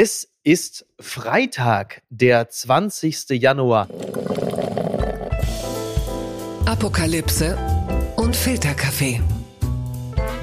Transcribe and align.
Es 0.00 0.28
ist 0.44 0.86
Freitag, 1.00 2.02
der 2.08 2.48
20. 2.48 3.30
Januar. 3.30 3.88
Apokalypse 6.66 7.58
und 8.14 8.36
Filterkaffee. 8.36 9.20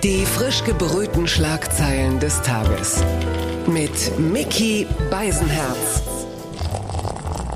Die 0.04 0.26
frisch 0.26 0.62
gebrühten 0.66 1.26
Schlagzeilen 1.26 2.20
des 2.20 2.42
Tages. 2.42 3.02
Mit 3.66 4.20
Mickey 4.20 4.88
Beisenherz. 5.10 6.15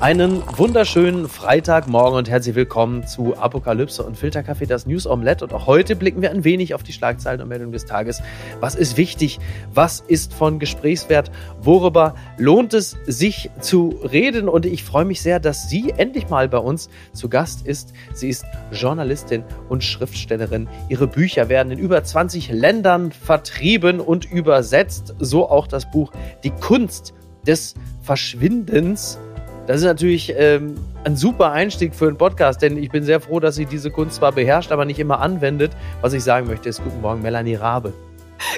Einen 0.00 0.42
wunderschönen 0.56 1.28
Freitagmorgen 1.28 2.16
und 2.16 2.30
herzlich 2.30 2.54
willkommen 2.54 3.06
zu 3.06 3.36
Apokalypse 3.36 4.02
und 4.02 4.16
Filterkaffee, 4.16 4.64
das 4.64 4.86
News 4.86 5.06
Omelette. 5.06 5.44
Und 5.44 5.52
auch 5.52 5.66
heute 5.66 5.94
blicken 5.94 6.22
wir 6.22 6.30
ein 6.30 6.42
wenig 6.42 6.72
auf 6.72 6.82
die 6.82 6.94
Schlagzeilen 6.94 7.42
und 7.42 7.48
Meldungen 7.48 7.72
des 7.72 7.84
Tages. 7.84 8.22
Was 8.60 8.76
ist 8.76 8.96
wichtig? 8.96 9.40
Was 9.74 10.00
ist 10.00 10.32
von 10.32 10.58
Gesprächswert? 10.58 11.30
Worüber 11.60 12.14
lohnt 12.38 12.72
es 12.72 12.96
sich 13.06 13.50
zu 13.60 14.00
reden? 14.10 14.48
Und 14.48 14.64
ich 14.64 14.84
freue 14.84 15.04
mich 15.04 15.20
sehr, 15.20 15.38
dass 15.38 15.68
sie 15.68 15.92
endlich 15.94 16.30
mal 16.30 16.48
bei 16.48 16.56
uns 16.58 16.88
zu 17.12 17.28
Gast 17.28 17.66
ist. 17.66 17.92
Sie 18.14 18.30
ist 18.30 18.46
Journalistin 18.72 19.44
und 19.68 19.84
Schriftstellerin. 19.84 20.66
Ihre 20.88 21.08
Bücher 21.08 21.50
werden 21.50 21.72
in 21.72 21.78
über 21.78 22.02
20 22.02 22.50
Ländern 22.50 23.12
vertrieben 23.12 24.00
und 24.00 24.24
übersetzt. 24.24 25.14
So 25.18 25.46
auch 25.50 25.66
das 25.66 25.90
Buch 25.90 26.10
Die 26.42 26.52
Kunst 26.52 27.12
des 27.46 27.74
Verschwindens 28.00 29.18
das 29.66 29.78
ist 29.78 29.84
natürlich 29.84 30.32
ähm, 30.36 30.74
ein 31.04 31.16
super 31.16 31.52
Einstieg 31.52 31.94
für 31.94 32.08
einen 32.08 32.16
Podcast, 32.16 32.62
denn 32.62 32.76
ich 32.76 32.90
bin 32.90 33.04
sehr 33.04 33.20
froh, 33.20 33.40
dass 33.40 33.54
sie 33.54 33.66
diese 33.66 33.90
Kunst 33.90 34.16
zwar 34.16 34.32
beherrscht, 34.32 34.72
aber 34.72 34.84
nicht 34.84 34.98
immer 34.98 35.20
anwendet. 35.20 35.72
Was 36.00 36.12
ich 36.12 36.24
sagen 36.24 36.46
möchte, 36.46 36.68
ist 36.68 36.82
Guten 36.82 37.00
Morgen, 37.00 37.22
Melanie 37.22 37.54
Rabe. 37.54 37.92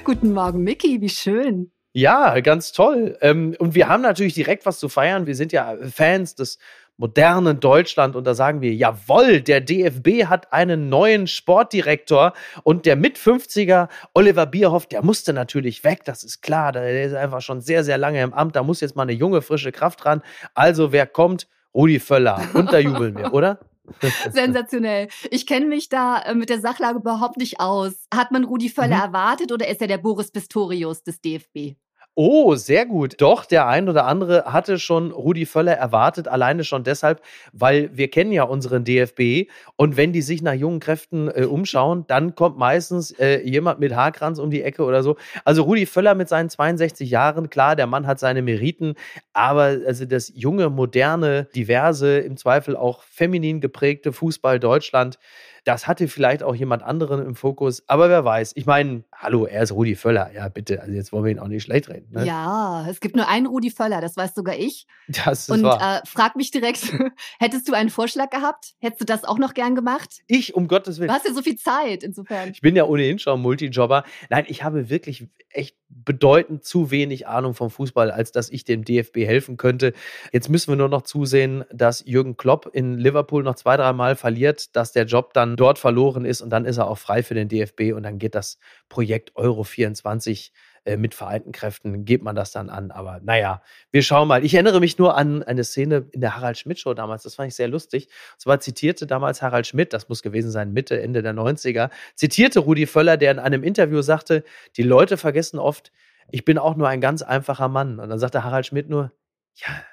Guten 0.05 0.33
Morgen, 0.33 0.63
Mickey, 0.63 1.01
wie 1.01 1.09
schön. 1.09 1.71
Ja, 1.95 2.41
ganz 2.41 2.73
toll. 2.73 3.19
Ähm, 3.21 3.55
und 3.59 3.75
wir 3.75 3.89
haben 3.89 4.03
natürlich 4.03 4.33
direkt 4.33 4.65
was 4.65 4.79
zu 4.79 4.89
feiern. 4.89 5.27
Wir 5.27 5.35
sind 5.35 5.53
ja 5.53 5.77
Fans 5.93 6.35
des 6.35 6.59
modernen 6.97 7.61
Deutschland 7.61 8.17
und 8.17 8.27
da 8.27 8.35
sagen 8.35 8.61
wir, 8.61 8.75
jawohl, 8.75 9.41
der 9.41 9.61
DFB 9.61 10.27
hat 10.27 10.53
einen 10.53 10.89
neuen 10.89 11.27
Sportdirektor 11.27 12.33
und 12.63 12.87
der 12.87 12.97
mit 12.97 13.19
50er 13.19 13.89
Oliver 14.15 14.47
Bierhoff, 14.47 14.87
der 14.87 15.03
musste 15.03 15.33
natürlich 15.33 15.85
weg, 15.85 16.05
das 16.05 16.23
ist 16.25 16.43
klar, 16.43 16.73
der 16.73 17.05
ist 17.05 17.15
einfach 17.15 17.41
schon 17.41 17.61
sehr, 17.61 17.85
sehr 17.85 17.99
lange 17.99 18.23
im 18.23 18.33
Amt, 18.33 18.57
da 18.57 18.63
muss 18.63 18.81
jetzt 18.81 18.97
mal 18.97 19.03
eine 19.03 19.13
junge, 19.13 19.43
frische 19.43 19.73
Kraft 19.73 20.05
dran. 20.05 20.23
Also 20.55 20.93
wer 20.93 21.07
kommt? 21.07 21.49
Rudi 21.75 22.01
Völler. 22.01 22.41
Und 22.55 22.73
da 22.73 22.79
jubeln 22.79 23.17
wir, 23.17 23.33
oder? 23.33 23.59
Sensationell. 24.31 25.09
Ich 25.31 25.47
kenne 25.47 25.67
mich 25.67 25.89
da 25.89 26.21
äh, 26.21 26.35
mit 26.35 26.51
der 26.51 26.61
Sachlage 26.61 26.99
überhaupt 26.99 27.37
nicht 27.37 27.61
aus. 27.61 28.07
Hat 28.15 28.31
man 28.31 28.45
Rudi 28.45 28.69
Völler 28.69 28.97
mhm. 28.97 29.15
erwartet 29.15 29.53
oder 29.53 29.69
ist 29.69 29.81
er 29.81 29.89
der 29.89 29.99
Boris 29.99 30.31
Pistorius 30.31 31.03
des 31.03 31.21
DFB? 31.21 31.77
Oh, 32.15 32.57
sehr 32.57 32.85
gut. 32.85 33.15
Doch, 33.23 33.47
der 33.47 33.67
ein 33.69 33.89
oder 33.89 34.05
andere 34.05 34.45
hatte 34.45 34.79
schon 34.79 35.13
Rudi 35.13 35.47
Völler 35.47 35.73
erwartet, 35.73 36.29
alleine 36.29 36.63
schon 36.63 36.85
deshalb, 36.85 37.23
weil 37.55 37.89
wir 37.97 38.11
kennen 38.11 38.33
ja 38.33 38.43
unseren 38.43 38.85
DFB 38.85 39.51
und 39.77 39.97
wenn 39.97 40.13
die 40.13 40.21
sich 40.21 40.43
nach 40.43 40.53
jungen 40.53 40.79
Kräften 40.79 41.29
äh, 41.29 41.45
umschauen, 41.45 42.05
dann 42.09 42.35
kommt 42.35 42.59
meistens 42.59 43.13
äh, 43.13 43.41
jemand 43.41 43.81
mit 43.81 43.95
Haarkranz 43.95 44.39
um 44.39 44.51
die 44.51 44.63
Ecke 44.63 44.85
oder 44.85 45.03
so. 45.03 45.17
Also 45.47 45.63
Rudi 45.63 45.87
Völler 45.87 46.15
mit 46.15 46.29
seinen 46.29 46.51
62 46.51 47.09
Jahren, 47.09 47.49
klar, 47.49 47.77
der 47.77 47.87
Mann 47.87 48.07
hat 48.07 48.19
seine 48.19 48.43
Meriten, 48.43 48.95
aber 49.33 49.79
also 49.87 50.05
das 50.05 50.31
junge, 50.35 50.69
moderne, 50.69 51.49
diverse, 51.57 52.19
im 52.19 52.37
Zweifel 52.37 52.77
auch 52.77 53.03
feminin 53.05 53.63
geprägte 53.63 54.13
Fußball 54.13 54.61
Deutschland, 54.61 55.19
das 55.65 55.87
hatte 55.87 56.09
vielleicht 56.09 56.43
auch 56.43 56.55
jemand 56.55 56.83
anderen 56.83 57.25
im 57.25 57.35
Fokus, 57.35 57.85
aber 57.87 58.09
wer 58.09 58.25
weiß. 58.25 58.53
Ich 58.57 58.67
meine, 58.67 59.05
hallo, 59.15 59.47
er 59.47 59.63
ist 59.63 59.73
Rudi 59.73 59.95
Völler. 59.95 60.31
Ja, 60.35 60.49
bitte, 60.49 60.81
also 60.81 60.93
jetzt 60.93 61.13
wollen 61.13 61.25
wir 61.25 61.31
ihn 61.31 61.39
auch 61.39 61.49
nicht 61.49 61.63
schlecht 61.63 61.89
reden. 61.89 62.09
Ne? 62.11 62.27
Ja, 62.27 62.87
es 62.89 63.01
gibt 63.01 63.15
nur 63.15 63.29
einen 63.29 63.47
Rudi 63.47 63.71
Völler, 63.71 64.01
das 64.01 64.17
weiß 64.17 64.35
sogar 64.35 64.57
ich. 64.57 64.87
Das 65.25 65.43
ist 65.43 65.51
Und 65.51 65.63
wahr. 65.63 66.03
Äh, 66.03 66.07
frag 66.07 66.37
mich 66.37 66.51
direkt, 66.51 66.93
hättest 67.39 67.69
du 67.69 67.75
einen 67.75 67.91
Vorschlag 67.91 68.31
gehabt? 68.31 68.75
Hättest 68.81 69.01
du 69.03 69.05
das 69.05 69.25
auch 69.25 69.39
noch 69.39 69.55
gern 69.55 69.75
gemacht? 69.75 70.21
Ich, 70.27 70.55
um 70.55 70.67
Gottes 70.67 70.99
Willen. 70.99 71.09
Du 71.09 71.15
hast 71.15 71.27
ja 71.27 71.33
so 71.33 71.43
viel 71.43 71.57
Zeit, 71.57 72.03
insofern. 72.03 72.51
Ich 72.51 72.61
bin 72.61 72.75
ja 72.75 72.85
ohnehin 72.85 73.19
schon 73.19 73.41
Multijobber. 73.41 74.05
Nein, 74.31 74.47
ich 74.49 74.65
habe 74.65 74.91
wirklich 74.91 75.29
echt 75.51 75.77
bedeutend 76.05 76.65
zu 76.65 76.91
wenig 76.91 77.27
Ahnung 77.27 77.55
vom 77.55 77.71
Fußball, 77.71 78.11
als 78.11 78.33
dass 78.33 78.51
ich 78.51 78.65
dem 78.65 78.85
DFB 78.85 79.19
helfen 79.19 79.57
könnte. 79.57 79.93
Jetzt 80.33 80.49
müssen 80.49 80.73
wir 80.73 80.77
nur 80.77 80.89
noch 80.89 81.03
zusehen, 81.03 81.65
dass 81.73 82.05
Jürgen 82.07 82.37
Klopp 82.37 82.71
in 82.73 82.99
Liverpool 82.99 83.43
noch 83.43 83.55
zwei, 83.55 83.77
dreimal 83.77 84.17
verliert, 84.17 84.75
dass 84.77 84.93
der 84.93 85.07
Job 85.07 85.33
dann 85.35 85.57
dort 85.57 85.79
verloren 85.79 86.25
ist 86.25 86.41
und 86.41 86.51
dann 86.51 86.65
ist 86.65 86.79
er 86.79 86.89
auch 86.89 86.99
frei 86.99 87.23
für 87.23 87.35
den 87.35 87.49
DFB 87.49 87.93
und 87.95 88.03
dann 88.03 88.19
geht 88.19 88.35
das 88.35 88.59
Projekt 88.89 89.33
Euro 89.37 89.65
24 89.65 90.53
äh, 90.85 90.97
mit 90.97 91.15
vereinten 91.15 91.53
Kräften, 91.53 92.05
geht 92.05 92.23
man 92.23 92.35
das 92.35 92.51
dann 92.51 92.69
an. 92.69 92.91
Aber 92.91 93.21
naja, 93.23 93.63
wir 93.91 94.03
schauen 94.03 94.27
mal. 94.27 94.45
Ich 94.45 94.55
erinnere 94.55 94.81
mich 94.81 94.99
nur 94.99 95.17
an 95.17 95.43
eine 95.43 95.63
Szene 95.63 96.09
in 96.11 96.21
der 96.21 96.37
Harald 96.37 96.59
Schmidt-Show 96.59 96.95
damals, 96.95 97.23
das 97.23 97.37
fand 97.37 97.49
ich 97.49 97.55
sehr 97.55 97.69
lustig. 97.69 98.09
Und 98.33 98.41
zwar 98.41 98.61
zitierte 98.61 99.07
damals 99.07 99.43
Harald 99.43 99.67
Schmidt, 99.67 99.93
das 99.93 100.09
muss 100.09 100.23
gewesen 100.23 100.51
sein, 100.51 100.73
Mitte, 100.73 101.01
Ende 101.01 101.23
der 101.23 101.35
90er, 101.35 101.91
zitierte 102.17 102.61
Rudi 102.61 102.87
Völler, 102.87 103.17
der 103.17 103.31
in 103.31 103.39
einem 103.39 103.63
Interview 103.63 104.03
sagte, 104.03 104.43
die 104.77 104.83
Leute 104.83 105.17
vergessen 105.17 105.59
oft, 105.59 105.93
ich 106.31 106.45
bin 106.45 106.59
auch 106.59 106.77
nur 106.77 106.89
ein 106.89 107.01
ganz 107.01 107.23
einfacher 107.23 107.69
Mann. 107.69 108.01
Und 108.01 108.09
dann 108.09 108.19
sagte 108.19 108.43
Harald 108.43 108.67
Schmidt 108.67 108.89
nur, 108.89 109.13
ja, 109.55 109.85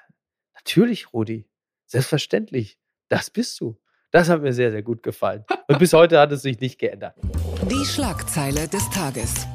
natürlich, 0.54 1.12
Rudi, 1.12 1.46
selbstverständlich, 1.86 2.78
das 3.08 3.30
bist 3.30 3.60
du. 3.60 3.78
Das 4.10 4.28
hat 4.28 4.42
mir 4.42 4.52
sehr, 4.52 4.72
sehr 4.72 4.82
gut 4.82 5.02
gefallen. 5.04 5.44
Und 5.68 5.78
bis 5.78 5.92
heute 5.92 6.18
hat 6.18 6.32
es 6.32 6.42
sich 6.42 6.58
nicht 6.60 6.78
geändert. 6.78 7.14
Die 7.70 7.84
Schlagzeile 7.84 8.66
des 8.66 8.90
Tages. 8.90 9.46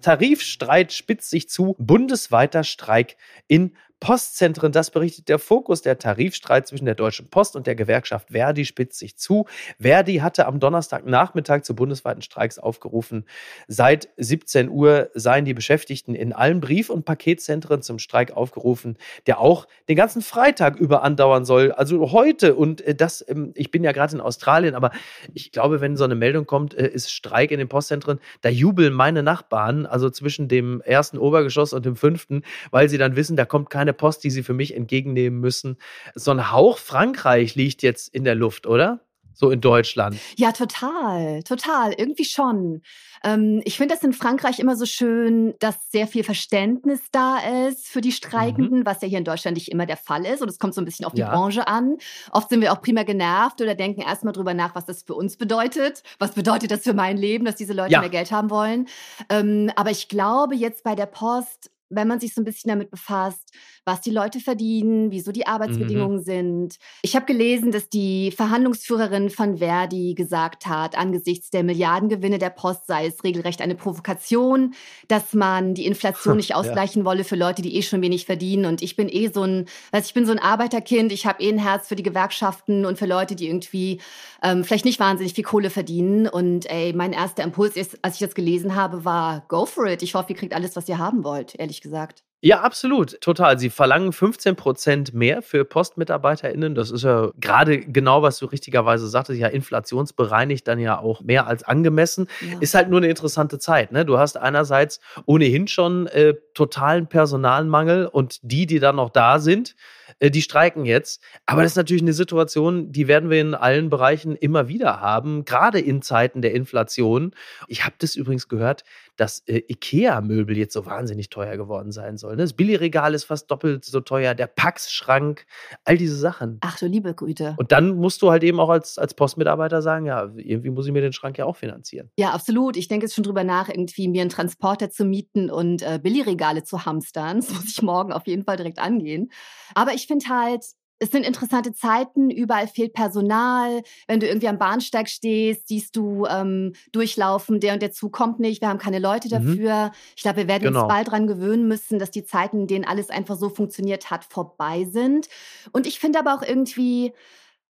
Tarifstreit 0.00 0.92
spitzt 0.92 1.30
sich 1.30 1.48
zu. 1.48 1.76
Bundesweiter 1.78 2.64
Streik 2.64 3.16
in 3.46 3.76
Postzentren. 4.00 4.72
Das 4.72 4.90
berichtet 4.90 5.28
der 5.28 5.38
Fokus. 5.38 5.82
Der 5.82 5.98
Tarifstreit 5.98 6.66
zwischen 6.66 6.84
der 6.84 6.94
Deutschen 6.94 7.28
Post 7.28 7.56
und 7.56 7.66
der 7.66 7.74
Gewerkschaft 7.74 8.30
Verdi 8.30 8.64
spitzt 8.64 8.98
sich 8.98 9.16
zu. 9.16 9.46
Verdi 9.80 10.16
hatte 10.16 10.46
am 10.46 10.60
Donnerstagnachmittag 10.60 11.62
zu 11.62 11.74
bundesweiten 11.74 12.22
Streiks 12.22 12.58
aufgerufen. 12.58 13.24
Seit 13.66 14.08
17 14.16 14.68
Uhr 14.68 15.10
seien 15.14 15.44
die 15.44 15.54
Beschäftigten 15.54 16.14
in 16.14 16.32
allen 16.32 16.60
Brief- 16.60 16.90
und 16.90 17.04
Paketzentren 17.04 17.82
zum 17.82 17.98
Streik 17.98 18.36
aufgerufen, 18.36 18.96
der 19.26 19.40
auch 19.40 19.66
den 19.88 19.96
ganzen 19.96 20.22
Freitag 20.22 20.76
über 20.76 21.02
andauern 21.02 21.44
soll. 21.44 21.72
Also 21.72 22.12
heute. 22.12 22.54
Und 22.54 22.80
äh, 22.82 22.94
das, 22.94 23.24
ähm, 23.28 23.52
ich 23.54 23.70
bin 23.70 23.84
ja 23.84 23.92
gerade 23.92 24.14
in 24.14 24.20
Australien, 24.20 24.74
aber 24.74 24.92
ich 25.34 25.52
glaube, 25.52 25.80
wenn 25.80 25.96
so 25.96 26.04
eine 26.04 26.14
Meldung 26.14 26.46
kommt, 26.46 26.74
äh, 26.74 26.88
ist 26.88 27.10
Streik 27.12 27.50
in 27.50 27.58
den 27.58 27.68
Postzentren, 27.68 28.20
da 28.42 28.48
jubeln 28.48 28.92
meine 28.92 29.22
Nachbarn, 29.22 29.86
also 29.86 30.10
zwischen 30.10 30.48
dem 30.48 30.80
ersten 30.82 31.18
Obergeschoss 31.18 31.72
und 31.72 31.84
dem 31.84 31.96
fünften, 31.96 32.42
weil 32.70 32.88
sie 32.88 32.98
dann 32.98 33.16
wissen, 33.16 33.36
da 33.36 33.44
kommt 33.44 33.70
keine 33.70 33.87
Post, 33.92 34.24
die 34.24 34.30
sie 34.30 34.42
für 34.42 34.54
mich 34.54 34.74
entgegennehmen 34.74 35.40
müssen. 35.40 35.76
So 36.14 36.30
ein 36.30 36.52
Hauch 36.52 36.78
Frankreich 36.78 37.54
liegt 37.54 37.82
jetzt 37.82 38.14
in 38.14 38.24
der 38.24 38.34
Luft, 38.34 38.66
oder? 38.66 39.00
So 39.38 39.52
in 39.52 39.60
Deutschland. 39.60 40.18
Ja, 40.36 40.50
total, 40.50 41.44
total, 41.44 41.92
irgendwie 41.92 42.24
schon. 42.24 42.82
Ähm, 43.22 43.62
ich 43.64 43.76
finde 43.76 43.94
das 43.94 44.02
in 44.02 44.12
Frankreich 44.12 44.58
immer 44.58 44.74
so 44.74 44.84
schön, 44.84 45.54
dass 45.60 45.76
sehr 45.92 46.08
viel 46.08 46.24
Verständnis 46.24 46.98
da 47.12 47.38
ist 47.68 47.86
für 47.86 48.00
die 48.00 48.10
Streikenden, 48.10 48.80
mhm. 48.80 48.86
was 48.86 49.00
ja 49.00 49.06
hier 49.06 49.18
in 49.18 49.24
Deutschland 49.24 49.56
nicht 49.56 49.70
immer 49.70 49.86
der 49.86 49.96
Fall 49.96 50.26
ist. 50.26 50.42
Und 50.42 50.48
es 50.48 50.58
kommt 50.58 50.74
so 50.74 50.80
ein 50.80 50.84
bisschen 50.84 51.06
auf 51.06 51.12
die 51.12 51.20
ja. 51.20 51.30
Branche 51.30 51.68
an. 51.68 51.98
Oft 52.32 52.48
sind 52.48 52.62
wir 52.62 52.72
auch 52.72 52.82
prima 52.82 53.04
genervt 53.04 53.60
oder 53.60 53.76
denken 53.76 54.00
erstmal 54.00 54.32
drüber 54.32 54.54
nach, 54.54 54.74
was 54.74 54.86
das 54.86 55.04
für 55.04 55.14
uns 55.14 55.36
bedeutet. 55.36 56.02
Was 56.18 56.32
bedeutet 56.32 56.72
das 56.72 56.82
für 56.82 56.94
mein 56.94 57.16
Leben, 57.16 57.44
dass 57.44 57.54
diese 57.54 57.74
Leute 57.74 57.92
ja. 57.92 58.00
mehr 58.00 58.10
Geld 58.10 58.32
haben 58.32 58.50
wollen? 58.50 58.88
Ähm, 59.30 59.70
aber 59.76 59.92
ich 59.92 60.08
glaube, 60.08 60.56
jetzt 60.56 60.82
bei 60.82 60.96
der 60.96 61.06
Post 61.06 61.70
wenn 61.90 62.08
man 62.08 62.20
sich 62.20 62.34
so 62.34 62.40
ein 62.40 62.44
bisschen 62.44 62.68
damit 62.68 62.90
befasst, 62.90 63.52
was 63.88 64.02
die 64.02 64.10
Leute 64.10 64.38
verdienen, 64.38 65.10
wieso 65.10 65.32
die 65.32 65.40
mhm. 65.40 65.52
Arbeitsbedingungen 65.52 66.18
mhm. 66.18 66.22
sind. 66.22 66.76
Ich 67.00 67.16
habe 67.16 67.24
gelesen, 67.24 67.72
dass 67.72 67.88
die 67.88 68.30
Verhandlungsführerin 68.30 69.30
von 69.30 69.56
Verdi 69.56 70.14
gesagt 70.14 70.66
hat, 70.66 70.96
angesichts 70.96 71.48
der 71.48 71.64
Milliardengewinne 71.64 72.38
der 72.38 72.50
Post 72.50 72.86
sei 72.86 73.06
es 73.06 73.24
regelrecht 73.24 73.62
eine 73.62 73.74
Provokation, 73.74 74.74
dass 75.08 75.32
man 75.32 75.72
die 75.72 75.86
Inflation 75.86 76.36
nicht 76.36 76.54
ausgleichen 76.54 77.00
ja. 77.02 77.06
wolle 77.06 77.24
für 77.24 77.34
Leute, 77.34 77.62
die 77.62 77.76
eh 77.76 77.82
schon 77.82 78.02
wenig 78.02 78.26
verdienen. 78.26 78.66
Und 78.66 78.82
ich 78.82 78.94
bin 78.94 79.08
eh 79.08 79.28
so 79.28 79.42
ein, 79.42 79.64
also 79.90 80.06
ich 80.06 80.12
bin 80.12 80.26
so 80.26 80.32
ein 80.32 80.38
Arbeiterkind, 80.38 81.10
ich 81.10 81.24
habe 81.24 81.42
eh 81.42 81.48
ein 81.48 81.58
Herz 81.58 81.88
für 81.88 81.96
die 81.96 82.02
Gewerkschaften 82.02 82.84
und 82.84 82.98
für 82.98 83.06
Leute, 83.06 83.36
die 83.36 83.46
irgendwie 83.46 84.02
ähm, 84.42 84.64
vielleicht 84.64 84.84
nicht 84.84 85.00
wahnsinnig 85.00 85.32
viel 85.32 85.44
Kohle 85.44 85.70
verdienen. 85.70 86.28
Und 86.28 86.70
ey, 86.70 86.92
mein 86.92 87.14
erster 87.14 87.42
Impuls, 87.42 87.74
ist, 87.74 87.98
als 88.02 88.14
ich 88.16 88.20
das 88.20 88.34
gelesen 88.34 88.74
habe, 88.74 89.06
war, 89.06 89.46
go 89.48 89.64
for 89.64 89.86
it. 89.86 90.02
Ich 90.02 90.14
hoffe, 90.14 90.34
ihr 90.34 90.38
kriegt 90.38 90.52
alles, 90.52 90.76
was 90.76 90.90
ihr 90.90 90.98
haben 90.98 91.24
wollt, 91.24 91.58
ehrlich 91.58 91.80
gesagt. 91.80 92.22
Ja, 92.40 92.60
absolut, 92.60 93.20
total. 93.20 93.58
Sie 93.58 93.68
verlangen 93.68 94.12
15 94.12 94.54
Prozent 94.54 95.12
mehr 95.12 95.42
für 95.42 95.64
PostmitarbeiterInnen. 95.64 96.76
Das 96.76 96.92
ist 96.92 97.02
ja 97.02 97.32
gerade 97.40 97.80
genau, 97.80 98.22
was 98.22 98.38
du 98.38 98.46
richtigerweise 98.46 99.08
sagtest, 99.08 99.40
ja 99.40 99.48
inflationsbereinigt 99.48 100.66
dann 100.68 100.78
ja 100.78 101.00
auch 101.00 101.20
mehr 101.20 101.48
als 101.48 101.64
angemessen. 101.64 102.28
Ja. 102.40 102.58
Ist 102.60 102.74
halt 102.74 102.90
nur 102.90 103.00
eine 103.00 103.08
interessante 103.08 103.58
Zeit. 103.58 103.90
Ne? 103.90 104.04
Du 104.04 104.18
hast 104.18 104.36
einerseits 104.36 105.00
ohnehin 105.26 105.66
schon 105.66 106.06
äh, 106.06 106.34
totalen 106.54 107.08
Personalmangel 107.08 108.06
und 108.06 108.38
die, 108.42 108.66
die 108.66 108.78
dann 108.78 108.96
noch 108.96 109.10
da 109.10 109.40
sind, 109.40 109.74
die 110.22 110.42
streiken 110.42 110.84
jetzt. 110.84 111.22
Aber 111.46 111.62
das 111.62 111.72
ist 111.72 111.76
natürlich 111.76 112.02
eine 112.02 112.12
Situation, 112.12 112.92
die 112.92 113.08
werden 113.08 113.30
wir 113.30 113.40
in 113.40 113.54
allen 113.54 113.90
Bereichen 113.90 114.36
immer 114.36 114.68
wieder 114.68 115.00
haben, 115.00 115.44
gerade 115.44 115.80
in 115.80 116.02
Zeiten 116.02 116.40
der 116.40 116.54
Inflation. 116.54 117.34
Ich 117.66 117.84
habe 117.84 117.96
das 117.98 118.14
übrigens 118.14 118.48
gehört, 118.48 118.84
dass 119.16 119.40
äh, 119.46 119.62
IKEA-Möbel 119.68 120.56
jetzt 120.56 120.72
so 120.72 120.86
wahnsinnig 120.86 121.30
teuer 121.30 121.56
geworden 121.56 121.90
sein 121.90 122.16
sollen 122.16 122.28
soll. 122.28 122.36
Ne? 122.36 122.42
Das 122.42 122.52
Billigregal 122.52 123.14
ist 123.14 123.24
fast 123.24 123.50
doppelt 123.50 123.84
so 123.84 124.00
teuer, 124.00 124.34
der 124.34 124.46
Pax-Schrank, 124.46 125.46
all 125.84 125.96
diese 125.96 126.16
Sachen. 126.16 126.58
Ach 126.60 126.78
du 126.78 126.86
liebe 126.86 127.14
Güte. 127.14 127.54
Und 127.58 127.72
dann 127.72 127.96
musst 127.96 128.22
du 128.22 128.30
halt 128.30 128.44
eben 128.44 128.60
auch 128.60 128.68
als, 128.68 128.98
als 128.98 129.14
Postmitarbeiter 129.14 129.82
sagen, 129.82 130.06
ja, 130.06 130.30
irgendwie 130.36 130.70
muss 130.70 130.86
ich 130.86 130.92
mir 130.92 131.00
den 131.00 131.12
Schrank 131.12 131.38
ja 131.38 131.46
auch 131.46 131.56
finanzieren. 131.56 132.10
Ja, 132.18 132.30
absolut. 132.30 132.76
Ich 132.76 132.88
denke 132.88 133.06
jetzt 133.06 133.14
schon 133.14 133.24
drüber 133.24 133.44
nach, 133.44 133.68
irgendwie 133.68 134.08
mir 134.08 134.22
einen 134.22 134.30
Transporter 134.30 134.90
zu 134.90 135.04
mieten 135.04 135.50
und 135.50 135.82
äh, 135.82 135.98
Billigregale 136.02 136.64
zu 136.64 136.84
hamstern. 136.84 137.38
Das 137.38 137.50
muss 137.50 137.68
ich 137.68 137.82
morgen 137.82 138.12
auf 138.12 138.26
jeden 138.26 138.44
Fall 138.44 138.56
direkt 138.56 138.78
angehen. 138.78 139.30
Aber 139.74 139.92
ich 139.92 139.97
finde 140.06 140.28
halt, 140.28 140.64
es 141.00 141.10
sind 141.10 141.24
interessante 141.24 141.72
Zeiten, 141.72 142.30
überall 142.30 142.66
fehlt 142.66 142.92
Personal. 142.92 143.82
Wenn 144.08 144.20
du 144.20 144.26
irgendwie 144.26 144.48
am 144.48 144.58
Bahnsteig 144.58 145.08
stehst, 145.08 145.68
siehst 145.68 145.94
du 145.96 146.26
ähm, 146.26 146.72
durchlaufen, 146.92 147.60
der 147.60 147.74
und 147.74 147.82
der 147.82 147.92
Zug 147.92 148.12
kommt 148.12 148.40
nicht, 148.40 148.60
wir 148.60 148.68
haben 148.68 148.78
keine 148.78 148.98
Leute 148.98 149.28
mhm. 149.28 149.30
dafür. 149.30 149.86
Mhm. 149.86 149.90
Ich 150.16 150.22
glaube, 150.22 150.38
wir 150.38 150.48
werden 150.48 150.64
genau. 150.64 150.82
uns 150.82 150.88
bald 150.88 151.08
dran 151.08 151.26
gewöhnen 151.26 151.68
müssen, 151.68 151.98
dass 151.98 152.10
die 152.10 152.24
Zeiten, 152.24 152.60
in 152.60 152.66
denen 152.66 152.84
alles 152.84 153.10
einfach 153.10 153.36
so 153.36 153.48
funktioniert 153.48 154.10
hat, 154.10 154.24
vorbei 154.24 154.86
sind. 154.90 155.28
Und 155.72 155.86
ich 155.86 156.00
finde 156.00 156.18
aber 156.18 156.34
auch 156.34 156.42
irgendwie, 156.42 157.12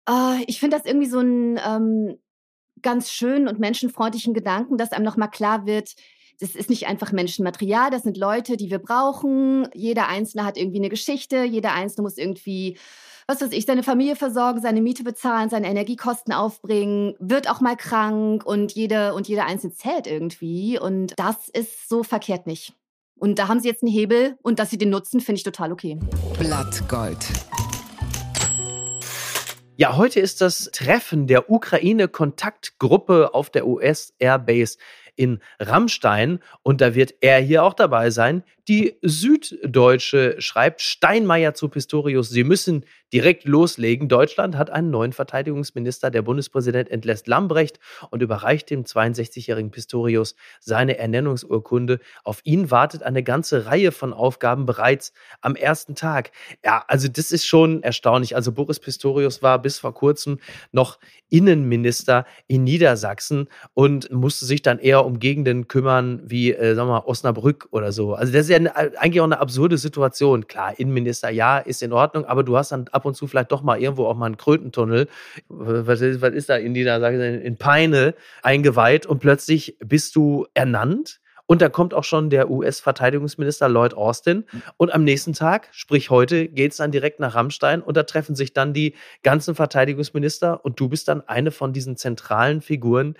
äh, 0.08 0.42
ich 0.46 0.58
finde 0.60 0.78
das 0.78 0.86
irgendwie 0.86 1.08
so 1.08 1.20
ein 1.20 1.60
ähm, 1.64 2.18
ganz 2.80 3.10
schönen 3.10 3.48
und 3.48 3.58
menschenfreundlichen 3.58 4.32
Gedanken, 4.32 4.78
dass 4.78 4.92
einem 4.92 5.04
nochmal 5.04 5.30
klar 5.30 5.66
wird, 5.66 5.94
das 6.40 6.54
ist 6.54 6.70
nicht 6.70 6.86
einfach 6.86 7.12
Menschenmaterial, 7.12 7.90
das 7.90 8.02
sind 8.02 8.16
Leute, 8.16 8.56
die 8.56 8.70
wir 8.70 8.78
brauchen. 8.78 9.68
Jeder 9.74 10.08
Einzelne 10.08 10.44
hat 10.44 10.56
irgendwie 10.56 10.78
eine 10.78 10.88
Geschichte, 10.88 11.44
jeder 11.44 11.74
Einzelne 11.74 12.02
muss 12.02 12.16
irgendwie 12.16 12.78
was 13.26 13.40
weiß 13.40 13.52
ich, 13.52 13.64
seine 13.64 13.84
Familie 13.84 14.16
versorgen, 14.16 14.60
seine 14.60 14.80
Miete 14.80 15.04
bezahlen, 15.04 15.50
seine 15.50 15.68
Energiekosten 15.68 16.34
aufbringen, 16.34 17.14
wird 17.20 17.48
auch 17.48 17.60
mal 17.60 17.76
krank 17.76 18.44
und 18.44 18.72
jede 18.72 19.14
und 19.14 19.28
jeder 19.28 19.46
Einzelne 19.46 19.72
zählt 19.72 20.08
irgendwie. 20.08 20.80
Und 20.80 21.14
das 21.16 21.48
ist 21.48 21.88
so 21.88 22.02
verkehrt 22.02 22.48
nicht. 22.48 22.72
Und 23.20 23.38
da 23.38 23.46
haben 23.46 23.60
sie 23.60 23.68
jetzt 23.68 23.84
einen 23.84 23.92
Hebel 23.92 24.36
und 24.42 24.58
dass 24.58 24.70
sie 24.70 24.78
den 24.78 24.90
nutzen, 24.90 25.20
finde 25.20 25.36
ich 25.36 25.44
total 25.44 25.70
okay. 25.70 25.96
Blattgold. 26.40 27.24
Ja, 29.76 29.96
heute 29.96 30.18
ist 30.18 30.40
das 30.40 30.68
Treffen 30.72 31.28
der 31.28 31.50
Ukraine-Kontaktgruppe 31.50 33.32
auf 33.32 33.48
der 33.48 33.66
US-Airbase 33.66 34.76
in 35.20 35.38
Rammstein 35.60 36.40
und 36.62 36.80
da 36.80 36.94
wird 36.94 37.14
er 37.20 37.40
hier 37.40 37.62
auch 37.62 37.74
dabei 37.74 38.08
sein. 38.08 38.42
Die 38.70 38.96
Süddeutsche 39.02 40.36
schreibt 40.38 40.80
Steinmeier 40.80 41.54
zu 41.54 41.68
Pistorius, 41.68 42.30
sie 42.30 42.44
müssen 42.44 42.84
direkt 43.12 43.44
loslegen. 43.44 44.08
Deutschland 44.08 44.56
hat 44.56 44.70
einen 44.70 44.90
neuen 44.90 45.12
Verteidigungsminister. 45.12 46.12
Der 46.12 46.22
Bundespräsident 46.22 46.88
entlässt 46.88 47.26
Lambrecht 47.26 47.80
und 48.10 48.22
überreicht 48.22 48.70
dem 48.70 48.84
62-jährigen 48.84 49.72
Pistorius 49.72 50.36
seine 50.60 50.98
Ernennungsurkunde. 50.98 51.98
Auf 52.22 52.42
ihn 52.44 52.70
wartet 52.70 53.02
eine 53.02 53.24
ganze 53.24 53.66
Reihe 53.66 53.90
von 53.90 54.12
Aufgaben 54.12 54.66
bereits 54.66 55.12
am 55.40 55.56
ersten 55.56 55.96
Tag. 55.96 56.30
Ja, 56.64 56.84
also 56.86 57.08
das 57.08 57.32
ist 57.32 57.46
schon 57.46 57.82
erstaunlich. 57.82 58.36
Also 58.36 58.52
Boris 58.52 58.78
Pistorius 58.78 59.42
war 59.42 59.60
bis 59.60 59.80
vor 59.80 59.94
kurzem 59.94 60.38
noch 60.70 61.00
Innenminister 61.28 62.24
in 62.46 62.62
Niedersachsen 62.62 63.48
und 63.74 64.12
musste 64.12 64.44
sich 64.44 64.62
dann 64.62 64.78
eher 64.78 65.04
um 65.04 65.18
Gegenden 65.18 65.66
kümmern 65.66 66.22
wie, 66.24 66.52
äh, 66.52 66.76
sagen 66.76 66.88
wir 66.88 67.00
mal, 67.00 67.06
Osnabrück 67.06 67.66
oder 67.72 67.90
so. 67.90 68.14
Also 68.14 68.32
das 68.32 68.42
ist 68.42 68.50
ja 68.50 68.59
eine, 68.66 68.98
eigentlich 68.98 69.20
auch 69.20 69.24
eine 69.24 69.40
absurde 69.40 69.78
Situation. 69.78 70.46
Klar, 70.46 70.78
Innenminister, 70.78 71.30
ja, 71.30 71.58
ist 71.58 71.82
in 71.82 71.92
Ordnung, 71.92 72.24
aber 72.24 72.42
du 72.42 72.56
hast 72.56 72.72
dann 72.72 72.88
ab 72.92 73.04
und 73.04 73.14
zu 73.14 73.26
vielleicht 73.26 73.52
doch 73.52 73.62
mal 73.62 73.80
irgendwo 73.80 74.06
auch 74.06 74.16
mal 74.16 74.26
einen 74.26 74.36
Krötentunnel. 74.36 75.08
Was 75.48 76.00
ist, 76.00 76.20
was 76.20 76.32
ist 76.32 76.48
da 76.48 76.56
in 76.56 76.72
Niedersachsen, 76.72 77.40
in 77.40 77.56
Peine 77.56 78.14
eingeweiht 78.42 79.06
und 79.06 79.20
plötzlich 79.20 79.76
bist 79.80 80.16
du 80.16 80.46
ernannt 80.54 81.20
und 81.50 81.62
da 81.62 81.68
kommt 81.68 81.94
auch 81.94 82.04
schon 82.04 82.30
der 82.30 82.48
US-Verteidigungsminister 82.48 83.68
Lloyd 83.68 83.94
Austin. 83.94 84.44
Und 84.76 84.94
am 84.94 85.02
nächsten 85.02 85.32
Tag, 85.32 85.68
sprich 85.72 86.08
heute, 86.08 86.46
geht 86.46 86.70
es 86.70 86.76
dann 86.76 86.92
direkt 86.92 87.18
nach 87.18 87.34
Rammstein 87.34 87.82
und 87.82 87.96
da 87.96 88.04
treffen 88.04 88.36
sich 88.36 88.52
dann 88.52 88.72
die 88.72 88.94
ganzen 89.24 89.56
Verteidigungsminister 89.56 90.64
und 90.64 90.78
du 90.78 90.88
bist 90.88 91.08
dann 91.08 91.26
eine 91.26 91.50
von 91.50 91.72
diesen 91.72 91.96
zentralen 91.96 92.60
Figuren, 92.60 93.16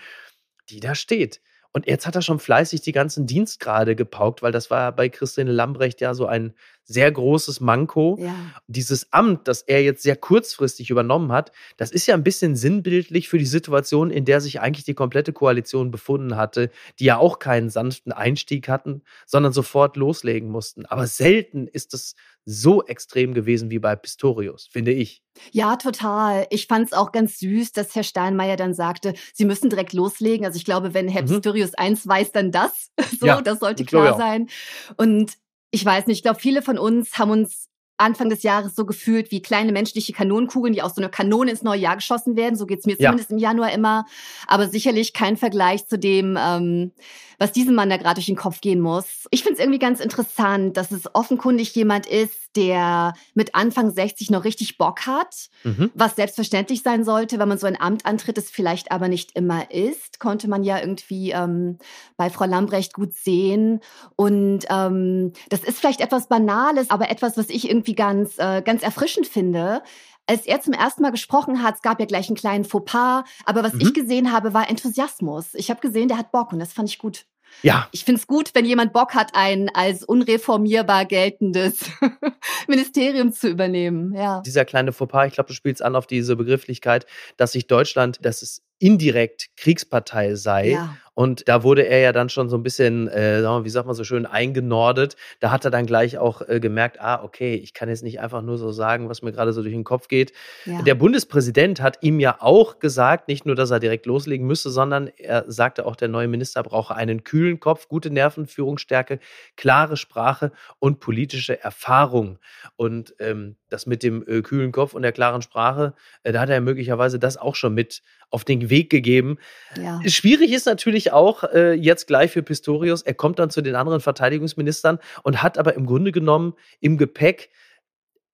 die 0.69 0.79
da 0.79 0.95
steht. 0.95 1.41
Und 1.73 1.87
jetzt 1.87 2.07
hat 2.07 2.17
er 2.17 2.23
schon 2.23 2.41
fleißig 2.41 2.81
die 2.83 2.93
ganzen 2.93 3.27
Dienstgrade 3.27 3.95
gepaukt, 3.95 4.43
weil 4.43 4.53
das 4.53 4.71
war 4.71 4.93
bei 4.93 5.09
Christine 5.09 5.53
Lambrecht 5.53 6.01
ja 6.01 6.15
so 6.15 6.27
ein 6.27 6.55
sehr 6.91 7.13
großes 7.13 7.61
Manko. 7.61 8.19
Ja. 8.21 8.35
Dieses 8.67 9.13
Amt, 9.13 9.47
das 9.47 9.63
er 9.63 9.81
jetzt 9.83 10.03
sehr 10.03 10.17
kurzfristig 10.17 10.91
übernommen 10.91 11.31
hat, 11.31 11.53
das 11.77 11.93
ist 11.93 12.07
ja 12.07 12.15
ein 12.15 12.25
bisschen 12.25 12.57
sinnbildlich 12.57 13.29
für 13.29 13.39
die 13.39 13.47
Situation, 13.47 14.11
in 14.11 14.25
der 14.25 14.41
sich 14.41 14.61
eigentlich 14.61 14.85
die 14.85 14.95
komplette 14.95 15.33
Koalition 15.33 15.93
befunden 15.93 16.37
hatte, 16.37 16.71
die 16.99 17.05
ja 17.05 17.17
auch 17.17 17.39
keinen 17.39 17.71
sanften 17.71 18.11
Einstieg 18.11 18.69
hatten, 18.69 19.03
sondern 19.25 19.53
sofort 19.53 19.97
loslegen 19.97 20.51
mussten. 20.51 20.85
Aber 20.85 21.07
selten 21.07 21.69
ist 21.69 21.95
es 21.95 22.17
so 22.45 22.85
extrem 22.85 23.35
gewesen 23.35 23.71
wie 23.71 23.79
bei 23.79 23.95
Pistorius, 23.95 24.67
finde 24.67 24.91
ich. 24.91 25.23
Ja, 25.53 25.77
total. 25.77 26.49
Ich 26.51 26.67
fand 26.67 26.89
es 26.89 26.93
auch 26.93 27.13
ganz 27.13 27.39
süß, 27.39 27.71
dass 27.73 27.95
Herr 27.95 28.03
Steinmeier 28.03 28.57
dann 28.57 28.75
sagte, 28.75 29.15
Sie 29.33 29.45
müssen 29.45 29.71
direkt 29.71 29.93
loslegen. 29.93 30.45
Also 30.45 30.57
ich 30.57 30.65
glaube, 30.65 30.93
wenn 30.93 31.07
Herr 31.07 31.23
mhm. 31.23 31.29
Pistorius 31.29 31.75
eins 31.75 32.07
weiß, 32.07 32.33
dann 32.33 32.51
das. 32.51 32.91
So, 33.21 33.27
ja, 33.27 33.43
das 33.43 33.59
sollte 33.59 33.85
klar 33.85 34.17
sein. 34.17 34.49
Und 34.97 35.33
ich 35.71 35.85
weiß 35.85 36.07
nicht, 36.07 36.19
ich 36.19 36.23
glaube, 36.23 36.41
viele 36.41 36.63
von 36.63 36.79
uns 36.79 37.19
haben 37.19 37.31
uns 37.31 37.71
Anfang 38.01 38.31
des 38.31 38.43
Jahres 38.43 38.75
so 38.75 38.87
gefühlt 38.87 39.31
wie 39.31 39.43
kleine 39.43 39.73
menschliche 39.73 40.13
Kanonenkugeln, 40.13 40.73
die 40.73 40.83
aus 40.83 40.95
so 40.95 41.03
einer 41.03 41.11
Kanone 41.11 41.51
ins 41.51 41.63
neue 41.63 41.81
Jahr 41.81 41.97
geschossen 41.97 42.35
werden. 42.35 42.57
So 42.57 42.67
geht's 42.67 42.87
mir 42.87 42.97
ja. 42.99 43.11
zumindest 43.11 43.31
im 43.31 43.39
Januar 43.39 43.73
immer. 43.73 44.07
Aber 44.47 44.69
sicherlich 44.69 45.13
kein 45.13 45.37
Vergleich 45.37 45.87
zu 45.87 45.99
dem, 45.99 46.37
ähm, 46.41 46.93
was 47.39 47.53
diesem 47.53 47.75
Mann 47.75 47.91
da 47.91 47.99
gerade 47.99 48.15
durch 48.15 48.27
den 48.27 48.37
Kopf 48.37 48.61
gehen 48.61 48.81
muss. 48.81 49.27
Ich 49.31 49.43
finde 49.43 49.55
es 49.55 49.61
irgendwie 49.61 49.79
ganz 49.79 50.01
interessant, 50.01 50.77
dass 50.77 50.91
es 50.91 51.15
offenkundig 51.15 51.75
jemand 51.75 52.07
ist, 52.07 52.50
der 52.57 53.15
mit 53.35 53.55
Anfang 53.55 53.91
60 53.91 54.31
noch 54.31 54.45
richtig 54.45 54.79
Bock 54.79 55.07
hat, 55.07 55.49
mhm. 55.65 55.91
was 55.95 56.17
selbstverständlich 56.17 56.83
sein 56.83 57.05
sollte, 57.05 57.39
wenn 57.39 57.49
man 57.49 57.59
so 57.59 57.67
ein 57.67 57.81
Amt 57.81 58.07
antritt, 58.07 58.39
es 58.39 58.51
vielleicht 58.51 58.93
aber 58.93 59.09
nicht 59.09 59.37
immer 59.37 59.71
ist, 59.71 60.21
konnte 60.21 60.49
man 60.49 60.65
ja 60.65 60.79
irgendwie 60.79 61.31
ähm, 61.31 61.79
bei 62.17 62.31
Frau 62.31 62.45
Lambrecht 62.45 62.93
gut 62.93 63.15
sehen. 63.15 63.81
Und 64.17 64.67
ähm, 64.69 65.33
das 65.49 65.65
ist 65.65 65.79
vielleicht 65.79 66.01
etwas 66.01 66.29
Banales, 66.29 66.91
aber 66.91 67.11
etwas, 67.11 67.37
was 67.37 67.49
ich 67.49 67.69
irgendwie 67.69 67.95
ganz, 67.95 68.39
äh, 68.39 68.63
ganz 68.63 68.83
erfrischend 68.83 69.27
finde 69.27 69.83
als 70.31 70.47
er 70.47 70.61
zum 70.61 70.75
ersten 70.75 71.03
Mal 71.03 71.11
gesprochen 71.11 71.61
hat, 71.61 71.75
es 71.75 71.83
gab 71.83 71.99
ja 71.99 72.07
gleich 72.07 72.29
einen 72.29 72.37
kleinen 72.37 72.65
Fauxpas, 72.65 73.25
aber 73.47 73.65
was 73.65 73.73
mhm. 73.73 73.81
ich 73.81 73.95
gesehen 73.95 74.31
habe, 74.31 74.55
war 74.55 74.71
Enthusiasmus. 74.71 75.55
Ich 75.55 75.71
habe 75.71 75.81
gesehen, 75.81 76.07
der 76.07 76.19
hat 76.19 76.31
Bock 76.31 76.53
und 76.53 76.61
das 76.61 76.73
fand 76.73 76.89
ich 76.89 76.99
gut. 76.99 77.27
Ja. 77.63 77.89
Ich 77.93 78.05
finde 78.05 78.21
es 78.21 78.27
gut, 78.27 78.51
wenn 78.55 78.65
jemand 78.65 78.93
Bock 78.93 79.15
hat, 79.15 79.31
ein 79.35 79.69
als 79.75 80.05
unreformierbar 80.05 81.05
geltendes 81.05 81.81
Ministerium 82.69 83.33
zu 83.33 83.49
übernehmen. 83.49 84.15
Ja. 84.15 84.43
Dieser 84.45 84.65
kleine 84.65 84.93
Fauxpas, 84.93 85.27
ich 85.27 85.35
glaube, 85.35 85.49
du 85.49 85.55
spielst 85.55 85.83
an 85.83 85.97
auf 85.97 86.07
diese 86.07 86.37
Begrifflichkeit, 86.37 87.07
dass 87.37 87.53
sich 87.53 87.67
Deutschland, 87.67 88.25
dass 88.25 88.43
es 88.43 88.63
indirekt 88.81 89.51
Kriegspartei 89.57 90.35
sei. 90.35 90.71
Ja. 90.71 90.97
Und 91.13 91.49
da 91.49 91.63
wurde 91.63 91.87
er 91.87 92.01
ja 92.01 92.13
dann 92.13 92.31
schon 92.31 92.49
so 92.49 92.57
ein 92.57 92.63
bisschen, 92.63 93.07
äh, 93.09 93.43
wie 93.43 93.69
sagt 93.69 93.87
man 93.87 93.95
so 93.95 94.05
schön, 94.05 94.25
eingenordet. 94.25 95.17
Da 95.39 95.51
hat 95.51 95.67
er 95.67 95.71
dann 95.71 95.85
gleich 95.85 96.17
auch 96.17 96.41
äh, 96.49 96.61
gemerkt, 96.61 96.99
ah, 96.99 97.23
okay, 97.23 97.57
ich 97.57 97.75
kann 97.75 97.91
jetzt 97.91 98.03
nicht 98.03 98.21
einfach 98.21 98.41
nur 98.41 98.57
so 98.57 98.73
sagen, 98.73 99.11
was 99.11 99.21
mir 99.21 99.31
gerade 99.33 99.53
so 99.53 99.61
durch 99.61 99.75
den 99.75 99.85
Kopf 99.85 100.09
geht. 100.09 100.33
Ja. 100.65 100.81
Der 100.81 100.95
Bundespräsident 100.95 101.83
hat 101.83 101.99
ihm 102.01 102.21
ja 102.21 102.39
auch 102.41 102.79
gesagt, 102.79 103.29
nicht 103.29 103.45
nur, 103.45 103.55
dass 103.55 103.71
er 103.71 103.81
direkt 103.81 104.07
loslegen 104.07 104.47
müsse, 104.47 104.71
sondern 104.71 105.11
er 105.19 105.45
sagte 105.47 105.85
auch, 105.85 105.95
der 105.95 106.09
neue 106.09 106.29
Minister 106.29 106.63
brauche 106.63 106.95
einen 106.95 107.23
kühlen 107.23 107.61
Kopf, 107.61 107.89
gute 107.89 108.11
Nerven, 108.11 108.47
Führungsstärke, 108.47 109.19
klare 109.57 109.99
Sprache 109.99 110.53
und 110.79 111.01
politische 111.01 111.63
Erfahrung. 111.63 112.39
Und 112.77 113.15
ähm, 113.19 113.57
das 113.71 113.87
mit 113.87 114.03
dem 114.03 114.25
äh, 114.27 114.43
kühlen 114.43 114.73
Kopf 114.73 114.95
und 114.95 115.03
der 115.03 115.13
klaren 115.13 115.43
Sprache, 115.43 115.95
äh, 116.23 116.33
da 116.33 116.41
hat 116.41 116.51
er 116.51 116.61
möglicherweise 116.61 117.19
das 117.19 117.37
auch 117.37 117.55
schon 117.55 117.75
mit 117.75 118.03
auf 118.31 118.45
den 118.45 118.71
Weg 118.71 118.91
gegeben. 118.91 119.39
Ja. 119.81 120.01
Schwierig 120.07 120.53
ist 120.53 120.67
natürlich 120.67 121.13
auch 121.13 121.45
äh, 121.45 121.73
jetzt 121.73 122.07
gleich 122.07 122.31
für 122.31 122.43
Pistorius, 122.43 123.03
er 123.03 123.15
kommt 123.15 123.39
dann 123.39 123.51
zu 123.51 123.63
den 123.63 123.75
anderen 123.75 124.01
Verteidigungsministern 124.01 124.99
und 125.23 125.43
hat 125.43 125.59
aber 125.59 125.75
im 125.75 125.87
Grunde 125.87 126.13
genommen 126.13 126.55
im 126.81 126.99
Gepäck 126.99 127.51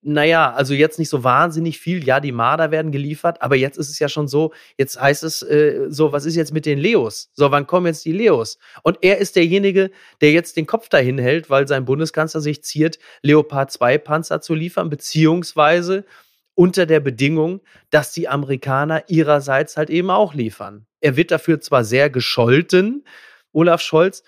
naja, 0.06 0.52
also 0.52 0.72
jetzt 0.72 1.00
nicht 1.00 1.08
so 1.08 1.24
wahnsinnig 1.24 1.80
viel. 1.80 2.04
Ja, 2.04 2.20
die 2.20 2.30
Marder 2.30 2.70
werden 2.70 2.92
geliefert, 2.92 3.42
aber 3.42 3.56
jetzt 3.56 3.76
ist 3.76 3.90
es 3.90 3.98
ja 3.98 4.08
schon 4.08 4.28
so, 4.28 4.52
jetzt 4.78 5.00
heißt 5.00 5.24
es 5.24 5.42
äh, 5.42 5.86
so, 5.88 6.12
was 6.12 6.24
ist 6.24 6.36
jetzt 6.36 6.52
mit 6.52 6.64
den 6.64 6.78
Leos? 6.78 7.30
So, 7.34 7.50
wann 7.50 7.66
kommen 7.66 7.86
jetzt 7.86 8.04
die 8.04 8.12
Leos? 8.12 8.58
Und 8.84 8.98
er 9.02 9.18
ist 9.18 9.34
derjenige, 9.34 9.90
der 10.20 10.30
jetzt 10.30 10.56
den 10.56 10.66
Kopf 10.66 10.88
dahin 10.88 11.18
hält, 11.18 11.50
weil 11.50 11.66
sein 11.66 11.84
Bundeskanzler 11.84 12.40
sich 12.40 12.62
ziert, 12.62 13.00
Leopard 13.22 13.72
2 13.72 13.98
Panzer 13.98 14.40
zu 14.40 14.54
liefern, 14.54 14.90
beziehungsweise 14.90 16.04
unter 16.54 16.86
der 16.86 17.00
Bedingung, 17.00 17.60
dass 17.90 18.12
die 18.12 18.28
Amerikaner 18.28 19.02
ihrerseits 19.08 19.76
halt 19.76 19.90
eben 19.90 20.10
auch 20.10 20.34
liefern. 20.34 20.86
Er 21.00 21.16
wird 21.16 21.32
dafür 21.32 21.60
zwar 21.60 21.84
sehr 21.84 22.10
gescholten, 22.10 23.04
Olaf 23.52 23.80
Scholz. 23.80 24.22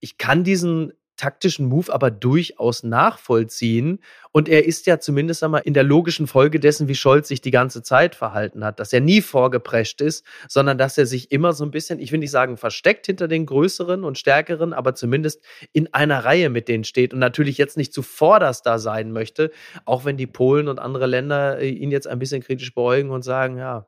Ich 0.00 0.18
kann 0.18 0.42
diesen 0.42 0.92
taktischen 1.20 1.66
Move 1.66 1.92
aber 1.92 2.10
durchaus 2.10 2.82
nachvollziehen. 2.82 3.98
Und 4.32 4.48
er 4.48 4.64
ist 4.64 4.86
ja 4.86 4.98
zumindest 4.98 5.42
einmal 5.44 5.60
in 5.64 5.74
der 5.74 5.82
logischen 5.82 6.26
Folge 6.26 6.60
dessen, 6.60 6.88
wie 6.88 6.94
Scholz 6.94 7.28
sich 7.28 7.42
die 7.42 7.50
ganze 7.50 7.82
Zeit 7.82 8.14
verhalten 8.14 8.64
hat, 8.64 8.80
dass 8.80 8.92
er 8.94 9.02
nie 9.02 9.20
vorgeprescht 9.20 10.00
ist, 10.00 10.24
sondern 10.48 10.78
dass 10.78 10.96
er 10.96 11.04
sich 11.04 11.30
immer 11.30 11.52
so 11.52 11.64
ein 11.64 11.70
bisschen, 11.70 11.98
ich 11.98 12.10
will 12.10 12.20
nicht 12.20 12.30
sagen 12.30 12.56
versteckt 12.56 13.04
hinter 13.04 13.28
den 13.28 13.44
größeren 13.44 14.02
und 14.02 14.16
stärkeren, 14.16 14.72
aber 14.72 14.94
zumindest 14.94 15.44
in 15.72 15.92
einer 15.92 16.24
Reihe 16.24 16.48
mit 16.48 16.68
denen 16.68 16.84
steht 16.84 17.12
und 17.12 17.18
natürlich 17.18 17.58
jetzt 17.58 17.76
nicht 17.76 17.92
zuvorderst 17.92 18.64
da 18.64 18.78
sein 18.78 19.12
möchte, 19.12 19.50
auch 19.84 20.06
wenn 20.06 20.16
die 20.16 20.26
Polen 20.26 20.68
und 20.68 20.78
andere 20.78 21.06
Länder 21.06 21.58
äh, 21.58 21.68
ihn 21.68 21.90
jetzt 21.90 22.06
ein 22.06 22.18
bisschen 22.18 22.42
kritisch 22.42 22.74
beäugen 22.74 23.10
und 23.10 23.22
sagen, 23.22 23.58
ja, 23.58 23.86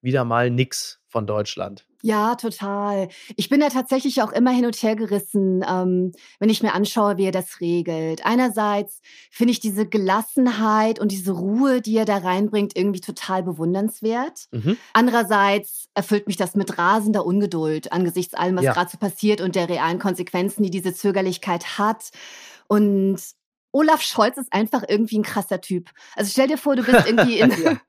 wieder 0.00 0.24
mal 0.24 0.48
nix 0.50 1.00
von 1.06 1.26
Deutschland. 1.26 1.86
Ja, 2.04 2.34
total. 2.34 3.08
Ich 3.36 3.48
bin 3.48 3.60
da 3.60 3.68
tatsächlich 3.68 4.22
auch 4.22 4.32
immer 4.32 4.50
hin 4.50 4.66
und 4.66 4.74
her 4.82 4.96
gerissen, 4.96 5.64
ähm, 5.66 6.10
wenn 6.40 6.50
ich 6.50 6.60
mir 6.60 6.74
anschaue, 6.74 7.16
wie 7.16 7.26
er 7.26 7.32
das 7.32 7.60
regelt. 7.60 8.26
Einerseits 8.26 9.00
finde 9.30 9.52
ich 9.52 9.60
diese 9.60 9.86
Gelassenheit 9.86 10.98
und 10.98 11.12
diese 11.12 11.30
Ruhe, 11.30 11.80
die 11.80 11.96
er 11.96 12.04
da 12.04 12.18
reinbringt, 12.18 12.76
irgendwie 12.76 13.00
total 13.00 13.44
bewundernswert. 13.44 14.46
Mhm. 14.50 14.76
Andererseits 14.92 15.86
erfüllt 15.94 16.26
mich 16.26 16.36
das 16.36 16.56
mit 16.56 16.76
rasender 16.76 17.24
Ungeduld 17.24 17.92
angesichts 17.92 18.34
allem, 18.34 18.56
was 18.56 18.64
ja. 18.64 18.72
gerade 18.72 18.90
so 18.90 18.98
passiert 18.98 19.40
und 19.40 19.54
der 19.54 19.68
realen 19.68 20.00
Konsequenzen, 20.00 20.64
die 20.64 20.70
diese 20.70 20.92
Zögerlichkeit 20.92 21.78
hat. 21.78 22.10
Und 22.66 23.20
Olaf 23.70 24.02
Scholz 24.02 24.38
ist 24.38 24.52
einfach 24.52 24.82
irgendwie 24.88 25.20
ein 25.20 25.22
krasser 25.22 25.60
Typ. 25.60 25.90
Also 26.16 26.32
stell 26.32 26.48
dir 26.48 26.58
vor, 26.58 26.74
du 26.74 26.82
bist 26.82 27.06
irgendwie 27.06 27.38
in, 27.38 27.50
ja. 27.62 27.80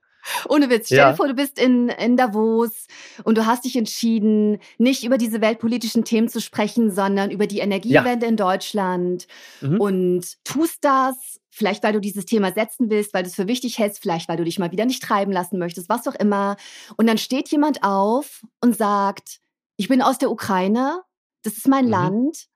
Ohne 0.48 0.70
Witz. 0.70 0.88
Stell 0.88 0.98
ja. 1.00 1.12
dir 1.12 1.18
vor, 1.18 1.28
du 1.28 1.34
bist 1.34 1.60
in, 1.60 1.90
in 1.90 2.18
Davos 2.18 2.88
und 3.24 3.38
du 3.38 3.46
hast 3.46 3.66
dich 3.66 3.76
entschieden, 3.76 4.60
nicht 4.78 5.04
über 5.04 5.18
diese 5.18 5.42
weltpolitischen 5.42 6.06
Themen 6.06 6.28
zu 6.28 6.42
sprechen, 6.42 6.92
sondern 6.92 7.32
über 7.32 7.48
die 7.48 7.60
Energiewende 7.60 8.26
ja. 8.26 8.30
in 8.30 8.38
Deutschland 8.38 9.28
mhm. 9.62 9.80
und 9.80 10.44
tust 10.44 10.84
das 10.86 11.40
vielleicht 11.54 11.84
weil 11.84 11.94
du 11.94 12.02
dieses 12.02 12.26
Thema 12.26 12.52
setzen 12.52 12.90
willst, 12.90 13.14
weil 13.14 13.24
du 13.24 13.30
es 13.30 13.36
für 13.36 13.48
wichtig 13.48 13.78
hältst, 13.78 14.02
vielleicht 14.02 14.28
weil 14.28 14.38
du 14.38 14.44
dich 14.44 14.58
mal 14.58 14.72
wieder 14.72 14.86
nicht 14.86 15.04
treiben 15.04 15.32
lassen 15.32 15.60
möchtest, 15.60 15.88
was 15.88 16.08
auch 16.08 16.16
immer. 16.16 16.58
Und 16.98 17.08
dann 17.08 17.20
steht 17.20 17.50
jemand 17.50 17.84
auf 17.84 18.42
und 18.60 18.76
sagt, 18.76 19.40
ich 19.78 19.88
bin 19.88 20.02
aus 20.02 20.18
der 20.18 20.32
Ukraine, 20.32 21.02
das 21.44 21.54
ist 21.54 21.68
mein 21.68 21.86
mhm. 21.86 21.92
Land. 21.92 22.48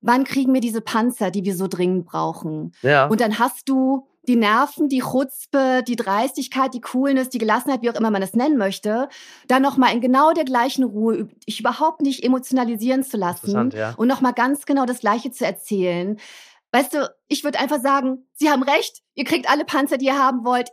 Wann 0.00 0.24
kriegen 0.24 0.52
wir 0.52 0.60
diese 0.60 0.82
Panzer, 0.82 1.30
die 1.30 1.44
wir 1.44 1.56
so 1.56 1.66
dringend 1.66 2.06
brauchen? 2.06 2.72
Ja. 2.82 3.06
Und 3.06 3.20
dann 3.20 3.38
hast 3.38 3.68
du 3.68 4.06
die 4.28 4.36
Nerven, 4.36 4.88
die 4.88 5.00
Chutzpe, 5.00 5.82
die 5.86 5.96
Dreistigkeit, 5.96 6.74
die 6.74 6.80
Coolness, 6.80 7.28
die 7.28 7.38
Gelassenheit, 7.38 7.82
wie 7.82 7.90
auch 7.90 7.94
immer 7.94 8.10
man 8.10 8.20
das 8.20 8.34
nennen 8.34 8.56
möchte, 8.56 9.08
dann 9.48 9.62
nochmal 9.62 9.92
in 9.94 10.00
genau 10.00 10.32
der 10.32 10.44
gleichen 10.44 10.84
Ruhe, 10.84 11.28
dich 11.46 11.60
überhaupt 11.60 12.00
nicht 12.00 12.24
emotionalisieren 12.24 13.02
zu 13.02 13.16
lassen 13.16 13.70
ja. 13.70 13.94
und 13.96 14.08
nochmal 14.08 14.32
ganz 14.32 14.66
genau 14.66 14.86
das 14.86 15.00
Gleiche 15.00 15.30
zu 15.30 15.44
erzählen. 15.44 16.18
Weißt 16.72 16.94
du, 16.94 17.08
ich 17.28 17.44
würde 17.44 17.60
einfach 17.60 17.80
sagen, 17.80 18.26
Sie 18.32 18.50
haben 18.50 18.64
recht, 18.64 19.02
ihr 19.14 19.24
kriegt 19.24 19.48
alle 19.48 19.64
Panzer, 19.64 19.96
die 19.96 20.06
ihr 20.06 20.18
haben 20.18 20.44
wollt. 20.44 20.70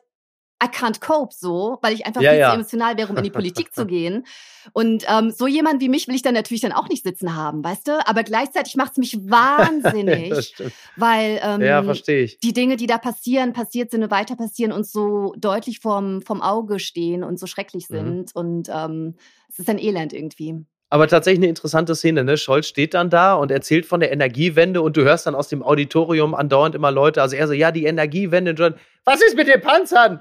I 0.63 0.67
can't 0.67 0.99
cope 0.99 1.33
so, 1.33 1.79
weil 1.81 1.93
ich 1.93 2.05
einfach 2.05 2.21
ja, 2.21 2.31
viel 2.31 2.39
ja. 2.39 2.49
zu 2.49 2.55
emotional 2.55 2.97
wäre, 2.97 3.09
um 3.09 3.17
in 3.17 3.23
die 3.23 3.31
Politik 3.31 3.73
zu 3.73 3.85
gehen. 3.87 4.25
Und 4.73 5.05
ähm, 5.09 5.31
so 5.31 5.47
jemand 5.47 5.81
wie 5.81 5.89
mich 5.89 6.07
will 6.07 6.13
ich 6.13 6.21
dann 6.21 6.35
natürlich 6.35 6.61
dann 6.61 6.71
auch 6.71 6.87
nicht 6.87 7.03
sitzen 7.03 7.35
haben, 7.35 7.63
weißt 7.63 7.87
du? 7.87 8.07
Aber 8.07 8.23
gleichzeitig 8.23 8.75
macht 8.75 8.91
es 8.91 8.97
mich 8.97 9.17
wahnsinnig, 9.29 10.53
weil 10.97 11.39
ähm, 11.43 11.61
ja, 11.61 11.81
die 11.81 12.53
Dinge, 12.53 12.75
die 12.75 12.87
da 12.87 12.99
passieren, 12.99 13.53
passiert 13.53 13.91
sind 13.91 14.03
und 14.03 14.11
weiter 14.11 14.35
passieren 14.35 14.71
und 14.71 14.85
so 14.85 15.33
deutlich 15.37 15.79
vom, 15.79 16.21
vom 16.21 16.41
Auge 16.41 16.79
stehen 16.79 17.23
und 17.23 17.39
so 17.39 17.47
schrecklich 17.47 17.89
mhm. 17.89 17.95
sind. 17.95 18.35
Mhm. 18.35 18.41
Und 18.41 18.69
ähm, 18.69 19.15
es 19.49 19.59
ist 19.59 19.69
ein 19.69 19.79
Elend 19.79 20.13
irgendwie. 20.13 20.65
Aber 20.91 21.07
tatsächlich 21.07 21.39
eine 21.39 21.47
interessante 21.47 21.95
Szene, 21.95 22.25
ne? 22.25 22.35
Scholz 22.35 22.67
steht 22.67 22.93
dann 22.93 23.09
da 23.09 23.35
und 23.35 23.49
erzählt 23.49 23.85
von 23.85 24.01
der 24.01 24.11
Energiewende 24.11 24.81
und 24.81 24.97
du 24.97 25.03
hörst 25.03 25.25
dann 25.25 25.35
aus 25.35 25.47
dem 25.47 25.63
Auditorium 25.63 26.35
andauernd 26.35 26.75
immer 26.75 26.91
Leute, 26.91 27.21
also 27.21 27.33
er 27.33 27.47
so, 27.47 27.53
ja, 27.53 27.71
die 27.71 27.85
Energiewende, 27.85 28.51
John, 28.51 28.75
was 29.05 29.21
ist 29.21 29.37
mit 29.37 29.47
den 29.47 29.61
Panzern? 29.61 30.19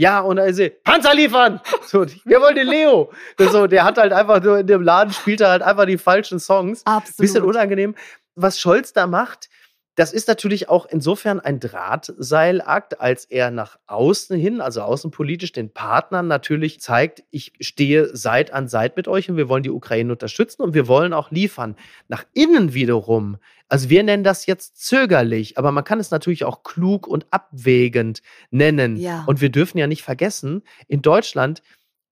Ja, 0.00 0.20
und 0.20 0.38
er 0.38 0.54
sagt, 0.54 0.82
Panzer 0.82 1.14
liefern! 1.14 1.60
So, 1.86 2.06
wir 2.24 2.40
wollen 2.40 2.54
den 2.54 2.68
Leo. 2.68 3.10
So, 3.38 3.66
der 3.66 3.84
hat 3.84 3.98
halt 3.98 4.14
einfach 4.14 4.42
nur 4.42 4.60
in 4.60 4.66
dem 4.66 4.80
Laden 4.80 5.12
spielt 5.12 5.42
er 5.42 5.50
halt 5.50 5.62
einfach 5.62 5.84
die 5.84 5.98
falschen 5.98 6.38
Songs. 6.38 6.86
Absolut. 6.86 7.16
Bisschen 7.18 7.42
unangenehm. 7.42 7.94
Was 8.34 8.58
Scholz 8.58 8.94
da 8.94 9.06
macht, 9.06 9.50
das 9.96 10.12
ist 10.12 10.28
natürlich 10.28 10.68
auch 10.68 10.86
insofern 10.86 11.40
ein 11.40 11.60
Drahtseilakt, 11.60 13.00
als 13.00 13.24
er 13.24 13.50
nach 13.50 13.78
außen 13.86 14.38
hin, 14.38 14.60
also 14.60 14.82
außenpolitisch 14.82 15.52
den 15.52 15.72
Partnern 15.72 16.28
natürlich 16.28 16.80
zeigt, 16.80 17.24
ich 17.30 17.52
stehe 17.60 18.16
Seit 18.16 18.52
an 18.52 18.68
Seit 18.68 18.96
mit 18.96 19.08
euch 19.08 19.28
und 19.28 19.36
wir 19.36 19.48
wollen 19.48 19.62
die 19.62 19.70
Ukraine 19.70 20.12
unterstützen 20.12 20.62
und 20.62 20.74
wir 20.74 20.88
wollen 20.88 21.12
auch 21.12 21.30
liefern. 21.30 21.76
Nach 22.08 22.24
innen 22.32 22.72
wiederum 22.74 23.38
also 23.70 23.88
wir 23.88 24.02
nennen 24.02 24.24
das 24.24 24.46
jetzt 24.46 24.84
zögerlich, 24.84 25.56
aber 25.56 25.70
man 25.70 25.84
kann 25.84 26.00
es 26.00 26.10
natürlich 26.10 26.44
auch 26.44 26.64
klug 26.64 27.06
und 27.06 27.26
abwägend 27.30 28.20
nennen. 28.50 28.96
Ja. 28.96 29.22
Und 29.28 29.40
wir 29.40 29.48
dürfen 29.48 29.78
ja 29.78 29.86
nicht 29.86 30.02
vergessen, 30.02 30.62
in 30.88 31.02
Deutschland, 31.02 31.62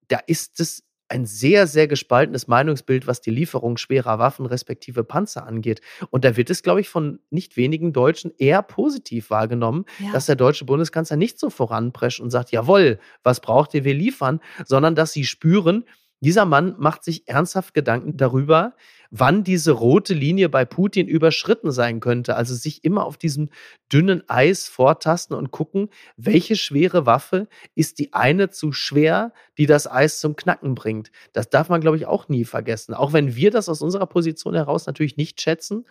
da 0.06 0.18
ist 0.24 0.60
es 0.60 0.84
ein 1.08 1.26
sehr, 1.26 1.66
sehr 1.66 1.88
gespaltenes 1.88 2.48
Meinungsbild, 2.48 3.06
was 3.06 3.20
die 3.20 3.30
Lieferung 3.30 3.76
schwerer 3.76 4.18
Waffen 4.18 4.46
respektive 4.46 5.04
Panzer 5.04 5.46
angeht. 5.46 5.80
Und 6.10 6.24
da 6.24 6.36
wird 6.36 6.50
es, 6.50 6.62
glaube 6.62 6.80
ich, 6.80 6.88
von 6.88 7.20
nicht 7.30 7.56
wenigen 7.56 7.92
Deutschen 7.92 8.32
eher 8.38 8.62
positiv 8.62 9.30
wahrgenommen, 9.30 9.84
ja. 9.98 10.12
dass 10.12 10.26
der 10.26 10.36
deutsche 10.36 10.64
Bundeskanzler 10.64 11.16
nicht 11.16 11.38
so 11.38 11.50
voranprescht 11.50 12.20
und 12.20 12.30
sagt, 12.30 12.50
jawohl, 12.50 12.98
was 13.22 13.40
braucht 13.40 13.74
ihr, 13.74 13.84
wir 13.84 13.94
liefern, 13.94 14.40
sondern 14.66 14.94
dass 14.94 15.12
sie 15.12 15.24
spüren, 15.24 15.84
dieser 16.20 16.44
Mann 16.44 16.74
macht 16.78 17.04
sich 17.04 17.28
ernsthaft 17.28 17.74
Gedanken 17.74 18.16
darüber, 18.16 18.74
wann 19.10 19.44
diese 19.44 19.72
rote 19.72 20.14
Linie 20.14 20.48
bei 20.48 20.64
Putin 20.64 21.08
überschritten 21.08 21.70
sein 21.70 22.00
könnte. 22.00 22.36
Also 22.36 22.54
sich 22.54 22.84
immer 22.84 23.04
auf 23.04 23.16
diesem 23.16 23.50
dünnen 23.92 24.22
Eis 24.28 24.68
vortasten 24.68 25.36
und 25.36 25.50
gucken, 25.50 25.88
welche 26.16 26.56
schwere 26.56 27.06
Waffe 27.06 27.48
ist 27.74 27.98
die 27.98 28.12
eine 28.12 28.50
zu 28.50 28.72
schwer, 28.72 29.32
die 29.56 29.66
das 29.66 29.90
Eis 29.90 30.20
zum 30.20 30.36
Knacken 30.36 30.74
bringt. 30.74 31.10
Das 31.32 31.48
darf 31.48 31.68
man, 31.68 31.80
glaube 31.80 31.96
ich, 31.96 32.06
auch 32.06 32.28
nie 32.28 32.44
vergessen. 32.44 32.94
Auch 32.94 33.12
wenn 33.12 33.34
wir 33.34 33.50
das 33.50 33.68
aus 33.68 33.82
unserer 33.82 34.06
Position 34.06 34.54
heraus 34.54 34.86
natürlich 34.86 35.16
nicht 35.16 35.40
schätzen 35.40 35.84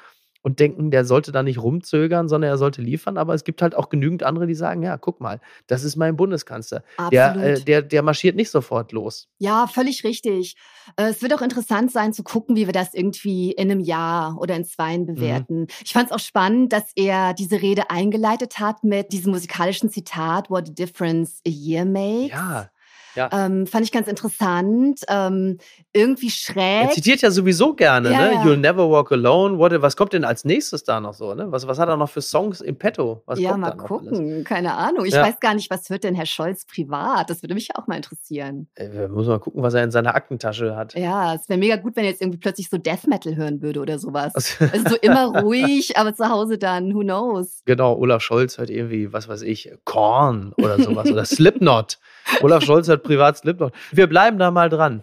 und 0.48 0.62
denken, 0.62 0.92
der 0.92 1.04
sollte 1.04 1.34
da 1.34 1.44
nicht 1.44 1.62
rumzögern, 1.62 2.30
sondern 2.30 2.50
er 2.50 2.58
sollte 2.58 2.82
liefern. 2.82 3.18
Aber 3.18 3.34
es 3.34 3.44
gibt 3.44 3.62
halt 3.62 3.76
auch 3.76 3.90
genügend 3.90 4.24
andere, 4.24 4.48
die 4.48 4.56
sagen, 4.56 4.82
ja, 4.82 4.96
guck 4.96 5.20
mal, 5.20 5.42
das 5.68 5.84
ist 5.84 5.98
mein 5.98 6.16
Bundeskanzler. 6.16 6.84
Der, 7.12 7.36
äh, 7.36 7.60
der, 7.60 7.82
der 7.82 8.02
marschiert 8.02 8.38
nicht 8.38 8.50
sofort 8.50 8.94
los. 8.94 9.28
Ja, 9.40 9.68
völlig 9.68 10.06
richtig. 10.06 10.56
Äh, 10.96 11.10
es 11.10 11.22
wird 11.22 11.34
auch 11.34 11.42
interessant 11.42 11.92
sein 11.92 12.14
zu 12.14 12.24
gucken, 12.24 12.56
wie 12.56 12.66
wir 12.66 12.72
das 12.72 12.94
irgendwie 12.94 13.52
in 13.52 13.70
einem 13.70 13.82
Jahr 13.82 14.38
oder 14.40 14.56
in 14.56 14.64
zwei 14.64 14.98
mhm. 14.98 15.06
bewerten. 15.08 15.60
Mhm. 15.60 15.68
Ich 15.84 15.92
fand 15.92 16.06
es 16.06 16.12
auch 16.14 16.20
spannend, 16.20 16.72
dass 16.72 16.94
er 16.96 17.34
diese 17.34 17.62
Rede 17.62 17.90
eingeleitet 17.90 18.58
hat 18.58 18.86
mit 18.86 19.12
diesem 19.12 19.34
musikalischen 19.34 19.90
Zitat, 19.90 20.50
What 20.50 20.70
a 20.70 20.72
difference 20.72 21.42
a 21.46 21.50
year 21.50 21.84
makes. 21.84 22.32
Ja. 22.32 22.70
Ja. 23.18 23.30
Ähm, 23.32 23.66
fand 23.66 23.84
ich 23.84 23.92
ganz 23.92 24.08
interessant. 24.08 25.02
Ähm, 25.10 25.58
irgendwie 25.98 26.30
schräg. 26.30 26.88
Er 26.88 26.90
zitiert 26.92 27.22
ja 27.22 27.32
sowieso 27.32 27.74
gerne, 27.74 28.12
ja, 28.12 28.22
ne? 28.22 28.34
Ja. 28.34 28.44
You'll 28.44 28.58
never 28.58 28.90
walk 28.90 29.12
alone. 29.12 29.58
What, 29.58 29.82
was 29.82 29.96
kommt 29.96 30.14
denn 30.14 30.24
als 30.24 30.46
nächstes 30.46 30.84
da 30.84 31.00
noch 31.00 31.14
so? 31.14 31.34
Ne? 31.34 31.52
Was, 31.52 31.68
was 31.68 31.80
hat 31.80 31.90
er 31.90 31.98
noch 31.98 32.10
für 32.10 32.22
Songs 32.22 32.62
im 32.62 32.78
Petto? 32.78 33.24
Was 33.26 33.40
ja, 33.40 33.58
mal 33.58 33.72
gucken. 33.72 34.44
Keine 34.44 34.76
Ahnung. 34.76 35.06
Ich 35.06 35.16
weiß 35.16 35.40
gar 35.40 35.54
nicht, 35.54 35.70
was 35.70 35.90
hört 35.90 36.04
denn 36.04 36.16
Herr 36.16 36.26
Scholz 36.26 36.66
privat? 36.66 37.30
Das 37.30 37.42
würde 37.42 37.56
mich 37.56 37.76
auch 37.76 37.88
mal 37.88 37.96
interessieren. 37.96 38.68
Ey, 38.76 38.94
wir 38.94 39.10
müssen 39.10 39.30
mal 39.30 39.40
gucken, 39.40 39.64
was 39.64 39.74
er 39.74 39.84
in 39.84 39.92
seiner 39.92 40.16
Aktentasche 40.16 40.76
hat. 40.76 40.94
Ja, 40.94 41.34
es 41.34 41.50
wäre 41.50 41.60
mega 41.60 41.76
gut, 41.78 41.96
wenn 41.96 42.04
er 42.04 42.12
jetzt 42.12 42.22
irgendwie 42.22 42.40
plötzlich 42.40 42.70
so 42.70 42.78
Death 42.78 43.08
Metal 43.08 43.36
hören 43.36 43.62
würde 43.62 43.80
oder 43.80 44.00
sowas. 44.00 44.34
also 44.60 44.90
so 44.90 44.96
immer 45.02 45.42
ruhig, 45.42 45.98
aber 45.98 46.14
zu 46.14 46.30
Hause 46.30 46.58
dann, 46.58 46.94
who 46.94 47.02
knows? 47.02 47.62
Genau, 47.66 47.96
Olaf 47.98 48.22
Scholz 48.22 48.58
hört 48.58 48.70
irgendwie, 48.70 49.12
was 49.14 49.28
weiß 49.28 49.42
ich, 49.42 49.72
Korn 49.86 50.54
oder 50.58 50.82
sowas 50.82 51.10
oder 51.12 51.26
Slipknot. 51.26 52.00
Olaf 52.42 52.64
Scholz 52.64 52.88
hört 52.88 53.04
privat 53.04 53.38
Slipknot. 53.38 53.74
Wir 53.92 54.08
bleiben 54.08 54.38
da 54.38 54.52
mal 54.52 54.70
dran. 54.70 55.02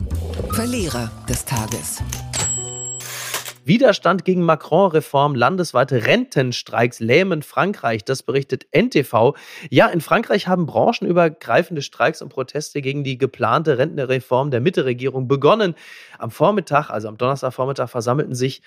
Verlierer 0.55 1.11
des 1.29 1.45
Tages. 1.45 2.01
Widerstand 3.65 4.25
gegen 4.25 4.43
Macron-Reform, 4.43 5.35
landesweite 5.35 6.07
Rentenstreiks 6.07 7.01
lähmen 7.01 7.43
Frankreich. 7.43 8.05
Das 8.05 8.23
berichtet 8.23 8.69
NTV. 8.71 9.35
Ja, 9.71 9.89
in 9.89 10.01
Frankreich 10.01 10.47
haben 10.47 10.67
branchenübergreifende 10.67 11.83
Streiks 11.83 12.23
und 12.23 12.29
Proteste 12.29 12.83
gegen 12.83 13.03
die 13.03 13.19
geplante 13.19 13.79
Rentenreform 13.79 14.53
der 14.53 14.61
Mitte-Regierung 14.61 15.27
begonnen. 15.27 15.75
Am 16.21 16.31
Vormittag, 16.31 16.89
also 16.89 17.09
am 17.09 17.19
Donnerstagvormittag, 17.19 17.91
versammelten 17.91 18.37
sich 18.37 18.63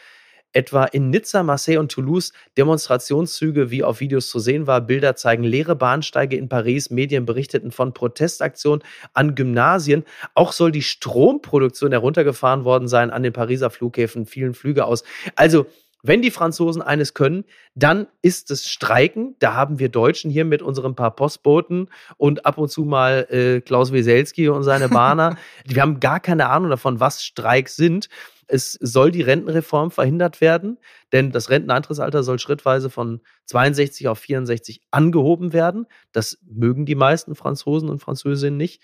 etwa 0.54 0.86
in 0.86 1.10
Nizza, 1.10 1.44
Marseille 1.44 1.78
und 1.78 1.92
Toulouse 1.92 2.34
Demonstrationszüge, 2.58 3.72
wie 3.72 3.84
auf 3.84 4.00
Videos 4.00 4.30
zu 4.30 4.40
sehen 4.40 4.68
war. 4.68 4.82
Bilder 4.82 5.16
zeigen 5.16 5.44
leere 5.44 5.76
Bahnsteige 5.76 6.36
in 6.36 6.50
Paris. 6.50 6.90
Medien 6.90 7.26
berichteten 7.26 7.72
von 7.72 7.94
Protestaktionen 7.94 8.84
an 9.14 9.36
Gymnasien. 9.36 10.04
Auch 10.34 10.52
soll 10.52 10.72
die 10.72 10.82
Stromproduktion 10.82 11.92
heruntergefahren 11.92 12.64
worden 12.64 12.88
sein 12.88 13.12
an 13.12 13.24
den 13.24 13.34
Pariser 13.34 13.70
Flughäfen, 13.70 14.26
vielen 14.26 14.54
Flüge 14.54 14.86
aus. 14.86 15.04
Also, 15.36 15.68
wenn 16.04 16.22
die 16.22 16.32
Franzosen 16.32 16.82
eines 16.82 17.14
können, 17.16 17.44
dann 17.76 18.08
ist 18.22 18.52
es 18.52 18.70
Streiken. 18.70 19.36
Da 19.40 19.56
haben 19.56 19.80
wir 19.80 19.90
Deutschen 19.90 20.30
hier 20.30 20.46
mit 20.46 20.62
unseren 20.62 20.96
paar 20.96 21.16
Postboten 21.16 21.90
und 22.18 22.46
ab 22.46 22.58
und 22.58 22.70
zu 22.70 22.84
mal 22.84 23.28
äh, 23.30 23.62
Klaus 23.62 23.92
Wieselski 23.92 24.48
und 24.48 24.64
seine 24.64 24.90
Bahner. 24.90 25.38
wir 25.66 25.82
haben 25.82 26.00
gar 26.00 26.20
keine 26.20 26.50
Ahnung 26.50 26.70
davon, 26.70 27.00
was 27.00 27.24
Streiks 27.24 27.76
sind. 27.76 28.10
Es 28.48 28.74
soll 28.82 29.12
die 29.12 29.22
Rentenreform 29.22 29.92
verhindert 29.92 30.42
werden, 30.42 30.78
denn 31.12 31.32
das 31.32 31.50
Renteneintrittsalter 31.50 32.24
soll 32.24 32.40
schrittweise 32.40 32.90
von 32.90 33.22
62 33.46 34.08
auf 34.08 34.20
64 34.20 34.82
angehoben 34.90 35.54
werden. 35.54 35.86
Das 36.14 36.40
mögen 36.46 36.86
die 36.86 36.96
meisten 36.96 37.36
Franzosen 37.36 37.90
und 37.90 38.00
Französinnen 38.00 38.58
nicht. 38.58 38.82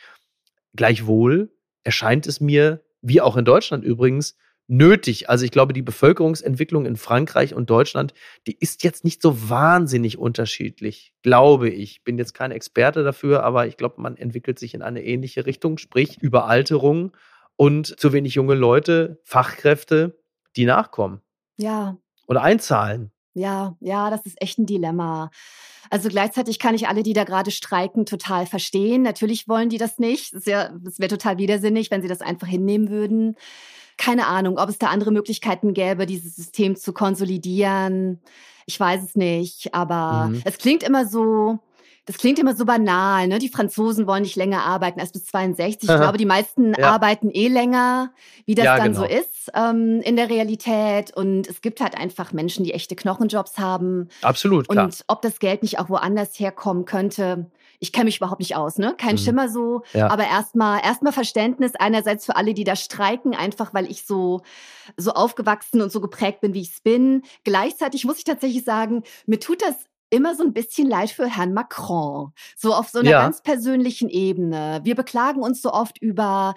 Gleichwohl 0.76 1.52
erscheint 1.84 2.28
es 2.28 2.42
mir, 2.42 2.84
wie 3.02 3.22
auch 3.22 3.38
in 3.38 3.46
Deutschland 3.46 3.84
übrigens, 3.84 4.36
nötig. 4.68 5.30
Also 5.30 5.46
ich 5.46 5.52
glaube, 5.52 5.74
die 5.74 5.82
Bevölkerungsentwicklung 5.82 6.86
in 6.86 6.96
Frankreich 6.96 7.54
und 7.54 7.70
Deutschland, 7.70 8.14
die 8.48 8.58
ist 8.60 8.84
jetzt 8.84 9.04
nicht 9.04 9.22
so 9.22 9.50
wahnsinnig 9.50 10.18
unterschiedlich, 10.18 11.14
glaube 11.22 11.70
ich. 11.70 12.04
Bin 12.04 12.18
jetzt 12.18 12.34
kein 12.34 12.52
Experte 12.52 13.04
dafür, 13.04 13.44
aber 13.44 13.68
ich 13.68 13.78
glaube, 13.78 14.02
man 14.02 14.18
entwickelt 14.18 14.60
sich 14.60 14.74
in 14.74 14.82
eine 14.82 15.04
ähnliche 15.04 15.46
Richtung, 15.46 15.78
sprich 15.78 16.22
Überalterung 16.22 17.16
und 17.56 18.00
zu 18.00 18.14
wenig 18.14 18.36
junge 18.36 18.56
Leute, 18.56 19.20
Fachkräfte, 19.24 20.20
die 20.56 20.66
nachkommen. 20.66 21.22
Ja. 21.58 21.98
Oder 22.28 22.42
einzahlen. 22.42 23.12
Ja, 23.34 23.76
ja, 23.80 24.10
das 24.10 24.26
ist 24.26 24.42
echt 24.42 24.60
ein 24.60 24.66
Dilemma. 24.66 25.32
Also 25.90 26.10
gleichzeitig 26.10 26.60
kann 26.60 26.76
ich 26.76 26.88
alle, 26.88 27.04
die 27.04 27.14
da 27.14 27.24
gerade 27.24 27.52
streiken, 27.52 28.06
total 28.06 28.46
verstehen. 28.46 29.02
Natürlich 29.02 29.48
wollen 29.48 29.70
die 29.70 29.78
das 29.78 30.00
nicht. 30.00 30.34
Es 30.34 30.46
ja, 30.46 30.72
wäre 30.98 31.10
total 31.10 31.38
widersinnig, 31.38 31.92
wenn 31.92 32.02
sie 32.02 32.08
das 32.08 32.22
einfach 32.22 32.48
hinnehmen 32.48 32.90
würden. 32.90 33.36
Keine 33.98 34.28
Ahnung, 34.28 34.58
ob 34.58 34.70
es 34.70 34.80
da 34.80 34.88
andere 34.88 35.12
Möglichkeiten 35.12 35.74
gäbe, 35.74 36.06
dieses 36.06 36.36
System 36.36 36.76
zu 36.76 36.94
konsolidieren. 36.94 38.22
Ich 38.66 38.80
weiß 38.80 39.04
es 39.04 39.16
nicht, 39.16 39.74
aber 39.74 40.30
mhm. 40.30 40.42
es 40.46 40.58
klingt 40.58 40.84
immer 40.84 41.06
so, 41.06 41.60
das 42.06 42.18
klingt 42.18 42.38
immer 42.38 42.54
so 42.54 42.66
banal, 42.66 43.28
ne? 43.28 43.40
Die 43.40 43.48
Franzosen 43.48 44.08
wollen 44.08 44.24
nicht 44.24 44.36
länger 44.36 44.64
arbeiten 44.64 45.00
als 45.00 45.14
bis 45.14 45.26
62. 45.26 45.90
Ich 45.90 45.96
glaube, 45.96 46.18
die 46.18 46.26
meisten 46.26 46.74
ja. 46.78 46.92
arbeiten 46.92 47.30
eh 47.32 47.48
länger, 47.48 48.12
wie 48.46 48.56
das 48.56 48.66
ja, 48.66 48.78
dann 48.78 48.94
genau. 48.94 49.02
so 49.02 49.06
ist 49.06 49.52
ähm, 49.54 50.02
in 50.02 50.18
der 50.18 50.30
Realität. 50.30 51.16
Und 51.16 51.48
es 51.48 51.62
gibt 51.62 51.80
halt 51.80 51.98
einfach 51.98 52.34
Menschen, 52.34 52.66
die 52.66 52.74
echte 52.74 52.96
Knochenjobs 52.96 53.58
haben. 53.58 54.10
Absolut. 54.22 54.68
Klar. 54.68 54.86
Und 54.86 55.04
ob 55.08 55.22
das 55.22 55.40
Geld 55.40 55.64
nicht 55.64 55.80
auch 55.80 55.90
woanders 55.90 56.38
herkommen 56.40 56.84
könnte, 56.84 57.50
ich 57.80 57.92
kenne 57.92 58.06
mich 58.06 58.18
überhaupt 58.18 58.40
nicht 58.40 58.56
aus, 58.56 58.78
ne? 58.78 58.96
Kein 58.98 59.16
mhm. 59.16 59.20
Schimmer 59.20 59.50
so. 59.50 59.84
Ja. 59.94 60.10
Aber 60.10 60.26
erstmal 60.26 60.82
erstmal 60.84 61.14
Verständnis 61.14 61.74
einerseits 61.76 62.26
für 62.26 62.36
alle, 62.36 62.54
die 62.54 62.64
da 62.64 62.76
streiken, 62.76 63.34
einfach 63.34 63.74
weil 63.74 63.90
ich 63.90 64.06
so 64.06 64.42
so 64.98 65.12
aufgewachsen 65.12 65.82
und 65.82 65.92
so 65.92 66.02
geprägt 66.02 66.42
bin, 66.42 66.54
wie 66.54 66.62
ich 66.62 66.72
es 66.72 66.82
bin. 66.82 67.24
Gleichzeitig 67.46 68.04
muss 68.06 68.18
ich 68.18 68.24
tatsächlich 68.26 68.66
sagen, 68.66 69.04
mir 69.26 69.40
tut 69.40 69.62
das 69.62 69.76
immer 70.14 70.36
so 70.36 70.44
ein 70.44 70.54
bisschen 70.54 70.88
leid 70.88 71.10
für 71.10 71.28
Herrn 71.28 71.54
Macron. 71.54 72.32
So 72.56 72.74
auf 72.74 72.90
so 72.90 73.00
einer 73.00 73.10
ja. 73.10 73.22
ganz 73.22 73.42
persönlichen 73.42 74.10
Ebene. 74.10 74.82
Wir 74.84 74.96
beklagen 74.96 75.42
uns 75.42 75.62
so 75.62 75.72
oft 75.72 75.98
über 76.02 76.54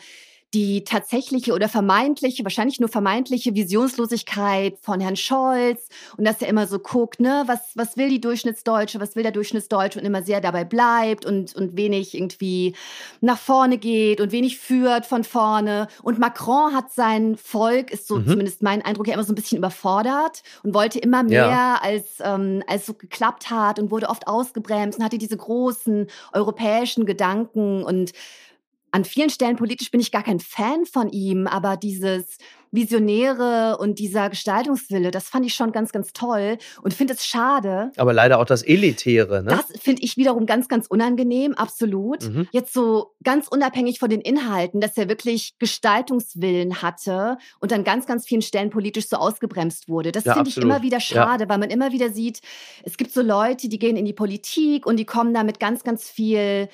die 0.55 0.85
tatsächliche 0.85 1.53
oder 1.53 1.69
vermeintliche, 1.69 2.45
wahrscheinlich 2.45 2.79
nur 2.79 2.88
vermeintliche 2.88 3.55
Visionslosigkeit 3.55 4.79
von 4.81 5.00
Herrn 5.00 5.17
Scholz 5.17 5.88
und 6.17 6.25
dass 6.25 6.41
er 6.41 6.49
immer 6.49 6.67
so 6.67 6.79
guckt, 6.79 7.21
ne, 7.21 7.43
was, 7.47 7.61
was 7.75 7.97
will 7.97 8.09
die 8.09 8.21
Durchschnittsdeutsche, 8.21 9.00
was 9.00 9.17
will 9.17 9.25
der 9.25 9.33
Durchschnittsdeutsche 9.33 9.99
und 9.99 10.05
immer 10.05 10.23
sehr 10.23 10.41
dabei 10.41 10.65
bleibt 10.65 11.26
und, 11.26 11.55
und 11.55 11.76
wenig 11.76 12.15
irgendwie 12.15 12.76
nach 13.21 13.38
vorne 13.38 13.76
geht 13.76 14.21
und 14.21 14.31
wenig 14.33 14.59
führt 14.59 15.05
von 15.05 15.25
vorne. 15.25 15.88
Und 16.03 16.19
Macron 16.19 16.75
hat 16.75 16.93
sein 16.93 17.37
Volk, 17.37 17.91
ist 17.91 18.07
so 18.07 18.17
mhm. 18.17 18.29
zumindest 18.29 18.62
mein 18.62 18.83
Eindruck, 18.83 19.09
ja 19.09 19.15
immer 19.15 19.25
so 19.25 19.33
ein 19.33 19.37
bisschen 19.37 19.59
überfordert 19.59 20.43
und 20.62 20.75
wollte 20.75 21.00
immer 21.00 21.25
mehr, 21.25 21.49
ja. 21.49 21.81
als, 21.83 22.15
ähm, 22.21 22.62
als 22.69 22.87
so 22.87 22.95
geklappt 22.95 23.50
hat 23.50 23.81
und 23.81 23.91
wurde 23.91 24.09
oft 24.09 24.29
ausgebremst 24.29 24.99
und 24.99 25.05
hatte 25.05 25.19
diese 25.19 25.37
großen 25.37 26.07
europäischen 26.33 27.05
Gedanken 27.05 27.83
und 27.83 28.12
an 28.97 29.05
vielen 29.05 29.29
Stellen 29.29 29.57
politisch 29.57 29.91
bin 29.91 30.00
ich 30.00 30.11
gar 30.11 30.23
kein 30.23 30.41
Fan 30.41 30.87
von 30.87 31.11
ihm, 31.11 31.47
aber 31.47 31.76
dieses 31.76 32.38
Visionäre 32.73 33.76
und 33.79 33.99
dieser 33.99 34.31
Gestaltungswille, 34.31 35.11
das 35.11 35.29
fand 35.29 35.45
ich 35.45 35.53
schon 35.53 35.71
ganz, 35.71 35.93
ganz 35.93 36.15
toll 36.15 36.57
und 36.81 36.95
finde 36.95 37.12
es 37.12 37.26
schade. 37.26 37.93
Aber 37.99 38.15
leider 38.15 38.38
auch 38.38 38.47
das 38.47 38.62
Elitäre, 38.62 39.43
ne? 39.43 39.50
Das 39.50 39.81
finde 39.83 40.03
ich 40.03 40.17
wiederum 40.17 40.47
ganz, 40.47 40.69
ganz 40.69 40.87
unangenehm, 40.87 41.53
absolut. 41.53 42.25
Mhm. 42.25 42.49
Jetzt 42.53 42.73
so 42.73 43.12
ganz 43.23 43.49
unabhängig 43.49 43.99
von 43.99 44.09
den 44.09 44.23
Inhalten, 44.23 44.81
dass 44.81 44.97
er 44.97 45.11
wirklich 45.11 45.59
Gestaltungswillen 45.59 46.81
hatte 46.81 47.37
und 47.61 47.75
an 47.75 47.85
ganz, 47.85 48.07
ganz 48.07 48.26
vielen 48.26 48.43
Stellen 48.43 48.71
politisch 48.71 49.09
so 49.09 49.19
ausgebremst 49.19 49.91
wurde. 49.91 50.11
Das 50.11 50.25
ja, 50.25 50.33
finde 50.33 50.49
ich 50.49 50.57
immer 50.57 50.81
wieder 50.81 51.00
schade, 51.00 51.45
ja. 51.45 51.49
weil 51.50 51.59
man 51.59 51.69
immer 51.69 51.93
wieder 51.93 52.11
sieht, 52.11 52.41
es 52.83 52.97
gibt 52.97 53.12
so 53.12 53.21
Leute, 53.21 53.69
die 53.69 53.79
gehen 53.79 53.97
in 53.97 54.07
die 54.07 54.15
Politik 54.15 54.87
und 54.87 54.97
die 54.97 55.05
kommen 55.05 55.35
da 55.35 55.45
mit 55.45 55.61
ganz, 55.61 55.85
ganz 55.85 56.09
viel 56.09 56.71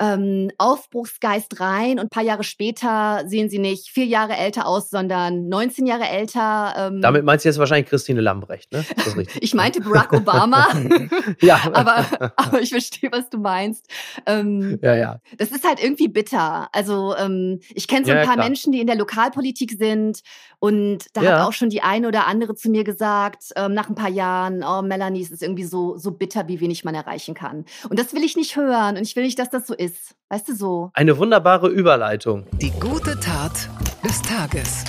ähm, 0.00 0.50
Aufbruchsgeist 0.58 1.60
rein 1.60 1.92
und 1.92 2.06
ein 2.06 2.08
paar 2.08 2.22
Jahre 2.22 2.44
später 2.44 3.24
sehen 3.26 3.50
sie 3.50 3.58
nicht 3.58 3.88
vier 3.88 4.06
Jahre 4.06 4.36
älter 4.36 4.66
aus, 4.66 4.90
sondern 4.90 5.48
19 5.48 5.86
Jahre 5.86 6.08
älter. 6.08 6.74
Ähm. 6.76 7.00
Damit 7.00 7.24
meinst 7.24 7.44
du 7.44 7.48
jetzt 7.48 7.58
wahrscheinlich 7.58 7.88
Christine 7.88 8.20
Lambrecht, 8.20 8.72
ne? 8.72 8.84
ich 9.40 9.54
meinte 9.54 9.80
Barack 9.80 10.12
Obama. 10.12 10.68
ja. 11.40 11.60
aber, 11.72 12.06
aber 12.36 12.60
ich 12.60 12.70
verstehe, 12.70 13.10
was 13.12 13.28
du 13.28 13.38
meinst. 13.38 13.86
Ähm, 14.26 14.78
ja, 14.82 14.94
ja. 14.94 15.20
Das 15.36 15.50
ist 15.50 15.66
halt 15.66 15.82
irgendwie 15.82 16.08
bitter. 16.08 16.68
Also 16.72 17.16
ähm, 17.16 17.60
ich 17.74 17.88
kenne 17.88 18.06
so 18.06 18.12
ein 18.12 18.18
ja, 18.18 18.24
paar 18.24 18.34
klar. 18.34 18.46
Menschen, 18.46 18.72
die 18.72 18.80
in 18.80 18.86
der 18.86 18.96
Lokalpolitik 18.96 19.72
sind 19.72 20.20
und 20.60 21.06
da 21.14 21.22
ja. 21.22 21.38
hat 21.38 21.48
auch 21.48 21.52
schon 21.52 21.70
die 21.70 21.82
eine 21.82 22.08
oder 22.08 22.26
andere 22.26 22.54
zu 22.54 22.70
mir 22.70 22.84
gesagt, 22.84 23.52
ähm, 23.56 23.74
nach 23.74 23.88
ein 23.88 23.94
paar 23.94 24.10
Jahren, 24.10 24.62
oh, 24.62 24.82
Melanie, 24.82 25.22
es 25.22 25.30
ist 25.30 25.42
irgendwie 25.42 25.64
so, 25.64 25.96
so 25.96 26.12
bitter, 26.12 26.48
wie 26.48 26.60
wenig 26.60 26.84
man 26.84 26.94
erreichen 26.94 27.34
kann. 27.34 27.64
Und 27.88 27.98
das 27.98 28.12
will 28.12 28.22
ich 28.22 28.36
nicht 28.36 28.56
hören 28.56 28.96
und 28.96 29.02
ich 29.02 29.16
will 29.16 29.24
nicht, 29.24 29.38
dass 29.38 29.50
das 29.50 29.66
so 29.66 29.74
ist 29.74 29.87
ist. 29.88 30.14
Weißt 30.28 30.48
du 30.48 30.54
so? 30.54 30.90
Eine 30.92 31.16
wunderbare 31.16 31.68
Überleitung. 31.68 32.46
Die 32.52 32.70
gute 32.72 33.18
Tat 33.18 33.68
des 34.04 34.20
Tages. 34.20 34.84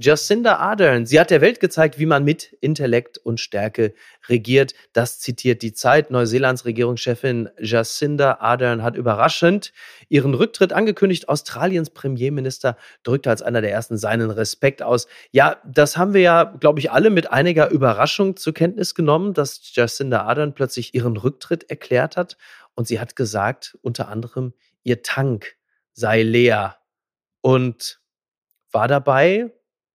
Jacinda 0.00 0.58
Ardern, 0.58 1.06
sie 1.06 1.18
hat 1.18 1.30
der 1.30 1.40
Welt 1.40 1.58
gezeigt, 1.58 1.98
wie 1.98 2.06
man 2.06 2.22
mit 2.22 2.56
Intellekt 2.60 3.18
und 3.18 3.40
Stärke 3.40 3.94
regiert. 4.28 4.74
Das 4.92 5.18
zitiert 5.18 5.60
die 5.60 5.72
Zeit. 5.72 6.12
Neuseelands 6.12 6.64
Regierungschefin 6.64 7.48
Jacinda 7.58 8.38
Ardern 8.38 8.84
hat 8.84 8.94
überraschend 8.94 9.72
ihren 10.08 10.34
Rücktritt 10.34 10.72
angekündigt. 10.72 11.28
Australiens 11.28 11.90
Premierminister 11.90 12.76
drückte 13.02 13.28
als 13.28 13.42
einer 13.42 13.60
der 13.60 13.72
ersten 13.72 13.98
seinen 13.98 14.30
Respekt 14.30 14.82
aus. 14.82 15.08
Ja, 15.32 15.56
das 15.66 15.96
haben 15.96 16.14
wir 16.14 16.20
ja, 16.20 16.44
glaube 16.44 16.78
ich, 16.78 16.92
alle 16.92 17.10
mit 17.10 17.32
einiger 17.32 17.68
Überraschung 17.70 18.36
zur 18.36 18.54
Kenntnis 18.54 18.94
genommen, 18.94 19.34
dass 19.34 19.74
Jacinda 19.74 20.22
Ardern 20.22 20.54
plötzlich 20.54 20.94
ihren 20.94 21.16
Rücktritt 21.16 21.68
erklärt 21.70 22.16
hat. 22.16 22.36
Und 22.78 22.86
sie 22.86 23.00
hat 23.00 23.16
gesagt, 23.16 23.76
unter 23.82 24.06
anderem, 24.06 24.54
ihr 24.84 25.02
Tank 25.02 25.56
sei 25.94 26.22
leer. 26.22 26.78
Und 27.40 28.00
war 28.70 28.86
dabei 28.86 29.50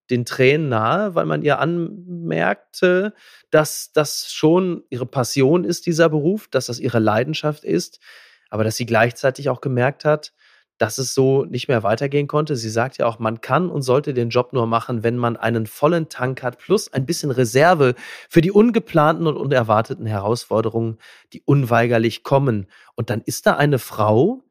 den 0.10 0.26
Tränen 0.26 0.68
nahe, 0.68 1.16
weil 1.16 1.26
man 1.26 1.44
ihr 1.44 1.60
anmerkte, 1.60 3.14
dass 3.52 3.94
das 3.94 4.34
schon 4.34 4.84
ihre 4.90 5.06
Passion 5.06 5.64
ist, 5.64 5.86
dieser 5.86 6.10
Beruf, 6.10 6.50
dass 6.50 6.66
das 6.66 6.82
ihre 6.82 7.00
Leidenschaft 7.00 7.64
ist, 7.64 8.02
aber 8.50 8.66
dass 8.66 8.76
sie 8.76 8.86
gleichzeitig 8.86 9.48
auch 9.48 9.62
gemerkt 9.62 10.04
hat, 10.04 10.34
dass 10.78 10.98
es 10.98 11.14
so 11.14 11.46
nicht 11.46 11.68
mehr 11.68 11.84
weitergehen 11.84 12.28
konnte. 12.28 12.56
Sie 12.56 12.70
sagt 12.70 12.98
ja 12.98 13.06
auch, 13.06 13.20
man 13.20 13.42
kann 13.42 13.70
und 13.70 13.84
sollte 13.84 14.14
den 14.14 14.30
Job 14.30 14.54
nur 14.54 14.68
machen, 14.68 15.04
wenn 15.04 15.18
man 15.18 15.38
einen 15.38 15.68
vollen 15.68 16.10
Tank 16.10 16.44
hat, 16.44 16.58
plus 16.58 16.92
ein 16.92 17.06
bisschen 17.06 17.32
Reserve 17.32 17.96
für 18.30 18.42
die 18.42 18.52
ungeplanten 18.52 19.28
und 19.28 19.38
unerwarteten 19.38 20.06
Herausforderungen, 20.06 20.98
die 21.32 21.42
unweigerlich 21.46 22.24
kommen. 22.24 22.68
Und 22.96 23.10
dann 23.10 23.22
ist 23.22 23.46
da 23.46 23.56
eine 23.56 23.80
Frau, 23.80 24.44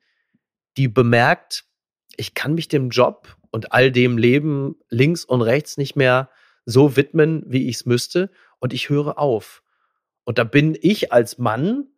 die 0.76 0.88
bemerkt, 0.88 1.64
ich 2.16 2.34
kann 2.34 2.54
mich 2.54 2.68
dem 2.68 2.90
Job 2.90 3.36
und 3.50 3.72
all 3.72 3.90
dem 3.90 4.16
Leben 4.16 4.76
links 4.88 5.24
und 5.24 5.42
rechts 5.42 5.76
nicht 5.76 5.96
mehr 5.96 6.30
so 6.64 6.96
widmen, 6.96 7.42
wie 7.46 7.68
ich 7.68 7.76
es 7.76 7.86
müsste, 7.86 8.30
und 8.60 8.72
ich 8.72 8.88
höre 8.88 9.18
auf. 9.18 9.62
Und 10.24 10.38
da 10.38 10.44
bin 10.44 10.78
ich 10.80 11.12
als 11.12 11.38
Mann 11.38 11.88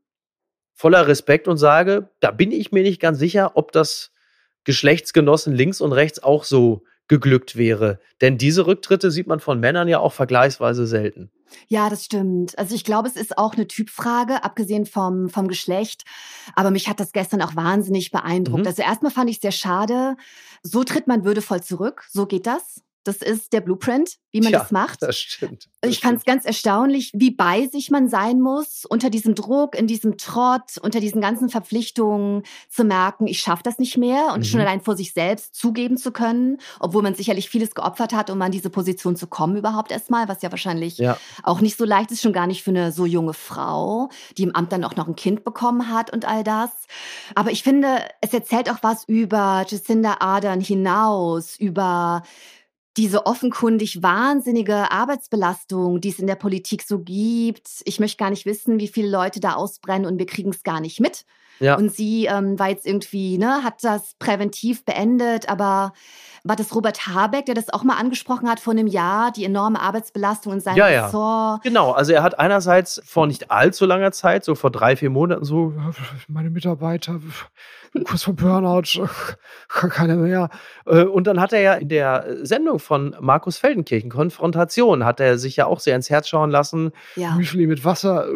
voller 0.73 1.07
Respekt 1.07 1.47
und 1.47 1.59
sage, 1.59 2.11
da 2.21 2.31
bin 2.31 2.51
ich 2.51 2.73
mir 2.73 2.83
nicht 2.83 3.01
ganz 3.01 3.19
sicher, 3.19 3.53
ob 3.55 3.71
das 3.73 4.14
Geschlechtsgenossen 4.65 5.55
links 5.55 5.81
und 5.81 5.93
rechts 5.93 6.23
auch 6.23 6.45
so 6.45 6.83
geglückt 7.09 7.57
wäre. 7.57 8.01
Denn 8.21 8.39
diese 8.39 8.67
Rücktritte 8.67 9.11
sieht 9.11 9.27
man 9.27 9.41
von 9.41 9.61
Männern 9.61 9.89
ja 9.89 9.99
auch 9.99 10.13
vergleichsweise 10.13 10.87
selten. 10.87 11.31
Ja, 11.69 11.91
das 11.91 12.05
stimmt. 12.05 12.59
Also 12.59 12.75
ich 12.75 12.85
glaube, 12.85 13.09
es 13.09 13.17
ist 13.17 13.39
auch 13.39 13.55
eine 13.55 13.69
Typfrage, 13.69 14.43
abgesehen 14.43 14.87
vom, 14.87 15.29
vom 15.29 15.49
Geschlecht. 15.49 16.05
Aber 16.55 16.71
mich 16.71 16.89
hat 16.89 17.01
das 17.01 17.13
gestern 17.13 17.43
auch 17.43 17.55
wahnsinnig 17.55 18.11
beeindruckt. 18.11 18.63
Mhm. 18.63 18.67
Also 18.67 18.83
erstmal 18.83 19.13
fand 19.13 19.31
ich 19.31 19.37
es 19.37 19.43
sehr 19.43 19.53
schade. 19.53 20.17
So 20.63 20.85
tritt 20.85 21.07
man 21.07 21.25
würdevoll 21.25 21.63
zurück. 21.63 22.05
So 22.11 22.27
geht 22.27 22.47
das. 22.47 22.84
Das 23.05 23.17
ist 23.17 23.53
der 23.53 23.61
Blueprint, 23.61 24.17
wie 24.33 24.41
man 24.41 24.53
ja, 24.53 24.61
das 24.61 24.73
macht. 24.73 25.03
Das 25.03 25.17
stimmt. 25.17 25.69
Das 25.81 25.91
ich 25.91 26.01
fand 26.01 26.19
es 26.19 26.25
ganz 26.25 26.45
erstaunlich, 26.45 27.11
wie 27.15 27.31
bei 27.31 27.67
sich 27.69 27.91
man 27.91 28.09
sein 28.09 28.41
muss, 28.41 28.85
unter 28.87 29.11
diesem 29.11 29.35
Druck, 29.35 29.77
in 29.77 29.87
diesem 29.87 30.17
Trott, 30.17 30.79
unter 30.81 31.01
diesen 31.01 31.21
ganzen 31.21 31.49
Verpflichtungen 31.51 32.43
zu 32.71 32.85
merken, 32.85 33.27
ich 33.27 33.41
schaffe 33.41 33.63
das 33.63 33.79
nicht 33.79 33.99
mehr 33.99 34.33
und 34.33 34.41
mhm. 34.41 34.45
schon 34.45 34.61
allein 34.61 34.81
vor 34.81 34.97
sich 34.97 35.13
selbst 35.13 35.55
zugeben 35.55 35.97
zu 35.99 36.13
können, 36.13 36.59
obwohl 36.81 37.03
man 37.03 37.15
sicherlich 37.15 37.49
vieles 37.51 37.75
geopfert 37.75 38.15
hat, 38.15 38.31
um 38.31 38.41
an 38.41 38.53
diese 38.53 38.71
Position 38.71 39.17
zu 39.17 39.27
kommen 39.27 39.57
überhaupt 39.57 39.93
erstmal, 39.93 40.29
was 40.29 40.43
ja 40.43 40.51
wahrscheinlich 40.51 40.99
ja. 40.99 41.19
auch 41.43 41.61
nicht 41.61 41.77
so 41.77 41.85
leicht 41.85 42.11
ist, 42.11 42.23
schon 42.23 42.33
gar 42.33 42.47
nicht 42.47 42.63
für 42.63 42.71
eine 42.71 42.91
so 42.91 43.05
junge 43.05 43.35
Frau, 43.35 44.09
die 44.39 44.45
im 44.45 44.55
Amt 44.55 44.73
dann 44.73 44.85
auch 44.85 44.97
noch 44.97 45.09
ein 45.09 45.17
Kind 45.17 45.45
bekommen 45.45 45.93
hat 45.93 46.13
und 46.13 46.25
all 46.25 46.43
das. 46.43 46.71
Aber 47.35 47.51
ich 47.51 47.63
finde, 47.63 47.99
es 48.21 48.33
erzählt 48.33 48.71
auch 48.71 48.79
was 48.83 49.05
über 49.05 49.65
Jacinda 49.69 50.17
Ardern 50.21 50.61
hinaus, 50.61 51.57
über 51.59 52.23
diese 52.97 53.27
offenkundig 53.27 54.03
wahnsinnige 54.03 54.91
Arbeitsbelastung, 54.93 56.01
die 56.01 56.11
es 56.11 56.19
in 56.19 56.27
der 56.27 56.37
Politik 56.37 56.83
so 56.83 57.01
gibt. 57.01 57.69
Ich 57.85 57.99
möchte 57.99 58.19
gar 58.19 58.31
nicht 58.31 58.47
wissen, 58.47 58.79
wie 58.79 58.89
viele 58.89 59.11
Leute 59.11 59.41
da 59.41 59.55
ausbrennen 59.55 60.07
und 60.07 60.19
wir 60.19 60.27
kriegen 60.27 60.51
es 60.51 60.63
gar 60.63 60.81
nicht 60.81 61.01
mit. 61.01 61.25
Ja. 61.61 61.77
Und 61.77 61.93
sie 61.95 62.27
ähm, 62.27 62.59
war 62.59 62.69
jetzt 62.69 62.87
irgendwie, 62.87 63.39
ne, 63.39 63.63
hat 63.63 63.83
das 63.83 64.15
präventiv 64.19 64.85
beendet, 64.85 65.49
aber 65.49 65.93
war 66.47 66.57
das 66.57 66.75
Robert 66.75 67.07
Habeck, 67.07 67.47
der 67.47 67.55
das 67.55 67.71
auch 67.71 67.85
mal 67.85 67.97
angesprochen 67.97 68.51
hat 68.51 68.61
vor 68.61 68.75
einem 68.75 68.87
Jahr, 68.87 69.33
die 69.33 69.47
enorme 69.47 69.81
Arbeitsbelastung 69.81 70.53
in 70.53 70.61
seinem 70.61 70.77
ja, 70.77 70.91
ja. 70.91 71.07
Ressort? 71.07 71.63
Genau, 71.63 71.93
also 71.93 72.13
er 72.13 72.23
hat 72.23 72.39
einerseits 72.39 73.01
vor 73.07 73.27
nicht 73.27 73.51
allzu 73.51 73.87
langer 73.87 74.13
Zeit, 74.13 74.45
so 74.45 74.55
vor 74.55 74.71
drei, 74.71 74.95
vier 74.95 75.09
Monaten 75.09 75.45
so, 75.45 75.73
meine 76.29 76.51
Mitarbeiter, 76.51 77.19
kurz 78.07 78.25
vor 78.25 78.35
Burnout, 78.35 79.09
keine 79.69 80.17
mehr. 80.17 80.51
Äh, 80.85 81.05
und 81.05 81.27
dann 81.27 81.41
hat 81.41 81.55
er 81.55 81.61
ja 81.61 81.75
in 81.75 81.89
der 81.89 82.37
Sendung 82.43 82.79
von 82.79 83.17
Markus 83.21 83.57
Feldenkirchen, 83.57 84.11
Konfrontation, 84.11 85.07
hat 85.07 85.21
er 85.21 85.39
sich 85.39 85.57
ja 85.57 85.65
auch 85.65 85.81
sehr 85.81 85.97
ins 85.97 86.11
Herz 86.11 86.29
schauen 86.29 86.51
lassen. 86.51 86.93
Ja. 87.17 87.35
Müsli 87.37 87.67
mit 87.67 87.87
Wasser 87.87 88.27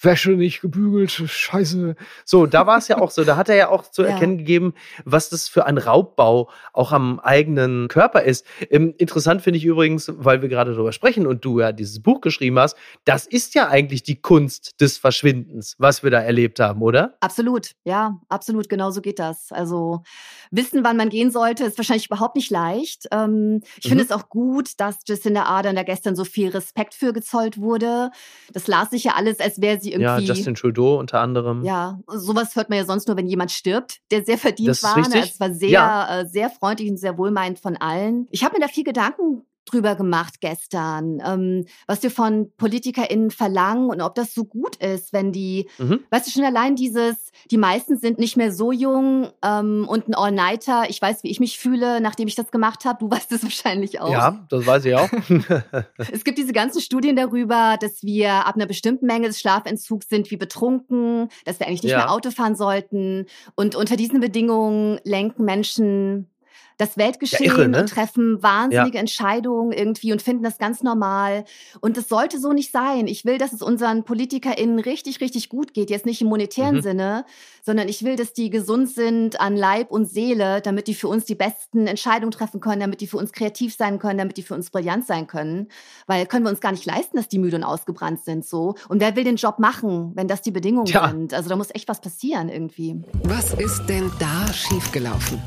Wäsche 0.00 0.30
nicht 0.32 0.60
gebügelt, 0.60 1.10
scheiße. 1.10 1.94
So, 2.24 2.46
da 2.46 2.66
war 2.66 2.78
es 2.78 2.88
ja 2.88 2.98
auch 2.98 3.10
so, 3.10 3.24
da 3.24 3.36
hat 3.36 3.48
er 3.48 3.56
ja 3.56 3.68
auch 3.68 3.90
zu 3.90 4.02
erkennen 4.02 4.34
ja. 4.34 4.38
gegeben, 4.38 4.74
was 5.04 5.28
das 5.28 5.48
für 5.48 5.66
ein 5.66 5.78
Raubbau 5.78 6.50
auch 6.72 6.92
am 6.92 7.20
eigenen 7.20 7.88
Körper 7.88 8.22
ist. 8.22 8.44
Ähm, 8.70 8.94
interessant 8.98 9.42
finde 9.42 9.58
ich 9.58 9.64
übrigens, 9.64 10.10
weil 10.14 10.42
wir 10.42 10.48
gerade 10.48 10.72
darüber 10.72 10.92
sprechen 10.92 11.26
und 11.26 11.44
du 11.44 11.60
ja 11.60 11.72
dieses 11.72 12.02
Buch 12.02 12.20
geschrieben 12.20 12.58
hast, 12.58 12.76
das 13.04 13.26
ist 13.26 13.54
ja 13.54 13.68
eigentlich 13.68 14.02
die 14.02 14.20
Kunst 14.20 14.80
des 14.80 14.98
Verschwindens, 14.98 15.76
was 15.78 16.02
wir 16.02 16.10
da 16.10 16.20
erlebt 16.20 16.58
haben, 16.60 16.82
oder? 16.82 17.16
Absolut, 17.20 17.72
ja, 17.84 18.18
absolut, 18.28 18.68
genau 18.68 18.90
so 18.90 19.00
geht 19.00 19.18
das. 19.18 19.52
Also 19.52 20.02
wissen, 20.50 20.84
wann 20.84 20.96
man 20.96 21.08
gehen 21.08 21.30
sollte, 21.30 21.64
ist 21.64 21.78
wahrscheinlich 21.78 22.06
überhaupt 22.06 22.36
nicht 22.36 22.50
leicht. 22.50 23.06
Ähm, 23.12 23.60
ich 23.78 23.84
mhm. 23.84 23.90
finde 23.90 24.04
es 24.04 24.10
auch 24.10 24.28
gut, 24.28 24.80
dass 24.80 24.98
Jacinda 25.06 25.44
Ardern 25.44 25.76
da 25.76 25.82
gestern 25.82 26.16
so 26.16 26.24
viel 26.24 26.48
Respekt 26.48 26.94
für 26.94 27.12
gezollt 27.12 27.58
wurde. 27.58 28.10
Das 28.52 28.66
las 28.66 28.92
ich 28.92 29.03
ja 29.04 29.12
alles, 29.14 29.40
als 29.40 29.60
wäre 29.60 29.80
sie 29.80 29.92
irgendwie. 29.92 30.04
Ja, 30.04 30.18
Justin 30.18 30.54
Trudeau 30.54 30.98
unter 30.98 31.20
anderem. 31.20 31.64
Ja, 31.64 32.00
sowas 32.08 32.56
hört 32.56 32.70
man 32.70 32.78
ja 32.78 32.84
sonst 32.84 33.08
nur, 33.08 33.16
wenn 33.16 33.26
jemand 33.26 33.50
stirbt, 33.50 34.00
der 34.10 34.24
sehr 34.24 34.38
verdient 34.38 34.70
das 34.70 34.82
war. 34.82 34.96
Ne? 34.96 35.22
Es 35.22 35.38
war 35.38 35.52
sehr, 35.52 35.68
ja. 35.68 36.20
äh, 36.20 36.26
sehr 36.26 36.50
freundlich 36.50 36.90
und 36.90 36.96
sehr 36.96 37.16
wohlmeinend 37.18 37.58
von 37.58 37.76
allen. 37.76 38.26
Ich 38.30 38.44
habe 38.44 38.54
mir 38.58 38.60
da 38.60 38.68
viel 38.68 38.84
Gedanken 38.84 39.44
drüber 39.64 39.94
gemacht 39.94 40.40
gestern, 40.40 41.20
ähm, 41.24 41.64
was 41.86 42.02
wir 42.02 42.10
von 42.10 42.50
PolitikerInnen 42.56 43.30
verlangen 43.30 43.90
und 43.90 44.00
ob 44.00 44.14
das 44.14 44.34
so 44.34 44.44
gut 44.44 44.76
ist, 44.76 45.12
wenn 45.12 45.32
die, 45.32 45.68
mhm. 45.78 46.00
weißt 46.10 46.26
du 46.26 46.30
schon 46.30 46.44
allein 46.44 46.76
dieses, 46.76 47.32
die 47.50 47.56
meisten 47.56 47.96
sind 47.96 48.18
nicht 48.18 48.36
mehr 48.36 48.52
so 48.52 48.72
jung 48.72 49.30
ähm, 49.42 49.86
und 49.88 50.08
ein 50.08 50.14
All-Nighter. 50.14 50.84
Ich 50.88 51.00
weiß, 51.00 51.22
wie 51.22 51.30
ich 51.30 51.40
mich 51.40 51.58
fühle, 51.58 52.00
nachdem 52.00 52.28
ich 52.28 52.34
das 52.34 52.50
gemacht 52.50 52.84
habe. 52.84 52.98
Du 53.00 53.10
weißt 53.14 53.32
es 53.32 53.42
wahrscheinlich 53.42 54.00
auch. 54.00 54.12
Ja, 54.12 54.46
das 54.48 54.66
weiß 54.66 54.84
ich 54.84 54.94
auch. 54.94 55.10
es 56.12 56.24
gibt 56.24 56.38
diese 56.38 56.52
ganzen 56.52 56.80
Studien 56.80 57.16
darüber, 57.16 57.76
dass 57.80 58.02
wir 58.02 58.46
ab 58.46 58.56
einer 58.56 58.66
bestimmten 58.66 59.06
Menge 59.06 59.28
des 59.28 59.40
Schlafentzugs 59.40 60.08
sind 60.08 60.30
wie 60.30 60.36
betrunken, 60.36 61.28
dass 61.44 61.58
wir 61.58 61.66
eigentlich 61.66 61.82
nicht 61.82 61.92
ja. 61.92 61.98
mehr 61.98 62.12
Auto 62.12 62.30
fahren 62.30 62.56
sollten. 62.56 63.26
Und 63.54 63.76
unter 63.76 63.96
diesen 63.96 64.20
Bedingungen 64.20 65.00
lenken 65.04 65.44
Menschen 65.44 66.28
das 66.76 66.96
Weltgeschehen 66.98 67.50
ja, 67.50 67.56
irre, 67.56 67.68
ne? 67.68 67.80
und 67.80 67.88
treffen 67.88 68.42
wahnsinnige 68.42 68.96
ja. 68.96 69.00
Entscheidungen 69.00 69.72
irgendwie 69.72 70.12
und 70.12 70.22
finden 70.22 70.42
das 70.42 70.58
ganz 70.58 70.82
normal. 70.82 71.44
Und 71.80 71.96
das 71.96 72.08
sollte 72.08 72.40
so 72.40 72.52
nicht 72.52 72.72
sein. 72.72 73.06
Ich 73.06 73.24
will, 73.24 73.38
dass 73.38 73.52
es 73.52 73.62
unseren 73.62 74.04
PolitikerInnen 74.04 74.78
richtig, 74.80 75.20
richtig 75.20 75.48
gut 75.48 75.74
geht. 75.74 75.90
Jetzt 75.90 76.06
nicht 76.06 76.20
im 76.20 76.28
monetären 76.28 76.76
mhm. 76.76 76.82
Sinne, 76.82 77.24
sondern 77.62 77.88
ich 77.88 78.04
will, 78.04 78.16
dass 78.16 78.32
die 78.32 78.50
gesund 78.50 78.90
sind 78.90 79.40
an 79.40 79.56
Leib 79.56 79.90
und 79.90 80.06
Seele, 80.06 80.60
damit 80.60 80.88
die 80.88 80.94
für 80.94 81.08
uns 81.08 81.24
die 81.24 81.34
besten 81.34 81.86
Entscheidungen 81.86 82.32
treffen 82.32 82.60
können, 82.60 82.80
damit 82.80 83.00
die 83.00 83.06
für 83.06 83.16
uns 83.16 83.32
kreativ 83.32 83.74
sein 83.76 83.98
können, 83.98 84.18
damit 84.18 84.36
die 84.36 84.42
für 84.42 84.54
uns 84.54 84.70
brillant 84.70 85.06
sein 85.06 85.26
können. 85.26 85.68
Weil 86.06 86.26
können 86.26 86.44
wir 86.44 86.50
uns 86.50 86.60
gar 86.60 86.72
nicht 86.72 86.86
leisten, 86.86 87.16
dass 87.16 87.28
die 87.28 87.38
müde 87.38 87.56
und 87.56 87.64
ausgebrannt 87.64 88.24
sind 88.24 88.44
so. 88.44 88.74
Und 88.88 89.00
wer 89.00 89.16
will 89.16 89.24
den 89.24 89.36
Job 89.36 89.58
machen, 89.58 90.12
wenn 90.14 90.28
das 90.28 90.42
die 90.42 90.50
Bedingungen 90.50 90.86
ja. 90.86 91.08
sind? 91.08 91.32
Also 91.32 91.48
da 91.48 91.56
muss 91.56 91.68
echt 91.72 91.88
was 91.88 92.00
passieren 92.00 92.48
irgendwie. 92.48 93.00
Was 93.24 93.54
ist 93.54 93.86
denn 93.86 94.10
da 94.18 94.52
schiefgelaufen? 94.52 95.40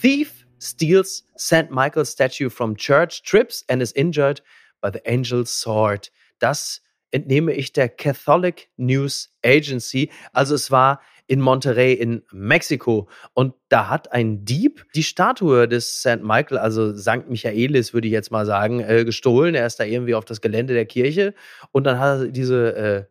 Thief 0.00 0.46
steals 0.58 1.24
St. 1.36 1.70
Michael's 1.70 2.10
statue 2.10 2.48
from 2.48 2.74
church, 2.74 3.22
trips 3.22 3.64
and 3.68 3.82
is 3.82 3.92
injured 3.92 4.40
by 4.80 4.90
the 4.90 5.06
angel's 5.06 5.50
sword. 5.50 6.10
Das 6.38 6.80
entnehme 7.12 7.52
ich 7.52 7.72
der 7.72 7.88
Catholic 7.88 8.70
News 8.78 9.30
Agency. 9.44 10.10
Also 10.32 10.54
es 10.54 10.70
war 10.70 11.00
in 11.26 11.40
Monterrey 11.40 11.92
in 11.92 12.22
Mexiko. 12.32 13.08
Und 13.34 13.54
da 13.68 13.88
hat 13.88 14.10
ein 14.12 14.44
Dieb 14.44 14.86
die 14.94 15.02
Statue 15.02 15.68
des 15.68 16.00
St. 16.00 16.22
Michael, 16.22 16.58
also 16.58 16.96
St. 16.96 17.28
Michaelis, 17.28 17.92
würde 17.92 18.08
ich 18.08 18.12
jetzt 18.12 18.30
mal 18.30 18.46
sagen, 18.46 18.80
äh, 18.80 19.04
gestohlen. 19.04 19.54
Er 19.54 19.66
ist 19.66 19.80
da 19.80 19.84
irgendwie 19.84 20.14
auf 20.14 20.24
das 20.24 20.40
Gelände 20.40 20.72
der 20.72 20.86
Kirche 20.86 21.34
und 21.72 21.84
dann 21.84 21.98
hat 21.98 22.20
er 22.20 22.28
diese 22.28 22.74
äh, 22.74 23.04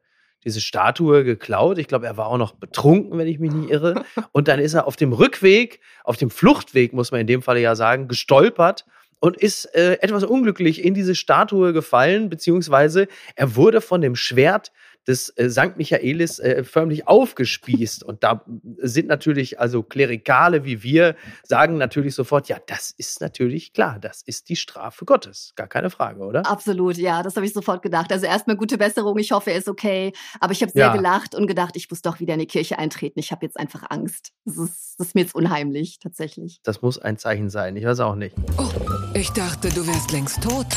diese 0.43 0.61
Statue 0.61 1.23
geklaut. 1.23 1.77
Ich 1.77 1.87
glaube, 1.87 2.05
er 2.05 2.17
war 2.17 2.27
auch 2.27 2.37
noch 2.37 2.53
betrunken, 2.53 3.17
wenn 3.17 3.27
ich 3.27 3.39
mich 3.39 3.51
nicht 3.51 3.69
irre. 3.69 4.03
Und 4.31 4.47
dann 4.47 4.59
ist 4.59 4.73
er 4.73 4.87
auf 4.87 4.95
dem 4.95 5.13
Rückweg, 5.13 5.81
auf 6.03 6.17
dem 6.17 6.29
Fluchtweg, 6.29 6.93
muss 6.93 7.11
man 7.11 7.21
in 7.21 7.27
dem 7.27 7.41
Falle 7.41 7.61
ja 7.61 7.75
sagen, 7.75 8.07
gestolpert 8.07 8.85
und 9.19 9.37
ist 9.37 9.65
äh, 9.75 9.97
etwas 10.01 10.23
unglücklich 10.23 10.83
in 10.83 10.93
diese 10.93 11.15
Statue 11.15 11.73
gefallen, 11.73 12.29
beziehungsweise 12.29 13.07
er 13.35 13.55
wurde 13.55 13.81
von 13.81 14.01
dem 14.01 14.15
Schwert 14.15 14.71
des 15.09 15.29
äh, 15.37 15.49
St. 15.49 15.75
Michaelis 15.75 16.39
äh, 16.39 16.63
förmlich 16.63 17.07
aufgespießt. 17.07 18.03
Und 18.03 18.23
da 18.23 18.45
sind 18.77 19.07
natürlich 19.07 19.59
also 19.59 19.81
Klerikale 19.83 20.63
wie 20.63 20.83
wir, 20.83 21.15
sagen 21.43 21.77
natürlich 21.77 22.13
sofort, 22.15 22.47
ja, 22.47 22.57
das 22.67 22.91
ist 22.91 23.19
natürlich 23.19 23.73
klar, 23.73 23.97
das 23.99 24.21
ist 24.21 24.49
die 24.49 24.55
Strafe 24.55 25.05
Gottes. 25.05 25.53
Gar 25.55 25.67
keine 25.67 25.89
Frage, 25.89 26.21
oder? 26.21 26.45
Absolut, 26.45 26.97
ja, 26.97 27.23
das 27.23 27.35
habe 27.35 27.45
ich 27.45 27.53
sofort 27.53 27.81
gedacht. 27.81 28.11
Also 28.11 28.27
erstmal 28.27 28.55
gute 28.55 28.77
Besserung, 28.77 29.17
ich 29.17 29.31
hoffe, 29.31 29.51
er 29.51 29.57
ist 29.57 29.67
okay. 29.67 30.13
Aber 30.39 30.53
ich 30.53 30.61
habe 30.61 30.71
sehr 30.71 30.85
ja. 30.85 30.95
gelacht 30.95 31.33
und 31.33 31.47
gedacht, 31.47 31.75
ich 31.75 31.89
muss 31.89 32.01
doch 32.01 32.19
wieder 32.19 32.35
in 32.35 32.39
die 32.39 32.47
Kirche 32.47 32.77
eintreten. 32.77 33.19
Ich 33.19 33.31
habe 33.31 33.45
jetzt 33.45 33.59
einfach 33.59 33.83
Angst. 33.89 34.31
Das 34.45 34.57
ist, 34.57 34.95
das 34.99 35.07
ist 35.07 35.15
mir 35.15 35.21
jetzt 35.21 35.33
unheimlich, 35.33 35.97
tatsächlich. 35.99 36.59
Das 36.63 36.83
muss 36.83 36.99
ein 36.99 37.17
Zeichen 37.17 37.49
sein, 37.49 37.75
ich 37.75 37.85
weiß 37.85 37.99
auch 38.01 38.15
nicht. 38.15 38.35
Oh, 38.57 38.69
ich 39.15 39.31
dachte, 39.31 39.69
du 39.69 39.87
wärst 39.87 40.11
längst 40.11 40.43
tot. 40.43 40.67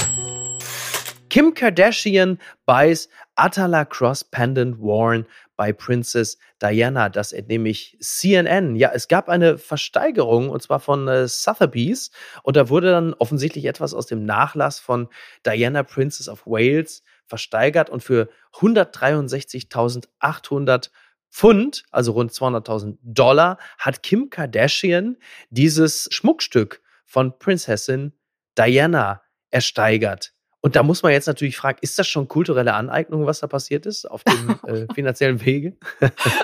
Kim 1.32 1.54
Kardashian 1.54 2.38
buys 2.66 3.08
Atala 3.38 3.86
Cross 3.86 4.24
Pendant 4.24 4.78
worn 4.78 5.24
by 5.56 5.72
Princess 5.72 6.36
Diana. 6.60 7.08
Das 7.08 7.32
entnehme 7.32 7.70
ich 7.70 7.96
CNN. 8.02 8.76
Ja, 8.76 8.90
es 8.92 9.08
gab 9.08 9.30
eine 9.30 9.56
Versteigerung 9.56 10.50
und 10.50 10.62
zwar 10.62 10.78
von 10.78 11.08
äh, 11.08 11.26
Sotheby's 11.26 12.10
und 12.42 12.58
da 12.58 12.68
wurde 12.68 12.90
dann 12.90 13.14
offensichtlich 13.14 13.64
etwas 13.64 13.94
aus 13.94 14.04
dem 14.04 14.26
Nachlass 14.26 14.78
von 14.78 15.08
Diana 15.46 15.84
Princess 15.84 16.28
of 16.28 16.46
Wales 16.46 17.02
versteigert 17.24 17.88
und 17.88 18.02
für 18.02 18.28
163.800 18.56 20.90
Pfund, 21.30 21.84
also 21.90 22.12
rund 22.12 22.32
200.000 22.32 22.98
Dollar, 23.00 23.56
hat 23.78 24.02
Kim 24.02 24.28
Kardashian 24.28 25.16
dieses 25.48 26.10
Schmuckstück 26.12 26.82
von 27.06 27.38
Prinzessin 27.38 28.12
Diana 28.54 29.22
ersteigert. 29.48 30.34
Und 30.64 30.76
da 30.76 30.84
muss 30.84 31.02
man 31.02 31.10
jetzt 31.10 31.26
natürlich 31.26 31.56
fragen, 31.56 31.78
ist 31.80 31.98
das 31.98 32.06
schon 32.06 32.28
kulturelle 32.28 32.74
Aneignung, 32.74 33.26
was 33.26 33.40
da 33.40 33.48
passiert 33.48 33.84
ist 33.84 34.08
auf 34.08 34.22
dem 34.22 34.54
äh, 34.66 34.86
finanziellen 34.94 35.44
Wege? 35.44 35.76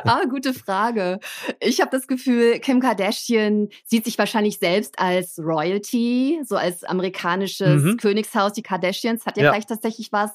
ah, 0.05 0.25
gute 0.29 0.53
Frage. 0.53 1.21
Ich 1.61 1.81
habe 1.81 1.93
das 1.93 2.09
Gefühl, 2.09 2.59
Kim 2.59 2.81
Kardashian 2.81 3.69
sieht 3.85 4.05
sich 4.05 4.19
wahrscheinlich 4.19 4.59
selbst 4.59 4.99
als 4.99 5.39
Royalty, 5.39 6.41
so 6.45 6.57
als 6.57 6.83
amerikanisches 6.83 7.85
mhm. 7.85 7.97
Königshaus. 7.97 8.55
Die 8.55 8.63
Kardashians 8.63 9.25
hat 9.25 9.37
ja, 9.37 9.45
ja. 9.45 9.53
vielleicht 9.53 9.69
tatsächlich 9.69 10.11
was. 10.11 10.33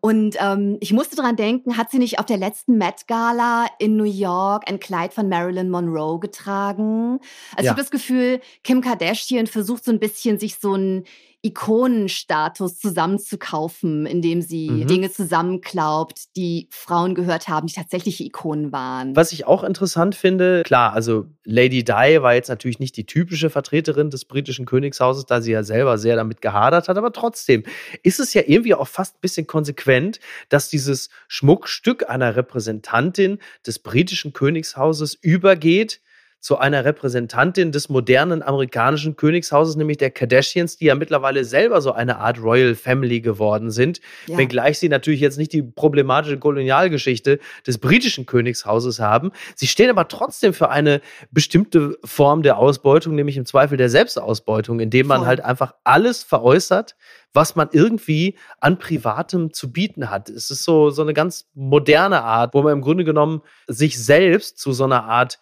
Und 0.00 0.36
ähm, 0.40 0.78
ich 0.80 0.94
musste 0.94 1.14
dran 1.14 1.36
denken, 1.36 1.76
hat 1.76 1.90
sie 1.90 1.98
nicht 1.98 2.18
auf 2.18 2.24
der 2.24 2.38
letzten 2.38 2.78
Met 2.78 3.06
Gala 3.06 3.66
in 3.78 3.96
New 3.96 4.04
York 4.04 4.64
ein 4.66 4.80
Kleid 4.80 5.12
von 5.12 5.28
Marilyn 5.28 5.68
Monroe 5.68 6.20
getragen? 6.20 7.18
Also 7.54 7.56
ja. 7.56 7.62
ich 7.64 7.68
habe 7.68 7.80
das 7.82 7.90
Gefühl, 7.90 8.40
Kim 8.64 8.80
Kardashian 8.80 9.46
versucht 9.46 9.84
so 9.84 9.90
ein 9.92 10.00
bisschen 10.00 10.38
sich 10.38 10.56
so 10.56 10.74
ein 10.74 11.04
Ikonenstatus 11.42 12.78
zusammenzukaufen, 12.78 14.04
indem 14.04 14.42
sie 14.42 14.70
mhm. 14.70 14.86
Dinge 14.86 15.10
zusammenklaubt, 15.10 16.36
die 16.36 16.68
Frauen 16.70 17.14
gehört 17.14 17.48
haben, 17.48 17.66
die 17.66 17.72
tatsächliche 17.72 18.24
Ikonen 18.24 18.72
waren. 18.72 19.16
Was 19.16 19.32
ich 19.32 19.46
auch 19.46 19.64
interessant 19.64 20.14
finde, 20.14 20.62
klar, 20.64 20.92
also 20.92 21.26
Lady 21.44 21.82
Di 21.82 21.92
war 21.92 22.34
jetzt 22.34 22.48
natürlich 22.48 22.78
nicht 22.78 22.96
die 22.98 23.06
typische 23.06 23.48
Vertreterin 23.48 24.10
des 24.10 24.26
britischen 24.26 24.66
Königshauses, 24.66 25.24
da 25.24 25.40
sie 25.40 25.52
ja 25.52 25.62
selber 25.62 25.96
sehr 25.96 26.16
damit 26.16 26.42
gehadert 26.42 26.88
hat, 26.88 26.98
aber 26.98 27.12
trotzdem 27.12 27.62
ist 28.02 28.20
es 28.20 28.34
ja 28.34 28.42
irgendwie 28.46 28.74
auch 28.74 28.88
fast 28.88 29.16
ein 29.16 29.20
bisschen 29.22 29.46
konsequent, 29.46 30.20
dass 30.50 30.68
dieses 30.68 31.08
Schmuckstück 31.26 32.08
einer 32.10 32.36
Repräsentantin 32.36 33.38
des 33.66 33.78
britischen 33.78 34.34
Königshauses 34.34 35.14
übergeht 35.14 36.00
zu 36.40 36.58
einer 36.58 36.84
Repräsentantin 36.86 37.70
des 37.70 37.90
modernen 37.90 38.42
amerikanischen 38.42 39.14
Königshauses, 39.16 39.76
nämlich 39.76 39.98
der 39.98 40.10
Kardashians, 40.10 40.78
die 40.78 40.86
ja 40.86 40.94
mittlerweile 40.94 41.44
selber 41.44 41.82
so 41.82 41.92
eine 41.92 42.18
Art 42.18 42.42
Royal 42.42 42.74
Family 42.74 43.20
geworden 43.20 43.70
sind. 43.70 44.00
Ja. 44.26 44.38
Wenngleich 44.38 44.78
sie 44.78 44.88
natürlich 44.88 45.20
jetzt 45.20 45.36
nicht 45.36 45.52
die 45.52 45.62
problematische 45.62 46.38
Kolonialgeschichte 46.38 47.38
des 47.66 47.78
britischen 47.78 48.24
Königshauses 48.24 49.00
haben. 49.00 49.32
Sie 49.54 49.66
stehen 49.66 49.90
aber 49.90 50.08
trotzdem 50.08 50.54
für 50.54 50.70
eine 50.70 51.02
bestimmte 51.30 51.98
Form 52.04 52.42
der 52.42 52.56
Ausbeutung, 52.56 53.14
nämlich 53.14 53.36
im 53.36 53.44
Zweifel 53.44 53.76
der 53.76 53.90
Selbstausbeutung, 53.90 54.80
indem 54.80 55.08
man 55.08 55.18
Voll. 55.18 55.26
halt 55.28 55.44
einfach 55.44 55.74
alles 55.84 56.22
veräußert, 56.22 56.96
was 57.34 57.54
man 57.54 57.68
irgendwie 57.72 58.36
an 58.60 58.78
Privatem 58.78 59.52
zu 59.52 59.72
bieten 59.72 60.10
hat. 60.10 60.30
Es 60.30 60.50
ist 60.50 60.64
so, 60.64 60.90
so 60.90 61.02
eine 61.02 61.12
ganz 61.12 61.48
moderne 61.54 62.22
Art, 62.22 62.54
wo 62.54 62.62
man 62.62 62.72
im 62.72 62.80
Grunde 62.80 63.04
genommen 63.04 63.42
sich 63.66 64.02
selbst 64.02 64.58
zu 64.58 64.72
so 64.72 64.84
einer 64.84 65.04
Art 65.04 65.38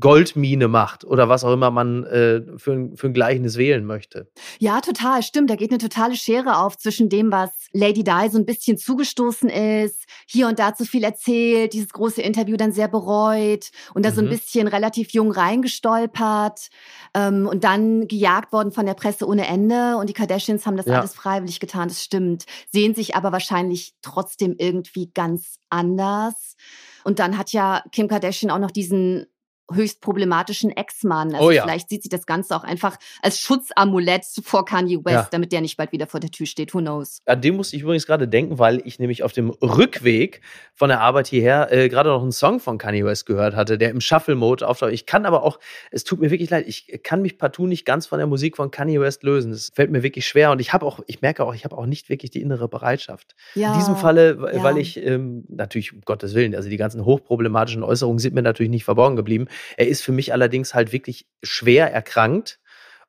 Goldmine 0.00 0.66
macht 0.66 1.04
oder 1.04 1.28
was 1.28 1.44
auch 1.44 1.52
immer 1.52 1.70
man 1.70 2.04
äh, 2.04 2.42
für, 2.56 2.90
für 2.94 3.06
ein 3.06 3.12
Gleichnis 3.12 3.56
wählen 3.56 3.84
möchte. 3.84 4.28
Ja, 4.58 4.80
total, 4.80 5.22
stimmt. 5.22 5.48
Da 5.48 5.54
geht 5.54 5.70
eine 5.70 5.78
totale 5.78 6.16
Schere 6.16 6.58
auf 6.58 6.76
zwischen 6.76 7.08
dem, 7.08 7.30
was 7.30 7.50
Lady 7.72 8.02
Di 8.02 8.28
so 8.30 8.38
ein 8.38 8.46
bisschen 8.46 8.78
zugestoßen 8.78 9.48
ist, 9.48 10.04
hier 10.26 10.48
und 10.48 10.58
da 10.58 10.74
zu 10.74 10.84
viel 10.84 11.04
erzählt, 11.04 11.72
dieses 11.72 11.90
große 11.90 12.20
Interview 12.20 12.56
dann 12.56 12.72
sehr 12.72 12.88
bereut 12.88 13.70
und 13.94 14.04
da 14.04 14.10
mhm. 14.10 14.14
so 14.14 14.20
ein 14.22 14.26
mhm. 14.26 14.30
bisschen 14.30 14.68
relativ 14.68 15.10
jung 15.10 15.30
reingestolpert 15.30 16.68
ähm, 17.14 17.46
und 17.46 17.62
dann 17.62 18.08
gejagt 18.08 18.52
worden 18.52 18.72
von 18.72 18.86
der 18.86 18.94
Presse 18.94 19.26
ohne 19.26 19.46
Ende. 19.46 19.98
Und 19.98 20.08
die 20.08 20.14
Kardashians 20.14 20.66
haben 20.66 20.76
das 20.76 20.86
ja. 20.86 20.98
alles 20.98 21.14
freiwillig 21.14 21.60
getan, 21.60 21.88
das 21.88 22.02
stimmt. 22.02 22.44
Sehen 22.72 22.94
sich 22.94 23.14
aber 23.14 23.30
wahrscheinlich 23.30 23.94
trotzdem 24.02 24.56
irgendwie 24.58 25.10
ganz 25.14 25.58
anders. 25.70 26.56
Und 27.04 27.20
dann 27.20 27.38
hat 27.38 27.52
ja 27.52 27.84
Kim 27.92 28.08
Kardashian 28.08 28.50
auch 28.50 28.58
noch 28.58 28.72
diesen 28.72 29.26
höchst 29.72 30.00
problematischen 30.00 30.70
Ex-Mann. 30.70 31.34
Also 31.34 31.46
oh 31.46 31.50
ja. 31.50 31.62
vielleicht 31.62 31.88
sieht 31.88 32.02
sie 32.02 32.08
das 32.08 32.26
Ganze 32.26 32.54
auch 32.54 32.64
einfach 32.64 32.96
als 33.22 33.40
Schutzamulett 33.40 34.24
vor 34.42 34.64
Kanye 34.64 35.04
West, 35.04 35.14
ja. 35.14 35.28
damit 35.30 35.52
der 35.52 35.60
nicht 35.60 35.76
bald 35.76 35.92
wieder 35.92 36.06
vor 36.06 36.20
der 36.20 36.30
Tür 36.30 36.46
steht. 36.46 36.74
Who 36.74 36.78
knows? 36.78 37.20
An 37.26 37.40
dem 37.40 37.56
musste 37.56 37.76
ich 37.76 37.82
übrigens 37.82 38.06
gerade 38.06 38.28
denken, 38.28 38.58
weil 38.58 38.80
ich 38.84 38.98
nämlich 38.98 39.22
auf 39.22 39.32
dem 39.32 39.50
Rückweg 39.50 40.40
von 40.74 40.88
der 40.88 41.00
Arbeit 41.00 41.26
hierher 41.26 41.72
äh, 41.72 41.88
gerade 41.88 42.10
noch 42.10 42.22
einen 42.22 42.32
Song 42.32 42.60
von 42.60 42.78
Kanye 42.78 43.04
West 43.04 43.26
gehört 43.26 43.56
hatte, 43.56 43.78
der 43.78 43.90
im 43.90 44.00
Shuffle-Mode 44.00 44.66
auftaucht. 44.66 44.92
Ich 44.92 45.06
kann 45.06 45.26
aber 45.26 45.42
auch, 45.42 45.58
es 45.90 46.04
tut 46.04 46.20
mir 46.20 46.30
wirklich 46.30 46.50
leid, 46.50 46.66
ich 46.68 47.00
kann 47.02 47.22
mich 47.22 47.38
partout 47.38 47.66
nicht 47.66 47.84
ganz 47.84 48.06
von 48.06 48.18
der 48.18 48.26
Musik 48.26 48.56
von 48.56 48.70
Kanye 48.70 49.00
West 49.00 49.22
lösen. 49.22 49.52
Es 49.52 49.72
fällt 49.74 49.90
mir 49.90 50.02
wirklich 50.02 50.26
schwer 50.26 50.50
und 50.50 50.60
ich 50.60 50.72
habe 50.72 50.86
auch, 50.86 51.00
ich 51.06 51.22
merke 51.22 51.44
auch, 51.44 51.54
ich 51.54 51.64
habe 51.64 51.76
auch 51.76 51.86
nicht 51.86 52.08
wirklich 52.08 52.30
die 52.30 52.40
innere 52.40 52.68
Bereitschaft. 52.68 53.34
Ja. 53.54 53.72
In 53.72 53.78
diesem 53.78 53.96
Falle, 53.96 54.40
weil 54.40 54.78
ich 54.78 54.96
ähm, 55.04 55.44
natürlich, 55.48 55.92
um 55.92 56.02
Gottes 56.04 56.34
Willen, 56.34 56.54
also 56.54 56.68
die 56.68 56.76
ganzen 56.76 57.04
hochproblematischen 57.04 57.82
Äußerungen 57.82 58.18
sind 58.18 58.34
mir 58.34 58.42
natürlich 58.42 58.70
nicht 58.70 58.84
verborgen 58.84 59.16
geblieben. 59.16 59.48
Er 59.76 59.88
ist 59.88 60.02
für 60.02 60.12
mich 60.12 60.32
allerdings 60.32 60.74
halt 60.74 60.92
wirklich 60.92 61.26
schwer 61.42 61.92
erkrankt 61.92 62.58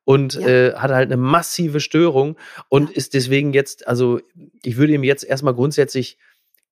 und 0.04 0.34
ja. 0.34 0.48
äh, 0.48 0.74
hat 0.74 0.90
halt 0.90 1.08
eine 1.08 1.16
massive 1.18 1.80
Störung 1.80 2.36
und 2.68 2.90
ja. 2.90 2.96
ist 2.96 3.14
deswegen 3.14 3.52
jetzt, 3.52 3.86
also 3.86 4.20
ich 4.62 4.76
würde 4.76 4.94
ihm 4.94 5.04
jetzt 5.04 5.24
erstmal 5.24 5.54
grundsätzlich 5.54 6.18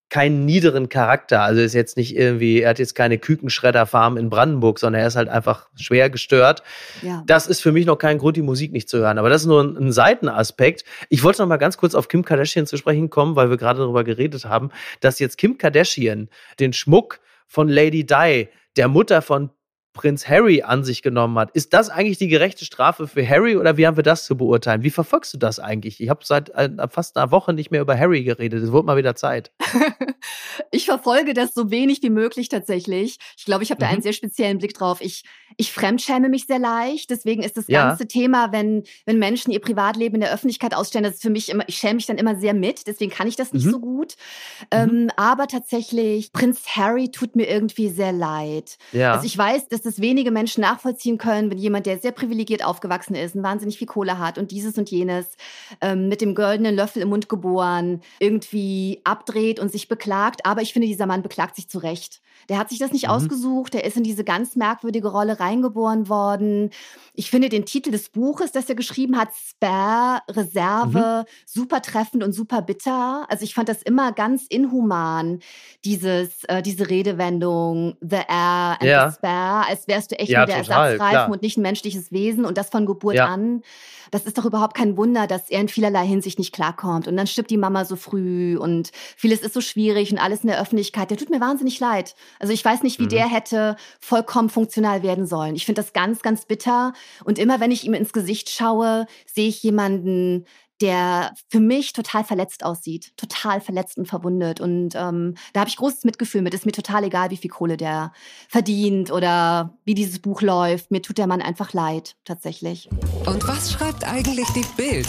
keinen 0.08 0.44
niederen 0.44 0.88
Charakter. 0.88 1.42
Also 1.42 1.60
ist 1.60 1.74
jetzt 1.74 1.96
nicht 1.96 2.16
irgendwie, 2.16 2.60
er 2.60 2.70
hat 2.70 2.78
jetzt 2.78 2.94
keine 2.94 3.18
Kükenschredderfarm 3.18 4.16
in 4.16 4.30
Brandenburg, 4.30 4.78
sondern 4.78 5.02
er 5.02 5.08
ist 5.08 5.16
halt 5.16 5.28
einfach 5.28 5.68
schwer 5.74 6.10
gestört. 6.10 6.62
Ja. 7.02 7.24
Das 7.26 7.46
ist 7.46 7.60
für 7.60 7.72
mich 7.72 7.86
noch 7.86 7.96
kein 7.96 8.18
Grund, 8.18 8.36
die 8.36 8.42
Musik 8.42 8.72
nicht 8.72 8.88
zu 8.88 8.98
hören. 8.98 9.18
Aber 9.18 9.28
das 9.28 9.42
ist 9.42 9.48
nur 9.48 9.62
ein, 9.62 9.76
ein 9.76 9.92
Seitenaspekt. 9.92 10.84
Ich 11.08 11.22
wollte 11.24 11.42
noch 11.42 11.48
mal 11.48 11.56
ganz 11.56 11.76
kurz 11.76 11.94
auf 11.94 12.08
Kim 12.08 12.24
Kardashian 12.24 12.66
zu 12.66 12.76
sprechen 12.76 13.10
kommen, 13.10 13.34
weil 13.34 13.50
wir 13.50 13.56
gerade 13.56 13.80
darüber 13.80 14.04
geredet 14.04 14.44
haben, 14.44 14.70
dass 15.00 15.18
jetzt 15.18 15.38
Kim 15.38 15.58
Kardashian 15.58 16.28
den 16.60 16.72
Schmuck 16.72 17.20
von 17.48 17.68
Lady 17.68 18.06
Di, 18.06 18.48
der 18.76 18.88
Mutter 18.88 19.22
von 19.22 19.50
Prinz 19.96 20.28
Harry 20.28 20.62
an 20.62 20.84
sich 20.84 21.02
genommen 21.02 21.38
hat. 21.38 21.50
Ist 21.52 21.72
das 21.72 21.88
eigentlich 21.88 22.18
die 22.18 22.28
gerechte 22.28 22.64
Strafe 22.64 23.08
für 23.08 23.26
Harry 23.28 23.56
oder 23.56 23.76
wie 23.76 23.86
haben 23.86 23.96
wir 23.96 24.04
das 24.04 24.24
zu 24.24 24.36
beurteilen? 24.36 24.82
Wie 24.82 24.90
verfolgst 24.90 25.34
du 25.34 25.38
das 25.38 25.58
eigentlich? 25.58 26.00
Ich 26.00 26.08
habe 26.08 26.20
seit 26.22 26.50
äh, 26.50 26.70
fast 26.90 27.16
einer 27.16 27.30
Woche 27.30 27.52
nicht 27.52 27.70
mehr 27.70 27.80
über 27.80 27.98
Harry 27.98 28.22
geredet. 28.22 28.62
Es 28.62 28.70
wurde 28.70 28.86
mal 28.86 28.96
wieder 28.96 29.16
Zeit. 29.16 29.50
ich 30.70 30.84
verfolge 30.84 31.34
das 31.34 31.54
so 31.54 31.70
wenig 31.70 32.02
wie 32.02 32.10
möglich 32.10 32.48
tatsächlich. 32.48 33.18
Ich 33.36 33.44
glaube, 33.46 33.64
ich 33.64 33.70
habe 33.70 33.80
da 33.80 33.86
mhm. 33.86 33.94
einen 33.94 34.02
sehr 34.02 34.12
speziellen 34.12 34.58
Blick 34.58 34.74
drauf. 34.74 35.00
Ich, 35.00 35.24
ich 35.56 35.72
fremdschäme 35.72 36.28
mich 36.28 36.46
sehr 36.46 36.58
leicht. 36.58 37.10
Deswegen 37.10 37.42
ist 37.42 37.56
das 37.56 37.66
ganze 37.66 38.04
ja. 38.04 38.08
Thema, 38.08 38.52
wenn, 38.52 38.84
wenn 39.06 39.18
Menschen 39.18 39.50
ihr 39.50 39.60
Privatleben 39.60 40.16
in 40.16 40.20
der 40.20 40.32
Öffentlichkeit 40.32 40.74
ausstellen, 40.74 41.04
das 41.04 41.14
ist 41.14 41.22
für 41.22 41.30
mich 41.30 41.48
immer, 41.48 41.64
ich 41.66 41.76
schäme 41.76 41.94
mich 41.94 42.06
dann 42.06 42.18
immer 42.18 42.36
sehr 42.36 42.54
mit. 42.54 42.86
Deswegen 42.86 43.10
kann 43.10 43.26
ich 43.26 43.36
das 43.36 43.52
nicht 43.52 43.66
mhm. 43.66 43.70
so 43.70 43.80
gut. 43.80 44.16
Mhm. 44.60 44.66
Ähm, 44.70 45.10
aber 45.16 45.46
tatsächlich, 45.46 46.32
Prinz 46.32 46.66
Harry 46.76 47.10
tut 47.10 47.34
mir 47.34 47.48
irgendwie 47.48 47.88
sehr 47.88 48.12
leid. 48.12 48.76
Ja. 48.92 49.14
Also 49.14 49.26
ich 49.26 49.36
weiß, 49.36 49.68
dass 49.68 49.82
das 49.86 50.00
wenige 50.00 50.30
Menschen 50.30 50.60
nachvollziehen 50.60 51.18
können, 51.18 51.50
wenn 51.50 51.58
jemand, 51.58 51.86
der 51.86 51.98
sehr 51.98 52.12
privilegiert 52.12 52.64
aufgewachsen 52.64 53.14
ist 53.14 53.34
und 53.34 53.42
wahnsinnig 53.42 53.78
viel 53.78 53.86
Kohle 53.86 54.18
hat 54.18 54.38
und 54.38 54.50
dieses 54.50 54.76
und 54.76 54.90
jenes, 54.90 55.36
ähm, 55.80 56.08
mit 56.08 56.20
dem 56.20 56.34
goldenen 56.34 56.74
Löffel 56.74 57.02
im 57.02 57.08
Mund 57.08 57.28
geboren, 57.28 58.02
irgendwie 58.18 59.00
abdreht 59.04 59.60
und 59.60 59.72
sich 59.72 59.88
beklagt. 59.88 60.44
Aber 60.44 60.62
ich 60.62 60.72
finde, 60.72 60.88
dieser 60.88 61.06
Mann 61.06 61.22
beklagt 61.22 61.56
sich 61.56 61.68
zu 61.68 61.78
Recht. 61.78 62.20
Der 62.48 62.58
hat 62.58 62.68
sich 62.68 62.78
das 62.78 62.92
nicht 62.92 63.06
mhm. 63.06 63.10
ausgesucht, 63.10 63.74
der 63.74 63.84
ist 63.84 63.96
in 63.96 64.04
diese 64.04 64.24
ganz 64.24 64.56
merkwürdige 64.56 65.08
Rolle 65.08 65.40
reingeboren 65.40 66.08
worden. 66.08 66.70
Ich 67.14 67.30
finde 67.30 67.48
den 67.48 67.64
Titel 67.64 67.90
des 67.90 68.10
Buches, 68.10 68.52
das 68.52 68.68
er 68.68 68.74
geschrieben 68.74 69.18
hat, 69.18 69.30
Spare, 69.34 70.22
Reserve, 70.28 71.24
mhm. 71.24 71.30
super 71.44 71.82
treffend 71.82 72.22
und 72.22 72.32
super 72.32 72.62
bitter. 72.62 73.26
Also 73.28 73.44
ich 73.44 73.54
fand 73.54 73.68
das 73.68 73.82
immer 73.82 74.12
ganz 74.12 74.46
inhuman, 74.48 75.40
dieses, 75.84 76.44
äh, 76.44 76.62
diese 76.62 76.88
Redewendung, 76.88 77.96
the 78.00 78.16
air 78.16 78.76
and 78.80 78.82
ja. 78.82 79.10
the 79.10 79.16
spare, 79.16 79.66
als 79.76 79.88
wärst 79.88 80.10
du 80.10 80.18
echt 80.18 80.30
ja, 80.30 80.40
nur 80.40 80.46
der 80.46 80.56
Ersatzreifen 80.56 81.32
und 81.32 81.42
nicht 81.42 81.56
ein 81.56 81.62
menschliches 81.62 82.12
Wesen 82.12 82.44
und 82.44 82.56
das 82.56 82.70
von 82.70 82.86
Geburt 82.86 83.16
ja. 83.16 83.26
an. 83.26 83.62
Das 84.10 84.24
ist 84.24 84.38
doch 84.38 84.44
überhaupt 84.44 84.76
kein 84.76 84.96
Wunder, 84.96 85.26
dass 85.26 85.50
er 85.50 85.60
in 85.60 85.68
vielerlei 85.68 86.06
Hinsicht 86.06 86.38
nicht 86.38 86.54
klarkommt. 86.54 87.08
Und 87.08 87.16
dann 87.16 87.26
stirbt 87.26 87.50
die 87.50 87.56
Mama 87.56 87.84
so 87.84 87.96
früh 87.96 88.56
und 88.56 88.92
vieles 89.16 89.40
ist 89.40 89.52
so 89.52 89.60
schwierig 89.60 90.12
und 90.12 90.18
alles 90.18 90.42
in 90.42 90.48
der 90.48 90.60
Öffentlichkeit. 90.60 91.10
Der 91.10 91.16
tut 91.16 91.30
mir 91.30 91.40
wahnsinnig 91.40 91.80
leid. 91.80 92.14
Also 92.38 92.52
ich 92.52 92.64
weiß 92.64 92.82
nicht, 92.82 93.00
wie 93.00 93.04
mhm. 93.04 93.10
der 93.10 93.28
hätte 93.28 93.76
vollkommen 93.98 94.48
funktional 94.48 95.02
werden 95.02 95.26
sollen. 95.26 95.56
Ich 95.56 95.66
finde 95.66 95.82
das 95.82 95.92
ganz, 95.92 96.22
ganz 96.22 96.46
bitter. 96.46 96.92
Und 97.24 97.38
immer 97.38 97.60
wenn 97.60 97.72
ich 97.72 97.84
ihm 97.84 97.94
ins 97.94 98.12
Gesicht 98.12 98.48
schaue, 98.48 99.06
sehe 99.26 99.48
ich 99.48 99.62
jemanden, 99.62 100.46
der 100.80 101.32
für 101.48 101.60
mich 101.60 101.92
total 101.92 102.24
verletzt 102.24 102.64
aussieht, 102.64 103.12
total 103.16 103.60
verletzt 103.60 103.98
und 103.98 104.06
verwundet. 104.06 104.60
Und 104.60 104.94
ähm, 104.94 105.34
da 105.52 105.60
habe 105.60 105.70
ich 105.70 105.76
großes 105.76 106.04
Mitgefühl 106.04 106.42
mit. 106.42 106.54
Ist 106.54 106.66
mir 106.66 106.72
total 106.72 107.04
egal, 107.04 107.30
wie 107.30 107.36
viel 107.36 107.50
Kohle 107.50 107.76
der 107.76 108.12
verdient 108.48 109.10
oder 109.10 109.78
wie 109.84 109.94
dieses 109.94 110.18
Buch 110.18 110.42
läuft. 110.42 110.90
Mir 110.90 111.02
tut 111.02 111.18
der 111.18 111.26
Mann 111.26 111.42
einfach 111.42 111.72
leid, 111.72 112.16
tatsächlich. 112.24 112.88
Und 113.24 113.46
was 113.48 113.72
schreibt 113.72 114.04
eigentlich 114.04 114.46
die 114.48 114.64
Bild? 114.76 115.08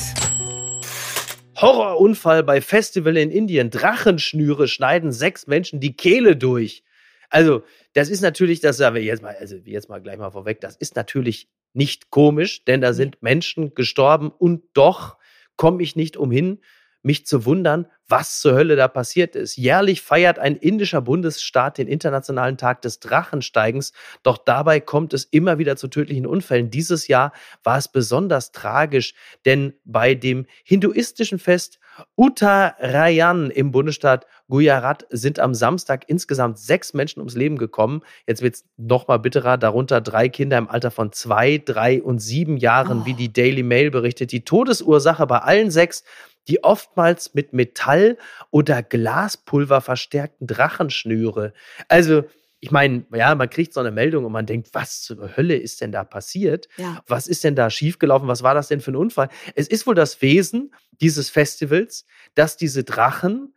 Horrorunfall 1.57 2.43
bei 2.43 2.61
Festival 2.61 3.17
in 3.17 3.31
Indien. 3.31 3.71
Drachenschnüre 3.71 4.67
schneiden 4.67 5.11
sechs 5.11 5.47
Menschen 5.47 5.79
die 5.79 5.95
Kehle 5.95 6.35
durch. 6.35 6.83
Also, 7.29 7.63
das 7.93 8.09
ist 8.09 8.21
natürlich, 8.21 8.61
das 8.61 8.77
sagen 8.77 8.95
wir 8.95 9.03
jetzt 9.03 9.21
mal, 9.21 9.35
also 9.37 9.55
jetzt 9.65 9.89
mal 9.89 10.01
gleich 10.01 10.17
mal 10.17 10.31
vorweg, 10.31 10.61
das 10.61 10.77
ist 10.77 10.95
natürlich 10.95 11.49
nicht 11.73 12.09
komisch, 12.09 12.63
denn 12.63 12.79
da 12.79 12.93
sind 12.93 13.21
Menschen 13.21 13.73
gestorben 13.73 14.31
und 14.31 14.63
doch 14.73 15.17
komme 15.57 15.83
ich 15.83 15.95
nicht 15.95 16.15
umhin, 16.17 16.59
mich 17.03 17.25
zu 17.25 17.45
wundern, 17.45 17.87
was 18.07 18.39
zur 18.39 18.53
Hölle 18.53 18.75
da 18.75 18.87
passiert 18.87 19.35
ist. 19.35 19.55
Jährlich 19.57 20.01
feiert 20.01 20.39
ein 20.39 20.55
indischer 20.55 21.01
Bundesstaat 21.01 21.77
den 21.77 21.87
Internationalen 21.87 22.57
Tag 22.57 22.81
des 22.81 22.99
Drachensteigens, 22.99 23.93
doch 24.23 24.37
dabei 24.37 24.79
kommt 24.79 25.13
es 25.13 25.25
immer 25.25 25.57
wieder 25.57 25.75
zu 25.75 25.87
tödlichen 25.87 26.25
Unfällen. 26.25 26.69
Dieses 26.69 27.07
Jahr 27.07 27.33
war 27.63 27.77
es 27.77 27.87
besonders 27.87 28.51
tragisch, 28.51 29.13
denn 29.45 29.73
bei 29.85 30.15
dem 30.15 30.45
hinduistischen 30.63 31.39
Fest 31.39 31.79
Uttarayan 32.15 33.49
im 33.49 33.71
Bundesstaat 33.71 34.25
Gujarat 34.49 35.05
sind 35.09 35.39
am 35.39 35.53
Samstag 35.53 36.05
insgesamt 36.07 36.57
sechs 36.57 36.93
Menschen 36.93 37.19
ums 37.19 37.35
Leben 37.35 37.57
gekommen. 37.57 38.01
Jetzt 38.25 38.41
wird 38.41 38.55
es 38.55 38.65
nochmal 38.77 39.19
bitterer, 39.19 39.57
darunter 39.57 40.01
drei 40.01 40.29
Kinder 40.29 40.57
im 40.57 40.69
Alter 40.69 40.91
von 40.91 41.11
zwei, 41.11 41.61
drei 41.63 42.01
und 42.01 42.19
sieben 42.19 42.57
Jahren, 42.57 43.01
oh. 43.01 43.05
wie 43.05 43.13
die 43.13 43.33
Daily 43.33 43.63
Mail 43.63 43.91
berichtet. 43.91 44.31
Die 44.31 44.45
Todesursache 44.45 45.27
bei 45.27 45.39
allen 45.39 45.71
sechs 45.71 46.03
die 46.47 46.63
oftmals 46.63 47.33
mit 47.33 47.53
Metall 47.53 48.17
oder 48.51 48.81
Glaspulver 48.81 49.81
verstärkten 49.81 50.47
Drachenschnüre. 50.47 51.53
Also, 51.89 52.23
ich 52.59 52.71
meine, 52.71 53.05
ja, 53.13 53.35
man 53.35 53.49
kriegt 53.49 53.73
so 53.73 53.79
eine 53.79 53.91
Meldung 53.91 54.25
und 54.25 54.31
man 54.31 54.45
denkt, 54.45 54.69
was 54.73 55.01
zur 55.01 55.37
Hölle 55.37 55.55
ist 55.55 55.81
denn 55.81 55.91
da 55.91 56.03
passiert? 56.03 56.67
Ja. 56.77 57.03
Was 57.05 57.27
ist 57.27 57.43
denn 57.43 57.55
da 57.55 57.69
schiefgelaufen? 57.69 58.27
Was 58.27 58.41
war 58.41 58.55
das 58.55 58.67
denn 58.67 58.81
für 58.81 58.91
ein 58.91 58.95
Unfall? 58.95 59.29
Es 59.55 59.67
ist 59.67 59.85
wohl 59.85 59.95
das 59.95 60.21
Wesen 60.21 60.73
dieses 60.99 61.29
Festivals, 61.29 62.05
dass 62.33 62.57
diese 62.57 62.83
Drachen 62.83 63.53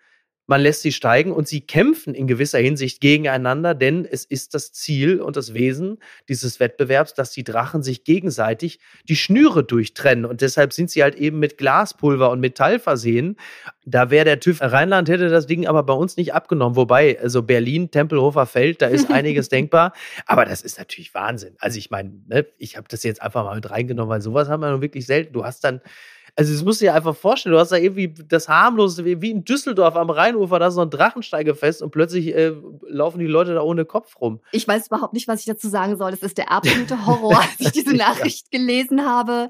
man 0.51 0.63
lässt 0.63 0.83
sie 0.83 0.91
steigen 0.91 1.31
und 1.31 1.47
sie 1.47 1.61
kämpfen 1.61 2.13
in 2.13 2.27
gewisser 2.27 2.59
Hinsicht 2.59 3.01
gegeneinander, 3.01 3.73
denn 3.73 4.05
es 4.05 4.25
ist 4.25 4.53
das 4.53 4.73
Ziel 4.73 5.21
und 5.21 5.37
das 5.37 5.55
Wesen 5.55 5.99
dieses 6.29 6.59
Wettbewerbs, 6.59 7.15
dass 7.15 7.31
die 7.31 7.45
Drachen 7.45 7.85
sich 7.85 8.03
gegenseitig 8.03 8.81
die 9.09 9.15
Schnüre 9.15 9.63
durchtrennen 9.63 10.25
und 10.25 10.41
deshalb 10.41 10.73
sind 10.73 10.91
sie 10.91 11.05
halt 11.05 11.15
eben 11.15 11.39
mit 11.39 11.57
Glaspulver 11.57 12.33
und 12.33 12.41
Metall 12.41 12.81
versehen. 12.81 13.37
Da 13.85 14.11
wäre 14.11 14.25
der 14.25 14.41
TÜV 14.41 14.61
Rheinland 14.61 15.09
hätte 15.09 15.29
das 15.29 15.47
Ding 15.47 15.69
aber 15.69 15.85
bei 15.85 15.95
uns 15.95 16.17
nicht 16.17 16.35
abgenommen, 16.35 16.75
wobei 16.75 17.21
also 17.21 17.45
Berlin, 17.45 17.93
Tempelhofer 17.93 18.47
Feld, 18.47 18.83
da 18.83 18.89
ist 18.89 19.09
einiges 19.13 19.51
denkbar, 19.51 19.93
aber 20.27 20.47
das 20.47 20.63
ist 20.63 20.79
natürlich 20.79 21.15
Wahnsinn. 21.15 21.55
Also 21.61 21.79
ich 21.79 21.93
meine, 21.93 22.11
ne, 22.27 22.45
ich 22.59 22.77
habe 22.77 22.89
das 22.91 23.05
jetzt 23.05 23.23
einfach 23.23 23.45
mal 23.45 23.55
mit 23.55 23.71
reingenommen, 23.71 24.11
weil 24.11 24.21
sowas 24.21 24.49
haben 24.49 24.65
wir 24.65 24.73
nun 24.73 24.83
wirklich 24.83 25.07
selten. 25.07 25.33
Du 25.33 25.45
hast 25.45 25.63
dann 25.63 25.81
also, 26.37 26.53
das 26.53 26.65
musst 26.65 26.81
du 26.81 26.87
dir 26.87 26.95
einfach 26.95 27.15
vorstellen. 27.15 27.53
Du 27.53 27.59
hast 27.59 27.73
da 27.73 27.77
irgendwie 27.77 28.13
das 28.29 28.49
harmlose, 28.49 29.05
wie 29.05 29.31
in 29.31 29.45
Düsseldorf 29.45 29.97
am 29.97 30.11
Rheinufer, 30.11 30.59
da 30.59 30.69
ist 30.69 30.75
so 30.75 30.83
ein 30.83 30.91
Drachensteigefest 30.91 31.83
und 31.83 31.91
plötzlich 31.91 32.35
äh, 32.35 32.53
laufen 32.89 33.19
die 33.19 33.27
Leute 33.27 33.55
da 33.55 33.63
ohne 33.63 33.85
Kopf 33.85 34.21
rum. 34.21 34.41
Ich 34.53 34.67
weiß 34.67 34.87
überhaupt 34.87 35.13
nicht, 35.13 35.29
was 35.29 35.41
ich 35.41 35.47
dazu 35.47 35.69
sagen 35.69 35.97
soll. 35.97 36.11
Das 36.13 36.21
ist 36.21 36.39
der 36.39 36.51
absolute 36.51 37.07
Horror, 37.07 37.39
als 37.41 37.61
ich 37.61 37.73
diese 37.73 37.95
Nachricht 37.95 38.51
gelesen 38.51 39.05
habe. 39.05 39.49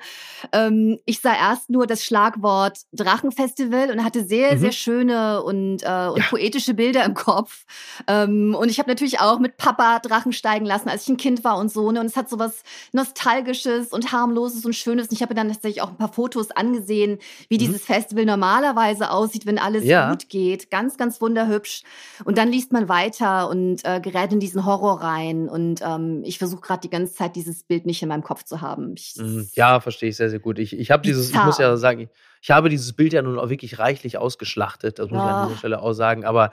Ähm, 0.53 0.99
ich 1.05 1.21
sah 1.21 1.35
erst 1.35 1.71
nur 1.71 1.87
das 1.87 2.05
Schlagwort 2.05 2.79
Drachenfestival 2.93 3.91
und 3.91 4.05
hatte 4.05 4.25
sehr, 4.25 4.55
mhm. 4.55 4.61
sehr 4.61 4.73
schöne 4.73 5.43
und, 5.43 5.83
äh, 5.83 6.09
und 6.09 6.19
ja. 6.19 6.25
poetische 6.29 6.75
Bilder 6.75 7.05
im 7.05 7.15
Kopf. 7.15 7.65
Ähm, 8.07 8.57
und 8.59 8.71
ich 8.71 8.79
habe 8.79 8.89
natürlich 8.89 9.21
auch 9.21 9.39
mit 9.39 9.57
Papa 9.57 10.01
Drachen 10.01 10.33
steigen 10.33 10.67
lassen, 10.67 10.89
als 10.89 11.03
ich 11.03 11.09
ein 11.11 11.17
Kind 11.17 11.45
war 11.45 11.59
und 11.59 11.71
so. 11.71 11.91
Ne? 11.93 12.01
Und 12.01 12.07
es 12.07 12.17
hat 12.17 12.29
so 12.29 12.39
was 12.39 12.63
Nostalgisches 12.93 13.89
und 13.89 14.13
harmloses 14.13 14.65
und 14.65 14.75
Schönes. 14.75 15.09
Und 15.09 15.15
ich 15.15 15.23
habe 15.23 15.35
dann 15.35 15.49
tatsächlich 15.49 15.83
auch 15.83 15.91
ein 15.91 15.97
paar 15.97 16.13
Fotos 16.13 16.51
angesehen 16.51 16.70
angesehen, 16.71 17.19
wie 17.49 17.57
mhm. 17.57 17.61
dieses 17.61 17.85
Festival 17.85 18.25
normalerweise 18.25 19.11
aussieht, 19.11 19.47
wenn 19.47 19.59
alles 19.59 19.85
ja. 19.85 20.11
gut 20.11 20.29
geht. 20.29 20.71
Ganz, 20.71 20.97
ganz 20.97 21.21
wunderhübsch. 21.21 21.83
Und 22.25 22.39
dann 22.39 22.51
liest 22.51 22.73
man 22.73 22.89
weiter 22.89 23.49
und 23.49 23.85
äh, 23.85 24.01
gerät 24.01 24.33
in 24.33 24.41
diesen 24.41 24.65
Horror 24.65 25.03
rein. 25.03 25.49
Und 25.49 25.81
ähm, 25.83 26.23
ich 26.25 26.39
versuche 26.39 26.61
gerade 26.61 26.81
die 26.81 26.91
ganze 26.91 27.15
Zeit 27.15 27.37
dieses 27.37 27.65
Bild 27.65 27.87
nicht 27.87 28.03
in 28.03 28.09
meinem 28.09 28.23
Kopf 28.23 28.45
zu 28.45 28.61
haben. 28.61 28.95
Ich, 28.97 29.15
mhm. 29.17 29.49
ja, 29.55 29.81
verstehe 29.81 30.11
ich 30.11 30.17
sehr, 30.17 30.31
sehr 30.31 30.41
gut. 30.41 30.59
Ich, 30.59 30.79
ich 30.79 30.91
habe 30.91 31.03
dieses, 31.03 31.31
ich 31.31 31.45
muss 31.45 31.59
ja 31.59 31.77
sagen, 31.77 32.01
ich, 32.01 32.09
ich, 32.43 32.51
habe 32.51 32.69
dieses 32.69 32.93
Bild 32.93 33.13
ja 33.13 33.23
nun 33.23 33.39
auch 33.39 33.51
wirklich 33.51 33.79
reichlich 33.79 34.19
ausgeschlachtet. 34.19 34.99
Das 34.99 35.11
muss 35.11 35.19
ich 35.19 35.29
an 35.29 35.49
dieser 35.49 35.59
Stelle 35.59 35.83
auch 35.83 35.93
sagen. 35.93 36.25
Aber 36.25 36.53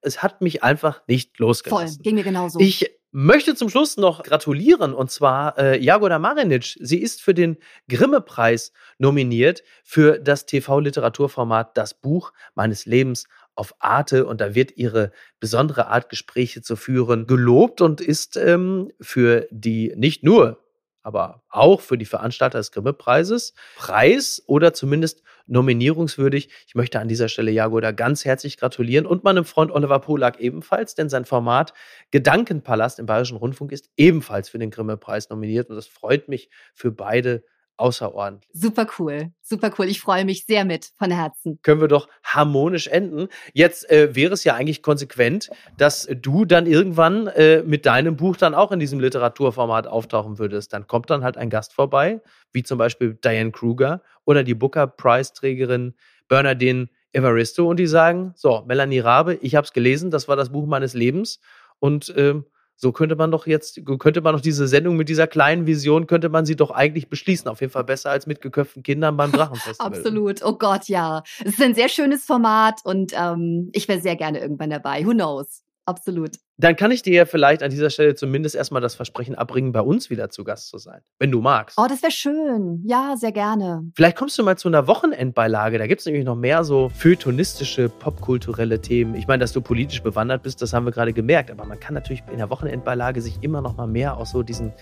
es 0.00 0.22
hat 0.22 0.40
mich 0.40 0.62
einfach 0.62 1.02
nicht 1.06 1.38
losgelassen. 1.38 1.96
Voll, 1.96 2.02
ging 2.02 2.14
mir 2.14 2.24
genauso. 2.24 2.58
Ich 2.60 2.98
möchte 3.10 3.54
zum 3.54 3.70
Schluss 3.70 3.96
noch 3.96 4.22
gratulieren 4.22 4.92
und 4.92 5.10
zwar 5.10 5.58
äh, 5.58 5.82
Jagoda 5.82 6.18
Marinic. 6.18 6.76
Sie 6.80 6.98
ist 6.98 7.22
für 7.22 7.34
den 7.34 7.56
Grimme-Preis 7.88 8.72
nominiert 8.98 9.62
für 9.82 10.18
das 10.18 10.46
TV-Literaturformat 10.46 11.76
Das 11.76 11.94
Buch 11.94 12.32
meines 12.54 12.86
Lebens 12.86 13.26
auf 13.54 13.74
Arte 13.80 14.26
und 14.26 14.40
da 14.40 14.54
wird 14.54 14.76
ihre 14.76 15.10
besondere 15.40 15.88
Art, 15.88 16.10
Gespräche 16.10 16.62
zu 16.62 16.76
führen, 16.76 17.26
gelobt 17.26 17.80
und 17.80 18.00
ist 18.00 18.36
ähm, 18.36 18.92
für 19.00 19.48
die 19.50 19.94
nicht 19.96 20.22
nur 20.22 20.62
aber 21.08 21.42
auch 21.48 21.80
für 21.80 21.96
die 21.96 22.04
Veranstalter 22.04 22.58
des 22.58 22.70
Grimme-Preises 22.70 23.54
Preis 23.76 24.42
oder 24.46 24.74
zumindest 24.74 25.22
nominierungswürdig. 25.46 26.50
Ich 26.66 26.74
möchte 26.74 27.00
an 27.00 27.08
dieser 27.08 27.30
Stelle 27.30 27.50
Jagoda 27.50 27.92
ganz 27.92 28.26
herzlich 28.26 28.58
gratulieren 28.58 29.06
und 29.06 29.24
meinem 29.24 29.46
Freund 29.46 29.72
Oliver 29.72 30.00
Polak 30.00 30.38
ebenfalls, 30.38 30.94
denn 30.94 31.08
sein 31.08 31.24
Format 31.24 31.72
Gedankenpalast 32.10 32.98
im 32.98 33.06
Bayerischen 33.06 33.38
Rundfunk 33.38 33.72
ist 33.72 33.88
ebenfalls 33.96 34.50
für 34.50 34.58
den 34.58 34.70
Grimme-Preis 34.70 35.30
nominiert 35.30 35.70
und 35.70 35.76
das 35.76 35.86
freut 35.86 36.28
mich 36.28 36.50
für 36.74 36.92
beide 36.92 37.42
außerordentlich. 37.78 38.50
Super 38.52 38.86
cool, 38.98 39.32
super 39.40 39.72
cool. 39.78 39.86
Ich 39.86 40.00
freue 40.00 40.24
mich 40.24 40.44
sehr 40.44 40.64
mit 40.64 40.90
von 40.98 41.10
Herzen. 41.10 41.58
Können 41.62 41.80
wir 41.80 41.88
doch 41.88 42.08
harmonisch 42.22 42.86
enden. 42.88 43.28
Jetzt 43.52 43.88
äh, 43.90 44.14
wäre 44.14 44.34
es 44.34 44.44
ja 44.44 44.54
eigentlich 44.54 44.82
konsequent, 44.82 45.50
dass 45.76 46.08
du 46.20 46.44
dann 46.44 46.66
irgendwann 46.66 47.28
äh, 47.28 47.62
mit 47.62 47.86
deinem 47.86 48.16
Buch 48.16 48.36
dann 48.36 48.54
auch 48.54 48.72
in 48.72 48.80
diesem 48.80 49.00
Literaturformat 49.00 49.86
auftauchen 49.86 50.38
würdest. 50.38 50.72
Dann 50.72 50.86
kommt 50.86 51.10
dann 51.10 51.24
halt 51.24 51.36
ein 51.36 51.50
Gast 51.50 51.72
vorbei, 51.72 52.20
wie 52.52 52.62
zum 52.62 52.78
Beispiel 52.78 53.14
Diane 53.14 53.52
Kruger 53.52 54.02
oder 54.24 54.44
die 54.44 54.54
Booker-Preisträgerin 54.54 55.94
Bernadine 56.28 56.88
Evaristo 57.12 57.68
und 57.68 57.78
die 57.78 57.86
sagen, 57.86 58.32
so, 58.36 58.64
Melanie 58.66 58.98
Rabe, 58.98 59.34
ich 59.40 59.54
habe 59.54 59.64
es 59.64 59.72
gelesen, 59.72 60.10
das 60.10 60.28
war 60.28 60.36
das 60.36 60.50
Buch 60.50 60.66
meines 60.66 60.94
Lebens 60.94 61.40
und 61.78 62.12
ähm, 62.16 62.44
so 62.80 62.92
könnte 62.92 63.16
man 63.16 63.32
doch 63.32 63.46
jetzt, 63.46 63.80
könnte 63.98 64.20
man 64.20 64.34
doch 64.34 64.40
diese 64.40 64.68
Sendung 64.68 64.96
mit 64.96 65.08
dieser 65.08 65.26
kleinen 65.26 65.66
Vision, 65.66 66.06
könnte 66.06 66.28
man 66.28 66.46
sie 66.46 66.54
doch 66.54 66.70
eigentlich 66.70 67.08
beschließen. 67.08 67.48
Auf 67.48 67.60
jeden 67.60 67.72
Fall 67.72 67.82
besser 67.82 68.10
als 68.10 68.26
mit 68.26 68.40
geköpften 68.40 68.84
Kindern 68.84 69.16
beim 69.16 69.32
Drachenfestival. 69.32 69.86
Absolut. 69.98 70.44
Oh 70.44 70.54
Gott, 70.54 70.86
ja. 70.86 71.24
Es 71.44 71.54
ist 71.54 71.62
ein 71.62 71.74
sehr 71.74 71.88
schönes 71.88 72.24
Format 72.24 72.80
und 72.84 73.12
ähm, 73.14 73.70
ich 73.72 73.88
wäre 73.88 74.00
sehr 74.00 74.14
gerne 74.14 74.40
irgendwann 74.40 74.70
dabei. 74.70 75.04
Who 75.04 75.10
knows? 75.10 75.64
Absolut 75.86 76.36
dann 76.60 76.74
kann 76.74 76.90
ich 76.90 77.02
dir 77.02 77.12
ja 77.12 77.24
vielleicht 77.24 77.62
an 77.62 77.70
dieser 77.70 77.88
Stelle 77.88 78.16
zumindest 78.16 78.56
erstmal 78.56 78.82
das 78.82 78.96
Versprechen 78.96 79.36
abbringen, 79.36 79.70
bei 79.70 79.80
uns 79.80 80.10
wieder 80.10 80.28
zu 80.28 80.42
Gast 80.42 80.68
zu 80.68 80.78
sein, 80.78 81.00
wenn 81.20 81.30
du 81.30 81.40
magst. 81.40 81.78
Oh, 81.78 81.86
das 81.88 82.02
wäre 82.02 82.10
schön. 82.10 82.82
Ja, 82.84 83.14
sehr 83.16 83.30
gerne. 83.30 83.84
Vielleicht 83.94 84.16
kommst 84.16 84.36
du 84.38 84.42
mal 84.42 84.58
zu 84.58 84.66
einer 84.66 84.88
Wochenendbeilage. 84.88 85.78
Da 85.78 85.86
gibt 85.86 86.00
es 86.00 86.06
nämlich 86.06 86.24
noch 86.24 86.34
mehr 86.34 86.64
so 86.64 86.88
feuilletonistische, 86.88 87.88
popkulturelle 87.88 88.80
Themen. 88.80 89.14
Ich 89.14 89.28
meine, 89.28 89.40
dass 89.40 89.52
du 89.52 89.60
politisch 89.60 90.02
bewandert 90.02 90.42
bist, 90.42 90.60
das 90.60 90.72
haben 90.72 90.84
wir 90.84 90.90
gerade 90.90 91.12
gemerkt. 91.12 91.52
Aber 91.52 91.64
man 91.64 91.78
kann 91.78 91.94
natürlich 91.94 92.24
in 92.30 92.38
der 92.38 92.50
Wochenendbeilage 92.50 93.20
sich 93.20 93.38
immer 93.42 93.60
noch 93.60 93.76
mal 93.76 93.86
mehr 93.86 94.16
aus 94.16 94.32
so 94.32 94.42
diesen 94.42 94.72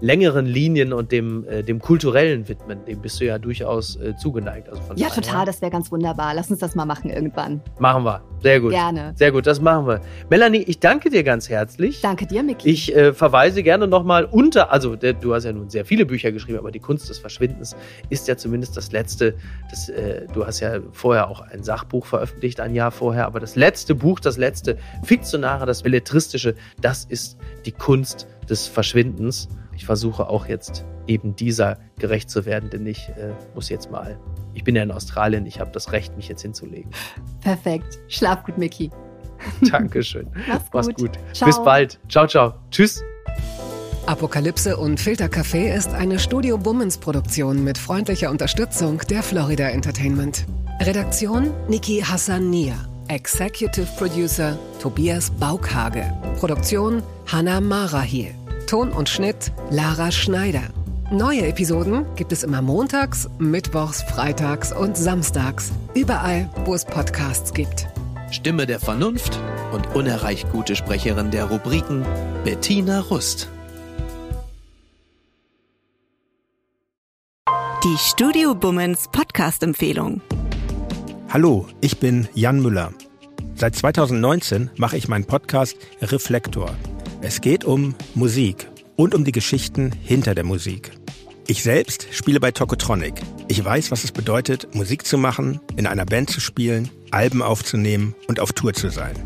längeren 0.00 0.46
Linien 0.46 0.92
und 0.92 1.12
dem, 1.12 1.46
äh, 1.46 1.62
dem 1.62 1.78
kulturellen 1.78 2.48
widmen. 2.48 2.84
Dem 2.86 3.00
bist 3.02 3.20
du 3.20 3.26
ja 3.26 3.38
durchaus 3.38 3.94
äh, 3.96 4.16
zugeneigt. 4.16 4.68
Also 4.68 4.82
ja, 4.96 5.08
daher. 5.08 5.22
total. 5.22 5.46
Das 5.46 5.62
wäre 5.62 5.70
ganz 5.70 5.92
wunderbar. 5.92 6.34
Lass 6.34 6.50
uns 6.50 6.58
das 6.58 6.74
mal 6.74 6.86
machen 6.86 7.08
irgendwann. 7.08 7.60
Machen 7.78 8.04
wir. 8.04 8.20
Sehr 8.42 8.60
gut. 8.60 8.72
Gerne. 8.72 9.12
Sehr 9.14 9.30
gut, 9.30 9.46
das 9.46 9.60
machen 9.60 9.86
wir. 9.86 10.00
Melanie, 10.28 10.64
ich 10.66 10.80
danke 10.80 11.10
dir 11.10 11.19
dir 11.20 11.24
ganz 11.24 11.48
herzlich. 11.48 12.00
Danke 12.00 12.26
dir, 12.26 12.42
Micky. 12.42 12.68
Ich 12.68 12.94
äh, 12.94 13.12
verweise 13.12 13.62
gerne 13.62 13.86
nochmal 13.86 14.24
unter, 14.24 14.72
also 14.72 14.96
der, 14.96 15.12
du 15.12 15.34
hast 15.34 15.44
ja 15.44 15.52
nun 15.52 15.70
sehr 15.70 15.84
viele 15.84 16.06
Bücher 16.06 16.32
geschrieben, 16.32 16.58
aber 16.58 16.70
die 16.70 16.80
Kunst 16.80 17.08
des 17.08 17.18
Verschwindens 17.18 17.76
ist 18.08 18.28
ja 18.28 18.36
zumindest 18.36 18.76
das 18.76 18.92
letzte. 18.92 19.34
Das, 19.70 19.88
äh, 19.88 20.26
du 20.32 20.46
hast 20.46 20.60
ja 20.60 20.80
vorher 20.92 21.28
auch 21.28 21.40
ein 21.40 21.62
Sachbuch 21.62 22.06
veröffentlicht, 22.06 22.60
ein 22.60 22.74
Jahr 22.74 22.90
vorher, 22.90 23.26
aber 23.26 23.40
das 23.40 23.56
letzte 23.56 23.94
Buch, 23.94 24.20
das 24.20 24.36
letzte 24.36 24.78
Fiktionare, 25.04 25.66
das 25.66 25.82
Belletristische, 25.82 26.54
das 26.80 27.04
ist 27.04 27.38
die 27.66 27.72
Kunst 27.72 28.26
des 28.48 28.66
Verschwindens. 28.66 29.48
Ich 29.76 29.86
versuche 29.86 30.28
auch 30.28 30.46
jetzt 30.46 30.84
eben 31.06 31.34
dieser 31.36 31.78
gerecht 31.98 32.30
zu 32.30 32.44
werden, 32.44 32.70
denn 32.70 32.86
ich 32.86 33.08
äh, 33.10 33.32
muss 33.54 33.68
jetzt 33.68 33.90
mal, 33.90 34.18
ich 34.54 34.64
bin 34.64 34.76
ja 34.76 34.82
in 34.82 34.90
Australien, 34.90 35.46
ich 35.46 35.60
habe 35.60 35.70
das 35.72 35.92
Recht, 35.92 36.16
mich 36.16 36.28
jetzt 36.28 36.42
hinzulegen. 36.42 36.90
Perfekt. 37.40 37.98
Schlaf 38.08 38.44
gut, 38.44 38.58
Mickey. 38.58 38.90
Dankeschön. 39.70 40.26
Mach's, 40.48 40.64
Mach's 40.72 40.86
gut. 40.88 40.96
gut. 40.96 41.18
Bis 41.44 41.58
bald. 41.64 41.98
Ciao, 42.08 42.26
ciao. 42.26 42.54
Tschüss. 42.70 43.02
Apokalypse 44.06 44.76
und 44.76 44.98
Filtercafé 44.98 45.72
ist 45.72 45.94
eine 45.94 46.18
Studio 46.18 46.58
Bummens 46.58 46.98
Produktion 46.98 47.62
mit 47.62 47.78
freundlicher 47.78 48.30
Unterstützung 48.30 48.98
der 49.08 49.22
Florida 49.22 49.68
Entertainment. 49.68 50.46
Redaktion 50.80 51.50
Niki 51.68 52.00
Hassania. 52.00 52.74
Executive 53.08 53.86
Producer 53.98 54.58
Tobias 54.80 55.30
Baukhage. 55.30 56.12
Produktion 56.38 57.02
Hannah 57.26 57.60
Marahiel. 57.60 58.34
Ton 58.66 58.90
und 58.90 59.08
Schnitt 59.08 59.52
Lara 59.70 60.10
Schneider. 60.10 60.62
Neue 61.12 61.46
Episoden 61.46 62.06
gibt 62.14 62.30
es 62.30 62.44
immer 62.44 62.62
montags, 62.62 63.28
mittwochs, 63.38 64.02
freitags 64.02 64.72
und 64.72 64.96
samstags. 64.96 65.72
Überall, 65.92 66.48
wo 66.64 66.74
es 66.74 66.84
Podcasts 66.84 67.52
gibt. 67.52 67.88
Stimme 68.30 68.66
der 68.66 68.78
Vernunft 68.78 69.38
und 69.72 69.94
unerreicht 69.94 70.50
gute 70.52 70.76
Sprecherin 70.76 71.30
der 71.30 71.46
Rubriken 71.46 72.04
Bettina 72.44 73.00
Rust. 73.00 73.48
Die 77.82 77.96
Studio 77.98 78.54
Bummens 78.54 79.08
Podcast-Empfehlung. 79.10 80.20
Hallo, 81.28 81.66
ich 81.80 81.98
bin 81.98 82.28
Jan 82.34 82.60
Müller. 82.60 82.92
Seit 83.56 83.74
2019 83.74 84.70
mache 84.76 84.96
ich 84.96 85.08
meinen 85.08 85.24
Podcast 85.24 85.76
Reflektor. 86.00 86.70
Es 87.22 87.40
geht 87.40 87.64
um 87.64 87.94
Musik 88.14 88.68
und 88.96 89.14
um 89.14 89.24
die 89.24 89.32
Geschichten 89.32 89.92
hinter 90.02 90.34
der 90.34 90.44
Musik. 90.44 90.99
Ich 91.50 91.64
selbst 91.64 92.06
spiele 92.12 92.38
bei 92.38 92.52
Tokotronic. 92.52 93.14
Ich 93.48 93.64
weiß, 93.64 93.90
was 93.90 94.04
es 94.04 94.12
bedeutet, 94.12 94.72
Musik 94.72 95.04
zu 95.04 95.18
machen, 95.18 95.58
in 95.74 95.88
einer 95.88 96.06
Band 96.06 96.30
zu 96.30 96.38
spielen, 96.38 96.88
Alben 97.10 97.42
aufzunehmen 97.42 98.14
und 98.28 98.38
auf 98.38 98.52
Tour 98.52 98.72
zu 98.72 98.88
sein. 98.88 99.16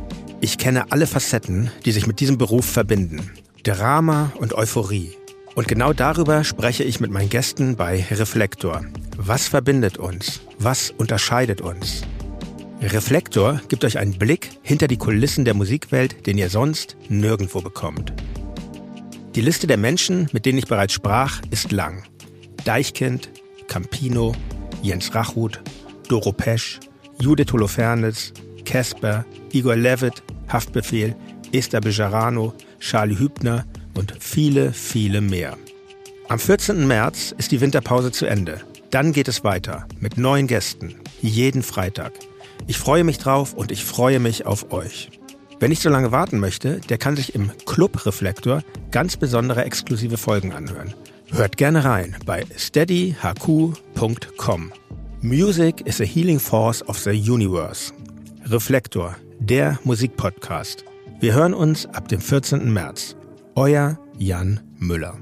Ich 0.41 0.57
kenne 0.57 0.91
alle 0.91 1.07
Facetten, 1.07 1.71
die 1.85 1.93
sich 1.93 2.07
mit 2.07 2.21
diesem 2.21 2.39
Beruf 2.39 2.65
verbinden. 2.65 3.31
Drama 3.63 4.33
und 4.39 4.55
Euphorie. 4.55 5.13
Und 5.55 5.69
genau 5.69 5.93
darüber 5.93 6.45
spreche 6.45 6.83
ich 6.83 6.99
mit 6.99 7.11
meinen 7.11 7.29
Gästen 7.29 7.77
bei 7.77 8.07
Reflektor. 8.11 8.81
Was 9.19 9.47
verbindet 9.47 9.99
uns? 9.99 10.41
Was 10.59 10.93
unterscheidet 10.93 11.61
uns? 11.61 12.05
Reflektor 12.81 13.61
gibt 13.69 13.85
euch 13.85 13.99
einen 13.99 14.19
Blick 14.19 14.49
hinter 14.63 14.89
die 14.89 14.97
Kulissen 14.97 15.45
der 15.45 15.53
Musikwelt, 15.53 16.27
den 16.27 16.39
ihr 16.39 16.49
sonst 16.49 16.97
nirgendwo 17.11 17.61
bekommt. 17.61 18.15
Die 19.35 19.43
Liste 19.43 19.67
der 19.67 19.77
Menschen, 19.77 20.31
mit 20.33 20.47
denen 20.47 20.59
ich 20.59 20.69
bereits 20.69 20.95
sprach, 20.95 21.43
ist 21.51 21.71
lang. 21.71 22.05
Deichkind, 22.65 23.31
Campino, 23.69 24.35
Jens 24.83 25.15
Rachut, 25.15 25.61
Doro 26.09 26.33
Pesch, 26.33 26.81
Judith 27.21 27.53
Holofernes, 27.53 28.33
Casper, 28.65 29.25
Igor 29.53 29.77
Levitt, 29.77 30.23
Haftbefehl, 30.49 31.15
Esther 31.53 31.81
Bejarano, 31.81 32.55
Charlie 32.81 33.19
Hübner 33.19 33.65
und 33.95 34.15
viele, 34.19 34.73
viele 34.73 35.21
mehr. 35.21 35.57
Am 36.29 36.39
14. 36.39 36.87
März 36.87 37.35
ist 37.37 37.53
die 37.53 37.61
Winterpause 37.61 38.11
zu 38.11 38.27
Ende. 38.27 38.61
Dann 38.91 39.13
geht 39.13 39.29
es 39.29 39.45
weiter 39.45 39.87
mit 40.01 40.17
neuen 40.17 40.47
Gästen, 40.47 40.97
jeden 41.21 41.63
Freitag. 41.63 42.13
Ich 42.67 42.79
freue 42.79 43.05
mich 43.05 43.19
drauf 43.19 43.53
und 43.53 43.73
ich 43.73 43.85
freue 43.85 44.21
mich 44.21 44.47
auf 44.47 44.73
euch. 44.73 45.11
Wer 45.61 45.69
nicht 45.69 45.83
so 45.83 45.91
lange 45.91 46.13
warten 46.13 46.41
möchte, 46.41 46.81
der 46.89 46.99
kann 46.99 47.17
sich 47.17 47.35
im 47.35 47.51
Club 47.67 48.07
Reflektor 48.07 48.63
ganz 48.91 49.17
besondere 49.17 49.65
exklusive 49.65 50.17
Folgen 50.17 50.53
anhören. 50.53 50.95
Hört 51.35 51.57
gerne 51.57 51.85
rein 51.85 52.15
bei 52.25 52.45
steadyhq.com. 52.57 54.73
Music 55.21 55.81
is 55.85 56.01
a 56.01 56.05
healing 56.05 56.39
force 56.39 56.81
of 56.89 56.97
the 56.97 57.11
universe. 57.11 57.93
Reflektor, 58.45 59.17
der 59.41 59.81
Musikpodcast. 59.83 60.85
Wir 61.19 61.35
hören 61.35 61.53
uns 61.53 61.87
ab 61.87 62.07
dem 62.07 62.21
14. 62.21 62.73
März. 62.73 63.17
Euer 63.57 63.99
Jan 64.17 64.61
Müller. 64.79 65.19